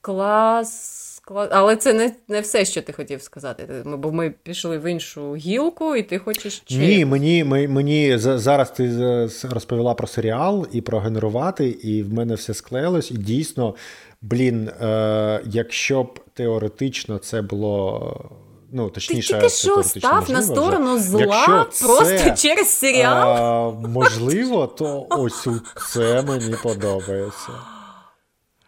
Клас. 0.00 1.11
Але 1.30 1.76
це 1.76 1.92
не 1.92 2.12
не 2.28 2.40
все, 2.40 2.64
що 2.64 2.82
ти 2.82 2.92
хотів 2.92 3.22
сказати. 3.22 3.68
Бо 3.84 4.12
ми 4.12 4.34
пішли 4.42 4.78
в 4.78 4.90
іншу 4.90 5.36
гілку, 5.36 5.96
і 5.96 6.02
ти 6.02 6.18
хочеш 6.18 6.62
чи... 6.66 6.76
Ні, 6.76 7.04
мені 7.04 7.44
мені 7.44 8.18
зараз 8.18 8.70
ти 8.70 9.28
розповіла 9.50 9.94
про 9.94 10.06
серіал 10.06 10.66
і 10.72 10.80
про 10.80 10.98
генерувати, 10.98 11.68
і 11.68 12.02
в 12.02 12.12
мене 12.12 12.34
все 12.34 12.54
склеїлось. 12.54 13.10
І 13.10 13.14
дійсно, 13.14 13.74
блін, 14.22 14.68
е, 14.68 15.40
якщо 15.46 16.02
б 16.02 16.20
теоретично 16.34 17.18
це 17.18 17.42
було. 17.42 18.30
Ну, 18.74 18.90
точніше, 18.90 19.40
Ти 19.40 19.48
що 19.48 19.82
став 19.82 20.30
на 20.30 20.42
сторону 20.42 20.94
вже. 20.96 21.04
зла 21.04 21.66
це, 21.70 21.86
просто 21.86 22.34
через 22.36 22.68
серіал. 22.68 23.28
А, 23.28 23.88
можливо, 23.88 24.66
то 24.66 25.06
ось 25.10 25.48
це 25.92 26.22
мені 26.22 26.54
подобається. 26.62 27.48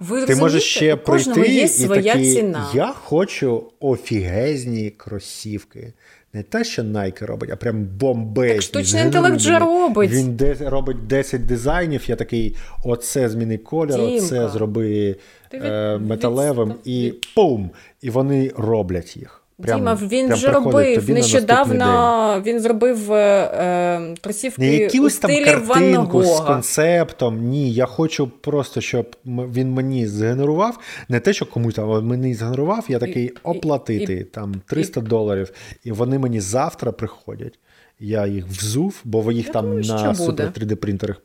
Ви 0.09 0.26
Ти 0.26 0.36
можеш 0.36 0.62
ще 0.62 0.96
пройти 0.96 1.48
є 1.48 1.62
і 1.62 1.68
своя 1.68 2.12
такий, 2.12 2.34
ціна. 2.34 2.70
я 2.74 2.86
хочу 2.86 3.64
офігезні 3.80 4.90
кросівки. 4.90 5.92
Не 6.32 6.42
те, 6.42 6.64
що 6.64 6.82
Nike 6.82 7.26
робить, 7.26 7.50
а 7.52 7.57
прям 7.57 7.84
бомбезні. 7.84 8.55
Так 8.55 8.62
штучний 8.62 9.02
інтелект 9.02 9.36
вже 9.36 9.59
робить. 9.59 10.11
Він 10.11 10.36
де, 10.36 10.55
робить 10.61 11.07
10 11.07 11.46
дизайнів. 11.46 12.02
Я 12.07 12.16
такий: 12.16 12.57
оце 12.84 13.28
зміни 13.28 13.59
колір, 13.59 13.96
Дімка. 13.96 14.14
оце 14.14 14.48
зроби 14.48 15.16
е, 15.55 15.98
металевим, 15.98 16.68
від... 16.68 16.76
і 16.84 17.14
пум! 17.34 17.70
І 18.02 18.11
вони 18.11 18.52
роблять 18.57 19.16
їх. 19.16 19.43
Прям, 19.62 19.78
Діма, 19.78 19.94
він 19.94 20.32
вже 20.32 20.50
робив 20.50 21.11
нещодавно. 21.11 22.42
Він 22.46 22.61
зробив 22.61 23.12
е, 23.12 23.16
е 23.18 24.14
кросівки 24.20 24.62
Не 24.62 24.76
якусь 24.76 25.18
там 25.18 25.30
картинку 25.44 26.24
з 26.24 26.40
концептом. 26.40 27.38
Ні, 27.38 27.72
я 27.72 27.86
хочу 27.86 28.28
просто, 28.28 28.80
щоб 28.80 29.16
він 29.26 29.70
мені 29.70 30.07
згенерував. 30.07 30.78
Не 31.09 31.20
те, 31.20 31.32
що 31.32 31.46
комусь 31.46 31.74
там 31.74 32.07
мені 32.07 32.34
згенерував, 32.34 32.84
я 32.88 32.98
такий 32.98 33.32
оплатити 33.42 34.14
і, 34.14 34.24
там 34.24 34.55
300 34.66 35.00
і, 35.00 35.40
і, 35.40 35.46
і 35.84 35.92
вони 35.92 36.18
мені 36.18 36.40
завтра 36.40 36.92
приходять. 36.92 37.59
Я 38.00 38.26
їх 38.26 38.46
взув, 38.46 39.00
бо 39.05 39.32
їх 39.32 39.46
я 39.46 39.52
там 39.52 39.64
думаю, 39.64 39.84
на 39.88 40.14
супер 40.14 40.46
3D 40.46 40.74
принтерах 40.74 41.22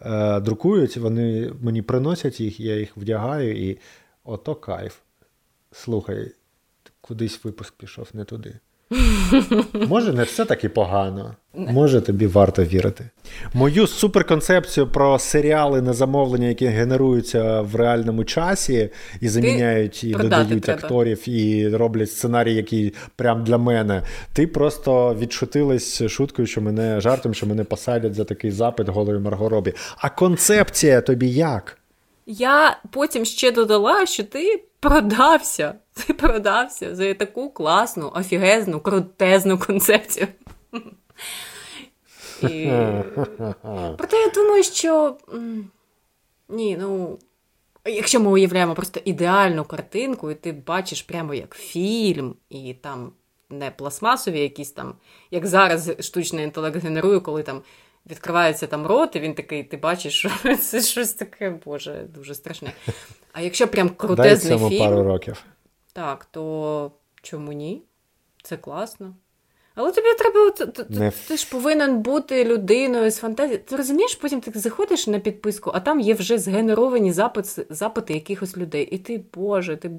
е, 0.00 0.40
друкують. 0.40 0.96
Вони 0.96 1.52
мені 1.62 1.82
приносять 1.82 2.40
їх, 2.40 2.60
я 2.60 2.76
їх 2.76 2.96
вдягаю, 2.96 3.68
і 3.68 3.78
ото 4.24 4.54
кайф. 4.54 4.94
Слухай 5.72 6.30
кудись 7.08 7.44
випуск 7.44 7.74
пішов 7.76 8.08
не 8.14 8.24
туди. 8.24 8.54
Може, 9.88 10.12
не 10.12 10.22
все 10.22 10.44
так 10.44 10.64
і 10.64 10.68
погано. 10.68 11.34
Може, 11.54 12.00
тобі 12.00 12.26
варто 12.26 12.64
вірити. 12.64 13.10
Мою 13.54 13.86
суперконцепцію 13.86 14.86
про 14.86 15.18
серіали 15.18 15.82
на 15.82 15.92
замовлення, 15.92 16.48
які 16.48 16.66
генеруються 16.66 17.60
в 17.60 17.76
реальному 17.76 18.24
часі, 18.24 18.90
і 19.20 19.28
заміняють, 19.28 20.04
і 20.04 20.12
додають 20.12 20.62
треба. 20.62 20.80
акторів, 20.82 21.28
і 21.28 21.68
роблять 21.68 22.10
сценарій, 22.10 22.54
який 22.54 22.94
прям 23.16 23.44
для 23.44 23.58
мене. 23.58 24.02
Ти 24.32 24.46
просто 24.46 25.14
відшутилась 25.14 26.02
шуткою, 26.08 26.46
що 26.46 26.60
мене 26.60 27.00
жартом, 27.00 27.34
що 27.34 27.46
мене 27.46 27.64
посадять 27.64 28.14
за 28.14 28.24
такий 28.24 28.50
запит 28.50 28.88
голої 28.88 29.18
Маргоробі. 29.18 29.72
А 29.96 30.10
концепція 30.10 31.00
тобі 31.00 31.30
як? 31.30 31.78
Я 32.26 32.80
потім 32.90 33.24
ще 33.24 33.52
додала, 33.52 34.06
що 34.06 34.24
ти 34.24 34.64
продався. 34.80 35.74
Ти 36.06 36.14
продався 36.14 36.94
за 36.94 37.14
таку 37.14 37.50
класну, 37.50 38.12
офігезну, 38.14 38.80
крутезну 38.80 39.58
концепцію. 39.58 40.26
І... 42.42 42.46
Проте 43.98 44.16
я 44.16 44.30
думаю, 44.34 44.62
що 44.62 45.16
ні, 46.48 46.76
ну. 46.80 47.18
Якщо 47.86 48.20
ми 48.20 48.30
уявляємо 48.30 48.74
просто 48.74 49.00
ідеальну 49.04 49.64
картинку, 49.64 50.30
і 50.30 50.34
ти 50.34 50.52
бачиш 50.52 51.02
прямо 51.02 51.34
як 51.34 51.54
фільм, 51.54 52.34
і 52.48 52.74
там 52.74 53.12
не 53.50 53.70
пластмасові 53.70 54.40
якісь 54.40 54.72
там, 54.72 54.94
як 55.30 55.46
зараз 55.46 55.92
штучний 56.00 56.44
інтелект 56.44 56.76
генерує, 56.76 57.20
коли 57.20 57.42
там 57.42 57.62
відкривається 58.10 58.66
там 58.66 58.86
рот, 58.86 59.16
і 59.16 59.20
він 59.20 59.34
такий, 59.34 59.64
ти 59.64 59.76
бачиш, 59.76 60.18
що 60.18 60.56
це 60.56 60.80
щось 60.80 61.12
таке, 61.12 61.50
боже, 61.50 62.06
дуже 62.08 62.34
страшне. 62.34 62.72
А 63.32 63.40
якщо 63.40 63.68
прям 63.68 63.88
крутезний 63.88 64.58
Дай 64.58 64.68
фільм, 64.68 64.78
пару 64.78 65.02
років. 65.02 65.44
Так, 65.92 66.24
то 66.24 66.92
чому 67.22 67.52
ні? 67.52 67.82
Це 68.42 68.56
класно. 68.56 69.14
Але 69.74 69.92
тобі 69.92 70.06
треба. 70.18 70.50
Ти, 70.50 71.12
ти 71.28 71.36
ж 71.36 71.48
повинен 71.50 71.98
бути 71.98 72.44
людиною 72.44 73.10
з 73.10 73.16
фантазією. 73.16 73.60
Ти 73.68 73.76
розумієш, 73.76 74.14
потім 74.14 74.40
ти 74.40 74.58
заходиш 74.60 75.06
на 75.06 75.18
підписку, 75.18 75.70
а 75.74 75.80
там 75.80 76.00
є 76.00 76.14
вже 76.14 76.38
згенеровані 76.38 77.12
запити 77.12 77.66
запити 77.70 78.14
якихось 78.14 78.56
людей. 78.56 78.88
І 78.90 78.98
ти, 78.98 79.20
Боже, 79.34 79.76
ти 79.76 79.90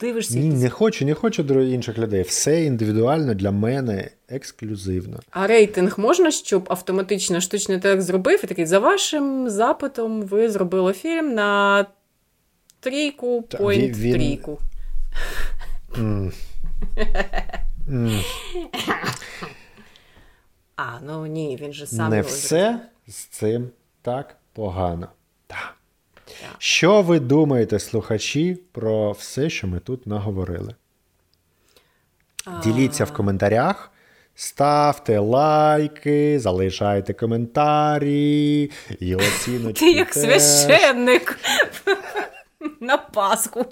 дивишся. 0.00 0.38
Ні, 0.38 0.48
не 0.48 0.70
хочу, 0.70 1.04
не 1.04 1.14
хочу 1.14 1.42
до 1.42 1.62
інших 1.62 1.98
людей. 1.98 2.22
Все 2.22 2.64
індивідуально 2.64 3.34
для 3.34 3.50
мене 3.50 4.10
ексклюзивно. 4.28 5.20
А 5.30 5.46
рейтинг 5.46 5.94
можна, 5.98 6.30
щоб 6.30 6.66
автоматично 6.68 7.40
штучний 7.40 7.74
інтелект 7.76 8.02
зробив 8.02 8.40
і 8.44 8.46
такий, 8.46 8.66
за 8.66 8.78
вашим 8.78 9.50
запитом, 9.50 10.22
ви 10.22 10.50
зробили 10.50 10.92
фільм 10.92 11.34
на 11.34 11.86
трійку, 12.80 13.44
Та, 13.48 13.58
point 13.58 13.94
він- 13.94 14.14
трійку. 14.14 14.58
А, 20.76 20.98
ну 21.02 21.26
ні, 21.26 21.58
він 21.60 21.72
же 21.72 21.86
сам 21.86 22.10
Не 22.10 22.20
все 22.20 22.80
з 23.08 23.14
цим 23.14 23.70
так 24.02 24.36
погано. 24.52 25.08
Так. 25.46 25.76
Що 26.58 27.02
ви 27.02 27.20
думаєте, 27.20 27.78
слухачі, 27.78 28.58
про 28.72 29.12
все, 29.12 29.50
що 29.50 29.66
ми 29.66 29.80
тут 29.80 30.06
наговорили? 30.06 30.74
Діліться 32.64 33.04
в 33.04 33.12
коментарях, 33.12 33.90
ставте 34.34 35.18
лайки, 35.18 36.40
залишайте 36.40 37.12
коментарі 37.12 38.70
і 39.00 39.14
оціночки. 39.14 39.86
Ти 39.86 39.92
як 39.92 40.14
священник 40.14 41.38
на 42.80 42.96
Пасху, 42.98 43.66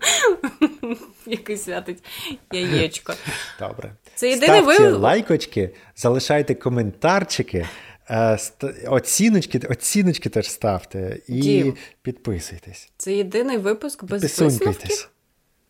який 1.31 1.57
святить 1.57 2.05
яєчко. 2.53 3.14
Добре. 3.61 3.95
Це 4.14 4.31
єдиний 4.31 4.62
Ставте 4.62 4.83
ви- 4.83 4.93
лайкочки, 4.93 5.70
залишайте 5.97 6.55
коментарчики, 6.55 7.66
е, 8.11 8.39
оціночки, 8.87 9.59
оціночки 9.59 10.29
теж 10.29 10.51
ставте 10.51 11.20
і 11.26 11.41
Дім. 11.41 11.76
підписуйтесь. 12.03 12.91
Це 12.97 13.14
єдиний 13.14 13.59
випуск 13.59 14.05
без 14.05 14.41
висновків. 14.41 15.11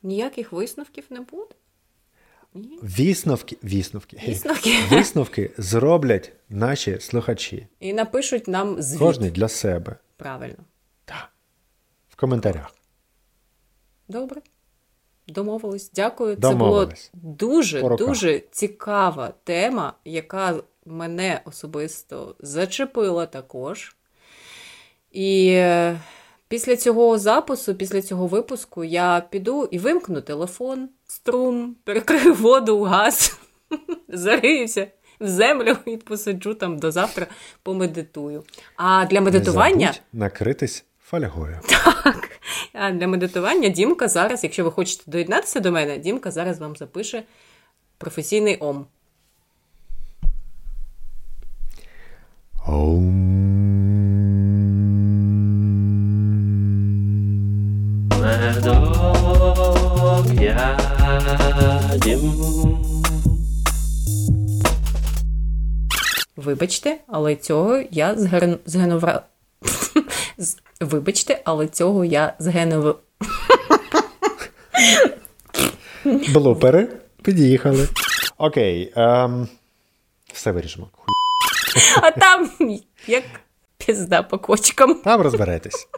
Ніяких 0.02 0.52
висновків 0.52 1.04
не 1.10 1.20
буде. 1.20 1.54
Ні. 2.54 2.78
Висновки, 2.82 3.56
висновки. 3.62 4.22
Висновки. 4.26 4.78
Висновки 4.90 5.50
зроблять 5.58 6.32
наші 6.48 7.00
слухачі. 7.00 7.66
І 7.80 7.92
напишуть 7.92 8.48
нам 8.48 8.82
звіт. 8.82 8.98
Кожний 8.98 9.30
для 9.30 9.48
себе. 9.48 9.96
Правильно. 10.16 10.64
Так. 11.04 11.28
В 12.10 12.16
коментарях. 12.16 12.74
Добре. 14.08 14.40
Домовились. 15.28 15.90
Дякую. 15.94 16.36
Домовились. 16.36 17.10
Це 17.12 17.18
було 17.18 17.34
дуже 17.36 17.96
дуже 17.96 18.42
цікава 18.50 19.32
тема, 19.44 19.92
яка 20.04 20.54
мене 20.86 21.40
особисто 21.44 22.34
зачепила 22.40 23.26
також. 23.26 23.96
І 25.12 25.48
е, 25.48 26.00
після 26.48 26.76
цього 26.76 27.18
запису, 27.18 27.74
після 27.74 28.02
цього 28.02 28.26
випуску, 28.26 28.84
я 28.84 29.22
піду 29.30 29.68
і 29.70 29.78
вимкну 29.78 30.20
телефон, 30.20 30.88
струм, 31.06 31.76
перекрию 31.84 32.34
воду, 32.34 32.82
газ, 32.82 33.38
зариюся 34.08 34.86
в 35.20 35.28
землю 35.28 35.76
і 35.86 35.96
посиджу 35.96 36.54
там 36.54 36.78
до 36.78 36.90
завтра, 36.90 37.26
помедитую. 37.62 38.44
А 38.76 39.06
для 39.06 39.20
медитування. 39.20 39.86
Забудь 39.86 40.02
накритись 40.12 40.84
фольгою. 41.10 41.58
Так. 41.68 42.30
А 42.72 42.90
для 42.90 43.06
медитування 43.06 43.68
Дімка 43.68 44.08
зараз, 44.08 44.44
якщо 44.44 44.64
ви 44.64 44.70
хочете 44.70 45.10
доєднатися 45.10 45.60
до 45.60 45.72
мене, 45.72 45.98
Дімка 45.98 46.30
зараз 46.30 46.58
вам 46.58 46.76
запише 46.76 47.22
професійний 47.98 48.56
ом. 48.60 48.86
Оум. 52.66 53.28
Медок 58.20 59.22
ядім. 60.42 62.34
Вибачте, 66.36 66.98
але 67.06 67.36
цього 67.36 67.82
я 67.90 68.14
зген... 68.14 68.58
згенувра... 68.66 69.22
З- 70.38 70.56
Вибачте, 70.80 71.40
але 71.44 71.66
цього 71.68 72.04
я 72.04 72.34
згенов... 72.38 72.96
Блупери 76.28 76.88
під'їхали. 77.22 77.88
Окей. 78.38 78.92
Ем, 78.96 79.48
все 80.32 80.52
вирішимо. 80.52 80.88
А 82.02 82.10
там 82.10 82.50
як 83.06 83.24
пізда 83.78 84.22
по 84.22 84.38
кочкам. 84.38 84.94
Там 85.04 85.20
розберетесь. 85.20 85.88